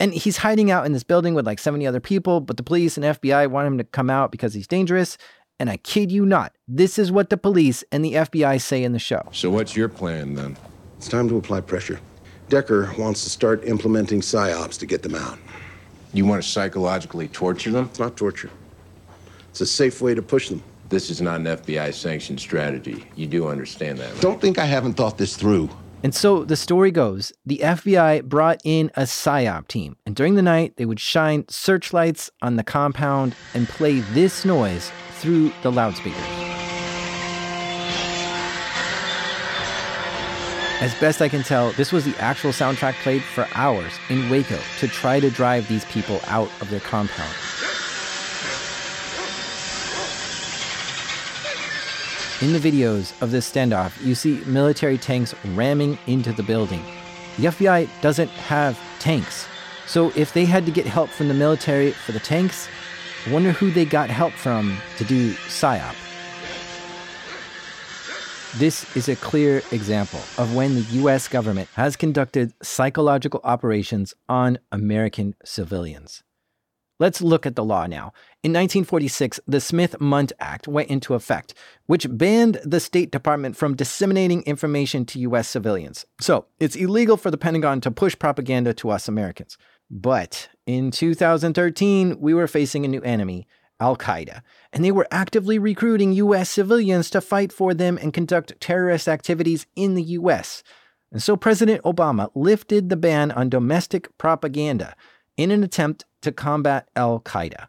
and 0.01 0.14
he's 0.14 0.38
hiding 0.38 0.70
out 0.70 0.86
in 0.86 0.92
this 0.92 1.03
building 1.03 1.34
with 1.34 1.46
like 1.46 1.59
70 1.59 1.86
other 1.86 2.01
people, 2.01 2.40
but 2.40 2.57
the 2.57 2.62
police 2.62 2.96
and 2.96 3.05
FBI 3.05 3.49
want 3.51 3.66
him 3.66 3.78
to 3.78 3.84
come 3.84 4.11
out 4.11 4.30
because 4.30 4.55
he's 4.55 4.66
dangerous. 4.66 5.18
And 5.61 5.68
I 5.68 5.76
kid 5.78 6.12
you 6.12 6.24
not, 6.24 6.55
this 6.68 6.99
is 6.99 7.11
what 7.11 7.30
the 7.30 7.36
police 7.36 7.82
and 7.90 8.05
the 8.05 8.14
FBI 8.14 8.61
say 8.61 8.84
in 8.84 8.92
the 8.92 9.01
show. 9.01 9.28
So, 9.32 9.51
what's 9.51 9.74
your 9.74 9.88
plan 9.88 10.34
then? 10.34 10.57
It's 10.99 11.09
time 11.09 11.28
to 11.28 11.36
apply 11.36 11.62
pressure. 11.62 11.99
Decker 12.49 12.92
wants 12.96 13.24
to 13.24 13.30
start 13.30 13.64
implementing 13.64 14.20
PSYOPs 14.20 14.78
to 14.78 14.86
get 14.86 15.03
them 15.03 15.16
out. 15.16 15.38
You 16.14 16.24
want 16.24 16.42
to 16.42 16.49
psychologically 16.49 17.28
torture 17.28 17.70
them? 17.70 17.86
It's 17.86 17.99
not 17.99 18.16
torture, 18.16 18.51
it's 19.51 19.61
a 19.61 19.66
safe 19.66 20.01
way 20.01 20.14
to 20.14 20.22
push 20.22 20.49
them. 20.49 20.62
This 20.88 21.11
is 21.11 21.20
not 21.20 21.40
an 21.40 21.46
FBI 21.46 21.92
sanctioned 21.92 22.40
strategy. 22.40 23.05
You 23.14 23.26
do 23.26 23.49
understand 23.49 23.98
that. 23.98 24.10
Right? 24.12 24.22
Don't 24.22 24.40
think 24.40 24.59
I 24.59 24.64
haven't 24.64 24.94
thought 24.94 25.18
this 25.18 25.36
through. 25.36 25.68
And 26.02 26.14
so 26.14 26.44
the 26.44 26.56
story 26.56 26.90
goes 26.90 27.32
the 27.44 27.58
FBI 27.58 28.24
brought 28.24 28.60
in 28.64 28.90
a 28.94 29.02
PSYOP 29.02 29.66
team, 29.66 29.96
and 30.06 30.14
during 30.14 30.36
the 30.36 30.42
night, 30.42 30.74
they 30.76 30.86
would 30.86 31.00
shine 31.00 31.44
searchlights 31.48 32.30
on 32.40 32.56
the 32.56 32.62
compound 32.62 33.34
and 33.54 33.68
play 33.68 34.00
this 34.00 34.44
noise 34.44 34.92
through 35.14 35.52
the 35.62 35.72
loudspeakers. 35.72 36.22
As 40.80 40.94
best 41.00 41.20
I 41.20 41.28
can 41.28 41.42
tell, 41.42 41.72
this 41.72 41.90
was 41.90 42.04
the 42.04 42.16
actual 42.18 42.52
soundtrack 42.52 42.94
played 43.02 43.24
for 43.24 43.48
hours 43.54 43.92
in 44.08 44.30
Waco 44.30 44.60
to 44.78 44.86
try 44.86 45.18
to 45.18 45.28
drive 45.28 45.66
these 45.66 45.84
people 45.86 46.20
out 46.28 46.50
of 46.60 46.70
their 46.70 46.78
compound. 46.78 47.34
In 52.40 52.52
the 52.52 52.60
videos 52.60 53.20
of 53.20 53.32
this 53.32 53.51
standoff, 53.51 54.01
you 54.01 54.15
see 54.15 54.40
military 54.47 54.97
tanks 54.97 55.35
ramming 55.56 55.98
into 56.06 56.32
the 56.32 56.44
building. 56.44 56.85
The 57.36 57.47
FBI 57.47 57.89
doesn't 58.01 58.31
have 58.31 58.78
tanks. 59.01 59.48
So 59.89 60.12
if 60.15 60.32
they 60.32 60.44
had 60.44 60.65
to 60.66 60.70
get 60.70 60.86
help 60.86 61.10
from 61.10 61.27
the 61.27 61.35
military 61.35 61.90
for 61.90 62.12
the 62.12 62.20
tanks, 62.20 62.69
I 63.27 63.32
wonder 63.32 63.51
who 63.51 63.73
they 63.73 63.85
got 63.85 64.09
help 64.09 64.32
from 64.35 64.78
to 64.98 65.05
do 65.05 65.32
PSYOP. 65.32 65.97
This 68.56 68.97
is 68.97 69.09
a 69.09 69.16
clear 69.16 69.60
example 69.73 70.20
of 70.39 70.55
when 70.55 70.77
the 70.77 70.82
US 71.02 71.27
government 71.27 71.69
has 71.74 71.97
conducted 71.97 72.55
psychological 72.62 73.40
operations 73.43 74.15
on 74.28 74.59
American 74.70 75.35
civilians. 75.44 76.23
Let's 77.00 77.22
look 77.22 77.46
at 77.46 77.54
the 77.54 77.64
law 77.64 77.86
now. 77.86 78.12
In 78.42 78.52
1946, 78.52 79.40
the 79.46 79.60
Smith 79.60 80.00
Mundt 80.00 80.32
Act 80.40 80.66
went 80.66 80.90
into 80.90 81.14
effect, 81.14 81.54
which 81.86 82.06
banned 82.10 82.60
the 82.64 82.80
State 82.80 83.12
Department 83.12 83.56
from 83.56 83.76
disseminating 83.76 84.42
information 84.42 85.04
to 85.06 85.20
U.S. 85.20 85.48
civilians. 85.48 86.06
So 86.20 86.46
it's 86.58 86.74
illegal 86.74 87.16
for 87.16 87.30
the 87.30 87.38
Pentagon 87.38 87.80
to 87.82 87.90
push 87.90 88.18
propaganda 88.18 88.74
to 88.74 88.90
us 88.90 89.06
Americans. 89.06 89.56
But 89.90 90.48
in 90.66 90.90
2013, 90.90 92.18
we 92.20 92.34
were 92.34 92.48
facing 92.48 92.84
a 92.84 92.88
new 92.88 93.00
enemy, 93.02 93.46
Al 93.80 93.96
Qaeda, 93.96 94.42
and 94.72 94.84
they 94.84 94.92
were 94.92 95.06
actively 95.12 95.58
recruiting 95.58 96.12
U.S. 96.14 96.50
civilians 96.50 97.10
to 97.10 97.20
fight 97.20 97.52
for 97.52 97.74
them 97.74 97.96
and 97.96 98.12
conduct 98.12 98.60
terrorist 98.60 99.06
activities 99.06 99.66
in 99.76 99.94
the 99.94 100.02
U.S. 100.02 100.64
And 101.12 101.22
so 101.22 101.36
President 101.36 101.82
Obama 101.84 102.30
lifted 102.34 102.88
the 102.88 102.96
ban 102.96 103.30
on 103.30 103.48
domestic 103.48 104.16
propaganda 104.18 104.94
in 105.39 105.51
an 105.51 105.65
attempt 105.65 106.05
to 106.20 106.32
combat 106.32 106.89
Al 106.94 107.20
Qaeda. 107.20 107.69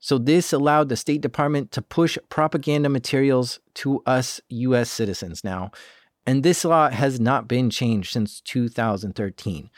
So, 0.00 0.16
this 0.16 0.52
allowed 0.52 0.88
the 0.88 0.96
State 0.96 1.20
Department 1.20 1.72
to 1.72 1.82
push 1.82 2.16
propaganda 2.30 2.88
materials 2.88 3.58
to 3.74 4.00
us 4.06 4.40
US 4.48 4.90
citizens 4.90 5.42
now. 5.42 5.72
And 6.24 6.42
this 6.42 6.64
law 6.64 6.88
has 6.90 7.18
not 7.18 7.48
been 7.48 7.68
changed 7.68 8.12
since 8.12 8.40
2013. 8.42 9.70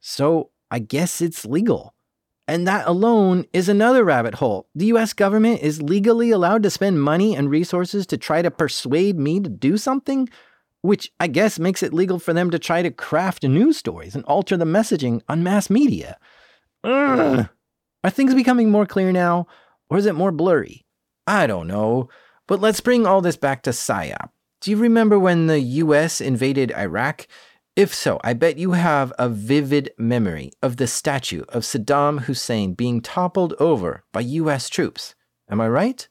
So, 0.00 0.50
I 0.70 0.78
guess 0.78 1.20
it's 1.20 1.44
legal. 1.44 1.94
And 2.48 2.66
that 2.68 2.86
alone 2.86 3.44
is 3.52 3.68
another 3.68 4.04
rabbit 4.04 4.34
hole. 4.34 4.68
The 4.72 4.86
US 4.86 5.12
government 5.12 5.62
is 5.62 5.82
legally 5.82 6.30
allowed 6.30 6.62
to 6.62 6.70
spend 6.70 7.02
money 7.02 7.34
and 7.34 7.50
resources 7.50 8.06
to 8.06 8.16
try 8.16 8.40
to 8.40 8.52
persuade 8.52 9.18
me 9.18 9.40
to 9.40 9.50
do 9.50 9.76
something, 9.76 10.28
which 10.82 11.10
I 11.18 11.26
guess 11.26 11.58
makes 11.58 11.82
it 11.82 11.92
legal 11.92 12.20
for 12.20 12.32
them 12.32 12.52
to 12.52 12.58
try 12.60 12.82
to 12.82 12.90
craft 12.92 13.42
news 13.42 13.76
stories 13.76 14.14
and 14.14 14.24
alter 14.26 14.56
the 14.56 14.64
messaging 14.64 15.22
on 15.28 15.42
mass 15.42 15.68
media. 15.68 16.18
Ugh. 16.86 17.48
Are 18.04 18.10
things 18.10 18.34
becoming 18.34 18.70
more 18.70 18.86
clear 18.86 19.10
now, 19.10 19.48
or 19.90 19.98
is 19.98 20.06
it 20.06 20.14
more 20.14 20.30
blurry? 20.30 20.86
I 21.26 21.46
don't 21.46 21.66
know. 21.66 22.08
But 22.46 22.60
let's 22.60 22.80
bring 22.80 23.06
all 23.06 23.20
this 23.20 23.36
back 23.36 23.62
to 23.62 23.70
PSYOP. 23.70 24.30
Do 24.60 24.70
you 24.70 24.76
remember 24.76 25.18
when 25.18 25.48
the 25.48 25.58
US 25.58 26.20
invaded 26.20 26.72
Iraq? 26.72 27.26
If 27.74 27.92
so, 27.92 28.20
I 28.22 28.32
bet 28.32 28.56
you 28.56 28.72
have 28.72 29.12
a 29.18 29.28
vivid 29.28 29.90
memory 29.98 30.52
of 30.62 30.76
the 30.76 30.86
statue 30.86 31.42
of 31.48 31.62
Saddam 31.64 32.20
Hussein 32.22 32.74
being 32.74 33.00
toppled 33.00 33.54
over 33.58 34.04
by 34.12 34.20
US 34.20 34.68
troops. 34.68 35.14
Am 35.50 35.60
I 35.60 35.68
right? 35.68 36.08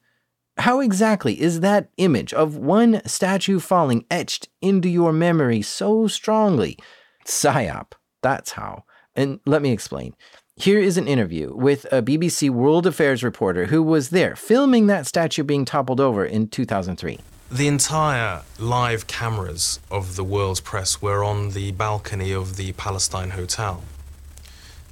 How 0.57 0.79
exactly 0.79 1.41
is 1.41 1.61
that 1.61 1.89
image 1.97 2.33
of 2.33 2.57
one 2.57 3.01
statue 3.05 3.59
falling 3.59 4.05
etched 4.11 4.47
into 4.61 4.89
your 4.89 5.11
memory 5.11 5.61
so 5.61 6.07
strongly? 6.07 6.77
PSYOP. 7.25 7.93
That's 8.21 8.51
how. 8.51 8.83
And 9.15 9.39
let 9.45 9.61
me 9.61 9.71
explain. 9.71 10.13
Here 10.57 10.79
is 10.79 10.97
an 10.97 11.05
interview 11.05 11.53
with 11.53 11.83
a 11.91 12.01
BBC 12.01 12.49
World 12.49 12.87
Affairs 12.87 13.23
reporter 13.23 13.65
who 13.65 13.83
was 13.83 14.09
there 14.09 14.37
filming 14.37 14.87
that 14.87 15.05
statue 15.05 15.43
being 15.43 15.65
toppled 15.65 15.99
over 15.99 16.25
in 16.25 16.47
2003. 16.47 17.19
The 17.51 17.67
entire 17.67 18.41
live 18.57 19.05
cameras 19.05 19.81
of 19.91 20.15
the 20.15 20.23
world's 20.23 20.61
press 20.61 21.01
were 21.01 21.25
on 21.25 21.49
the 21.49 21.73
balcony 21.73 22.31
of 22.31 22.55
the 22.55 22.71
Palestine 22.71 23.31
Hotel. 23.31 23.83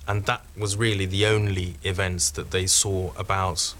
And 0.05 0.25
that 0.25 0.41
was 0.57 0.75
really 0.75 1.05
the 1.05 1.25
only 1.27 1.75
events 1.83 2.29
that 2.31 2.51
they 2.51 2.67
saw 2.67 3.13
about 3.17 3.73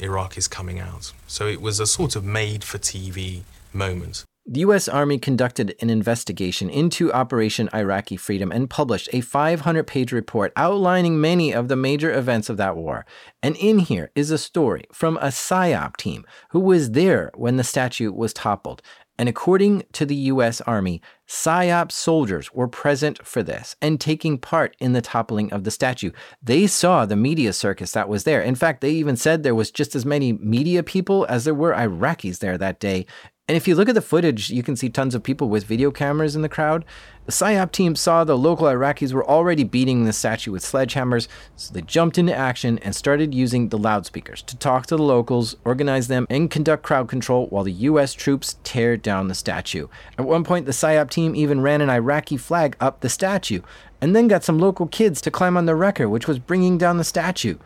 Iraqis 0.00 0.50
coming 0.50 0.80
out. 0.80 1.12
So 1.28 1.46
it 1.46 1.62
was 1.62 1.78
a 1.78 1.86
sort 1.86 2.16
of 2.16 2.24
made 2.24 2.64
for 2.64 2.78
TV 2.78 3.42
moment. 3.72 4.24
The 4.52 4.62
U.S. 4.62 4.88
Army 4.88 5.20
conducted 5.20 5.76
an 5.80 5.90
investigation 5.90 6.70
into 6.70 7.12
Operation 7.12 7.70
Iraqi 7.72 8.16
Freedom 8.16 8.50
and 8.50 8.68
published 8.68 9.08
a 9.12 9.20
500 9.20 9.86
page 9.86 10.10
report 10.10 10.52
outlining 10.56 11.20
many 11.20 11.54
of 11.54 11.68
the 11.68 11.76
major 11.76 12.12
events 12.12 12.48
of 12.48 12.56
that 12.56 12.76
war. 12.76 13.06
And 13.44 13.54
in 13.54 13.78
here 13.78 14.10
is 14.16 14.32
a 14.32 14.38
story 14.38 14.86
from 14.92 15.18
a 15.18 15.28
PSYOP 15.28 15.96
team 15.96 16.24
who 16.48 16.58
was 16.58 16.90
there 16.90 17.30
when 17.36 17.58
the 17.58 17.62
statue 17.62 18.10
was 18.10 18.32
toppled. 18.32 18.82
And 19.20 19.28
according 19.28 19.82
to 19.92 20.06
the 20.06 20.14
U.S. 20.16 20.62
Army, 20.62 21.02
PSYOP 21.28 21.92
soldiers 21.92 22.54
were 22.54 22.66
present 22.66 23.24
for 23.24 23.42
this 23.42 23.76
and 23.82 24.00
taking 24.00 24.38
part 24.38 24.74
in 24.80 24.94
the 24.94 25.02
toppling 25.02 25.52
of 25.52 25.64
the 25.64 25.70
statue. 25.70 26.10
They 26.42 26.66
saw 26.66 27.04
the 27.04 27.16
media 27.16 27.52
circus 27.52 27.92
that 27.92 28.08
was 28.08 28.24
there. 28.24 28.40
In 28.40 28.54
fact, 28.54 28.80
they 28.80 28.92
even 28.92 29.16
said 29.16 29.42
there 29.42 29.54
was 29.54 29.70
just 29.70 29.94
as 29.94 30.06
many 30.06 30.32
media 30.32 30.82
people 30.82 31.26
as 31.28 31.44
there 31.44 31.54
were 31.54 31.74
Iraqis 31.74 32.38
there 32.38 32.56
that 32.56 32.80
day. 32.80 33.04
And 33.50 33.56
if 33.56 33.66
you 33.66 33.74
look 33.74 33.88
at 33.88 33.96
the 33.96 34.00
footage, 34.00 34.50
you 34.50 34.62
can 34.62 34.76
see 34.76 34.88
tons 34.88 35.12
of 35.12 35.24
people 35.24 35.48
with 35.48 35.64
video 35.64 35.90
cameras 35.90 36.36
in 36.36 36.42
the 36.42 36.48
crowd. 36.48 36.84
The 37.26 37.32
PSYOP 37.32 37.72
team 37.72 37.96
saw 37.96 38.22
the 38.22 38.38
local 38.38 38.68
Iraqis 38.68 39.12
were 39.12 39.28
already 39.28 39.64
beating 39.64 40.04
the 40.04 40.12
statue 40.12 40.52
with 40.52 40.62
sledgehammers, 40.62 41.26
so 41.56 41.74
they 41.74 41.82
jumped 41.82 42.16
into 42.16 42.32
action 42.32 42.78
and 42.78 42.94
started 42.94 43.34
using 43.34 43.68
the 43.70 43.76
loudspeakers 43.76 44.40
to 44.42 44.56
talk 44.56 44.86
to 44.86 44.96
the 44.96 45.02
locals, 45.02 45.56
organize 45.64 46.06
them, 46.06 46.28
and 46.30 46.48
conduct 46.48 46.84
crowd 46.84 47.08
control 47.08 47.48
while 47.48 47.64
the 47.64 47.72
US 47.72 48.14
troops 48.14 48.56
tear 48.62 48.96
down 48.96 49.26
the 49.26 49.34
statue. 49.34 49.88
At 50.16 50.26
one 50.26 50.44
point, 50.44 50.66
the 50.66 50.70
PSYOP 50.70 51.10
team 51.10 51.34
even 51.34 51.60
ran 51.60 51.80
an 51.80 51.90
Iraqi 51.90 52.36
flag 52.36 52.76
up 52.78 53.00
the 53.00 53.08
statue, 53.08 53.62
and 54.00 54.14
then 54.14 54.28
got 54.28 54.44
some 54.44 54.60
local 54.60 54.86
kids 54.86 55.20
to 55.22 55.30
climb 55.32 55.56
on 55.56 55.66
the 55.66 55.74
wrecker, 55.74 56.08
which 56.08 56.28
was 56.28 56.38
bringing 56.38 56.78
down 56.78 56.98
the 56.98 57.04
statue. 57.04 57.58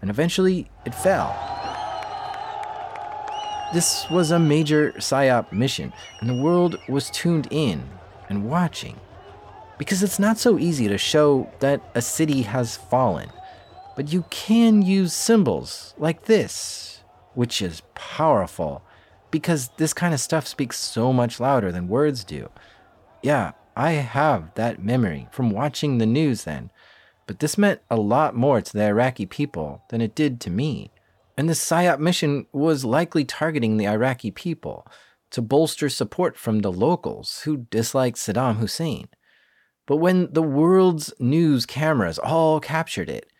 And 0.00 0.10
eventually, 0.10 0.68
it 0.84 0.96
fell. 0.96 1.77
This 3.70 4.08
was 4.10 4.30
a 4.30 4.38
major 4.38 4.92
PSYOP 4.92 5.52
mission, 5.52 5.92
and 6.20 6.30
the 6.30 6.42
world 6.42 6.78
was 6.88 7.10
tuned 7.10 7.48
in 7.50 7.86
and 8.30 8.48
watching. 8.48 8.96
Because 9.76 10.02
it's 10.02 10.18
not 10.18 10.38
so 10.38 10.58
easy 10.58 10.88
to 10.88 10.96
show 10.96 11.50
that 11.60 11.82
a 11.94 12.00
city 12.00 12.42
has 12.42 12.78
fallen, 12.78 13.30
but 13.94 14.10
you 14.10 14.24
can 14.30 14.80
use 14.80 15.12
symbols 15.12 15.92
like 15.98 16.24
this, 16.24 17.02
which 17.34 17.60
is 17.60 17.82
powerful, 17.94 18.82
because 19.30 19.68
this 19.76 19.92
kind 19.92 20.14
of 20.14 20.20
stuff 20.20 20.46
speaks 20.46 20.78
so 20.78 21.12
much 21.12 21.38
louder 21.38 21.70
than 21.70 21.88
words 21.88 22.24
do. 22.24 22.48
Yeah, 23.22 23.52
I 23.76 23.92
have 23.92 24.54
that 24.54 24.82
memory 24.82 25.28
from 25.30 25.50
watching 25.50 25.98
the 25.98 26.06
news 26.06 26.44
then, 26.44 26.70
but 27.26 27.40
this 27.40 27.58
meant 27.58 27.82
a 27.90 27.96
lot 27.96 28.34
more 28.34 28.62
to 28.62 28.72
the 28.72 28.84
Iraqi 28.84 29.26
people 29.26 29.82
than 29.90 30.00
it 30.00 30.14
did 30.14 30.40
to 30.40 30.50
me. 30.50 30.90
And 31.38 31.48
the 31.48 31.54
PSYOP 31.54 32.00
mission 32.00 32.46
was 32.52 32.84
likely 32.84 33.24
targeting 33.24 33.76
the 33.76 33.86
Iraqi 33.86 34.32
people 34.32 34.84
to 35.30 35.40
bolster 35.40 35.88
support 35.88 36.36
from 36.36 36.58
the 36.58 36.72
locals 36.72 37.42
who 37.42 37.68
disliked 37.70 38.18
Saddam 38.18 38.56
Hussein. 38.56 39.08
But 39.86 39.98
when 39.98 40.32
the 40.32 40.42
world's 40.42 41.14
news 41.20 41.64
cameras 41.64 42.18
all 42.18 42.58
captured 42.58 43.08
it, 43.08 43.30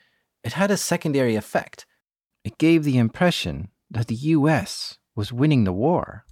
it 0.44 0.52
had 0.52 0.70
a 0.70 0.76
secondary 0.76 1.34
effect. 1.34 1.86
It 2.44 2.56
gave 2.56 2.84
the 2.84 2.98
impression 2.98 3.68
that 3.90 4.06
the 4.06 4.14
US 4.14 4.98
was 5.16 5.32
winning 5.32 5.64
the 5.64 5.72
war, 5.72 6.24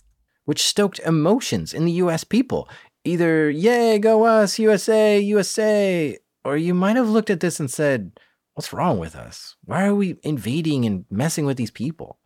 which 0.44 0.62
stoked 0.62 1.00
emotions 1.00 1.74
in 1.74 1.84
the 1.84 1.98
US 2.04 2.22
people. 2.22 2.68
Either, 3.02 3.50
yay, 3.50 3.98
go 3.98 4.22
us, 4.24 4.60
USA, 4.60 5.18
USA, 5.18 6.16
or 6.44 6.56
you 6.56 6.74
might 6.74 6.94
have 6.94 7.08
looked 7.08 7.28
at 7.28 7.40
this 7.40 7.58
and 7.58 7.68
said, 7.68 8.12
What's 8.56 8.72
wrong 8.72 8.98
with 8.98 9.14
us? 9.14 9.54
Why 9.66 9.84
are 9.84 9.94
we 9.94 10.16
invading 10.22 10.86
and 10.86 11.04
messing 11.10 11.44
with 11.44 11.58
these 11.58 11.70
people? 11.70 12.18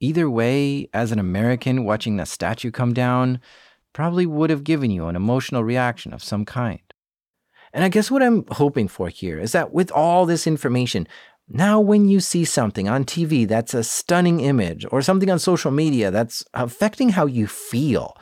Either 0.00 0.30
way, 0.30 0.88
as 0.94 1.12
an 1.12 1.18
American 1.18 1.84
watching 1.84 2.16
that 2.16 2.28
statue 2.28 2.70
come 2.70 2.94
down, 2.94 3.38
probably 3.92 4.24
would 4.24 4.48
have 4.48 4.64
given 4.64 4.90
you 4.90 5.08
an 5.08 5.14
emotional 5.14 5.62
reaction 5.62 6.14
of 6.14 6.24
some 6.24 6.46
kind. 6.46 6.80
And 7.74 7.84
I 7.84 7.90
guess 7.90 8.10
what 8.10 8.22
I'm 8.22 8.46
hoping 8.52 8.88
for 8.88 9.10
here 9.10 9.38
is 9.38 9.52
that 9.52 9.74
with 9.74 9.92
all 9.92 10.24
this 10.24 10.46
information, 10.46 11.06
now 11.50 11.80
when 11.80 12.08
you 12.08 12.18
see 12.18 12.46
something 12.46 12.88
on 12.88 13.04
TV 13.04 13.46
that's 13.46 13.74
a 13.74 13.84
stunning 13.84 14.40
image 14.40 14.86
or 14.90 15.02
something 15.02 15.30
on 15.30 15.38
social 15.38 15.70
media 15.70 16.10
that's 16.10 16.42
affecting 16.54 17.10
how 17.10 17.26
you 17.26 17.46
feel, 17.46 18.16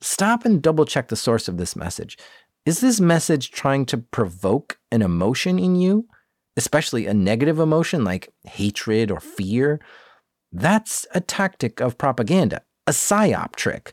stop 0.00 0.44
and 0.44 0.60
double 0.60 0.84
check 0.84 1.06
the 1.06 1.14
source 1.14 1.46
of 1.46 1.58
this 1.58 1.76
message. 1.76 2.18
Is 2.66 2.80
this 2.80 2.98
message 2.98 3.52
trying 3.52 3.86
to 3.86 3.98
provoke 3.98 4.80
an 4.90 5.00
emotion 5.00 5.60
in 5.60 5.76
you? 5.76 6.08
Especially 6.56 7.06
a 7.06 7.14
negative 7.14 7.58
emotion 7.58 8.04
like 8.04 8.32
hatred 8.44 9.10
or 9.10 9.20
fear, 9.20 9.80
that's 10.52 11.06
a 11.14 11.20
tactic 11.20 11.80
of 11.80 11.98
propaganda, 11.98 12.62
a 12.86 12.92
psyop 12.92 13.56
trick. 13.56 13.92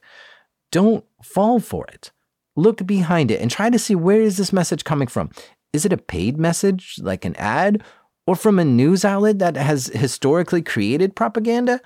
Don't 0.71 1.05
fall 1.23 1.59
for 1.59 1.85
it. 1.87 2.11
Look 2.55 2.85
behind 2.85 3.31
it 3.31 3.41
and 3.41 3.49
try 3.49 3.69
to 3.69 3.79
see 3.79 3.95
where 3.95 4.21
is 4.21 4.37
this 4.37 4.53
message 4.53 4.83
coming 4.83 5.07
from? 5.07 5.31
Is 5.73 5.85
it 5.85 5.93
a 5.93 5.97
paid 5.97 6.37
message 6.37 6.95
like 7.01 7.25
an 7.25 7.35
ad 7.37 7.83
or 8.27 8.35
from 8.35 8.59
a 8.59 8.65
news 8.65 9.03
outlet 9.03 9.39
that 9.39 9.55
has 9.55 9.87
historically 9.87 10.61
created 10.61 11.15
propaganda? 11.15 11.81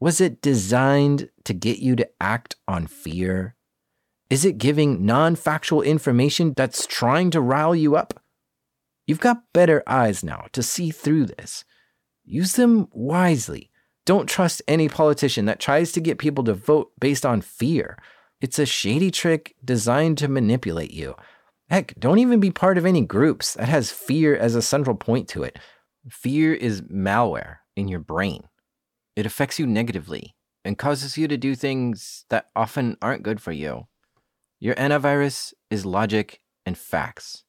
Was 0.00 0.20
it 0.20 0.40
designed 0.40 1.28
to 1.44 1.52
get 1.52 1.78
you 1.78 1.96
to 1.96 2.08
act 2.20 2.56
on 2.66 2.86
fear? 2.86 3.54
Is 4.30 4.44
it 4.44 4.58
giving 4.58 5.04
non 5.04 5.36
factual 5.36 5.82
information 5.82 6.54
that's 6.56 6.86
trying 6.86 7.30
to 7.32 7.40
rile 7.40 7.74
you 7.74 7.96
up? 7.96 8.20
You've 9.06 9.20
got 9.20 9.52
better 9.52 9.82
eyes 9.86 10.24
now 10.24 10.46
to 10.52 10.62
see 10.62 10.90
through 10.90 11.26
this. 11.26 11.64
Use 12.24 12.54
them 12.54 12.88
wisely. 12.92 13.70
Don't 14.06 14.28
trust 14.28 14.62
any 14.66 14.88
politician 14.88 15.44
that 15.46 15.60
tries 15.60 15.92
to 15.92 16.00
get 16.00 16.18
people 16.18 16.44
to 16.44 16.54
vote 16.54 16.92
based 16.98 17.26
on 17.26 17.40
fear. 17.40 17.98
It's 18.40 18.58
a 18.58 18.66
shady 18.66 19.10
trick 19.10 19.54
designed 19.64 20.18
to 20.18 20.28
manipulate 20.28 20.92
you. 20.92 21.14
Heck, 21.70 21.94
don't 21.98 22.18
even 22.18 22.40
be 22.40 22.50
part 22.50 22.76
of 22.76 22.84
any 22.84 23.02
groups 23.02 23.54
that 23.54 23.68
has 23.68 23.90
fear 23.90 24.36
as 24.36 24.54
a 24.54 24.62
central 24.62 24.96
point 24.96 25.28
to 25.28 25.42
it. 25.42 25.58
Fear 26.10 26.54
is 26.54 26.82
malware 26.82 27.58
in 27.76 27.88
your 27.88 28.00
brain. 28.00 28.44
It 29.16 29.26
affects 29.26 29.58
you 29.58 29.66
negatively 29.66 30.34
and 30.64 30.78
causes 30.78 31.16
you 31.16 31.28
to 31.28 31.36
do 31.36 31.54
things 31.54 32.24
that 32.30 32.48
often 32.56 32.96
aren't 33.00 33.22
good 33.22 33.40
for 33.40 33.52
you. 33.52 33.86
Your 34.60 34.74
antivirus 34.74 35.52
is 35.70 35.86
logic 35.86 36.40
and 36.66 36.76
facts. 36.76 37.44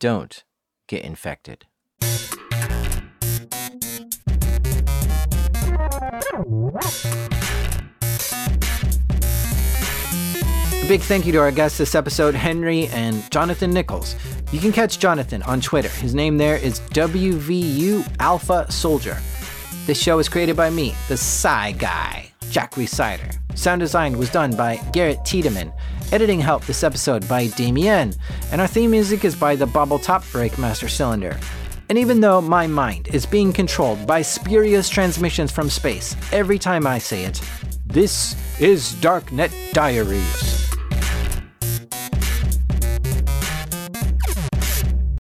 Don't 0.00 0.44
get 0.88 1.04
infected. 1.04 1.66
big 10.88 11.02
thank 11.02 11.26
you 11.26 11.32
to 11.32 11.38
our 11.38 11.50
guests 11.50 11.76
this 11.76 11.94
episode, 11.94 12.34
Henry 12.34 12.86
and 12.86 13.30
Jonathan 13.30 13.70
Nichols. 13.70 14.16
You 14.50 14.58
can 14.58 14.72
catch 14.72 14.98
Jonathan 14.98 15.42
on 15.42 15.60
Twitter. 15.60 15.90
His 15.90 16.14
name 16.14 16.38
there 16.38 16.56
is 16.56 16.80
WVU 16.94 18.10
Alpha 18.20 18.64
Soldier. 18.72 19.18
This 19.84 20.00
show 20.00 20.18
is 20.18 20.30
created 20.30 20.56
by 20.56 20.70
me, 20.70 20.94
the 21.08 21.16
Psy 21.18 21.72
Guy, 21.72 22.32
Jack 22.48 22.72
Rhysider. 22.76 23.36
Sound 23.54 23.80
design 23.80 24.16
was 24.16 24.30
done 24.30 24.56
by 24.56 24.76
Garrett 24.94 25.22
Tiedemann. 25.26 25.74
Editing 26.10 26.40
help 26.40 26.64
this 26.64 26.84
episode 26.84 27.28
by 27.28 27.48
Damien. 27.48 28.14
And 28.50 28.62
our 28.62 28.66
theme 28.66 28.90
music 28.90 29.26
is 29.26 29.36
by 29.36 29.54
the 29.54 29.66
Bobble 29.66 29.98
Top 29.98 30.24
Breakmaster 30.24 30.88
Cylinder. 30.88 31.38
And 31.90 31.98
even 31.98 32.22
though 32.22 32.40
my 32.40 32.66
mind 32.66 33.08
is 33.08 33.26
being 33.26 33.52
controlled 33.52 34.06
by 34.06 34.22
spurious 34.22 34.88
transmissions 34.88 35.52
from 35.52 35.68
space 35.68 36.16
every 36.32 36.58
time 36.58 36.86
I 36.86 36.96
say 36.98 37.24
it, 37.24 37.42
this 37.84 38.34
is 38.58 38.94
Darknet 38.94 39.52
Diaries. 39.74 40.77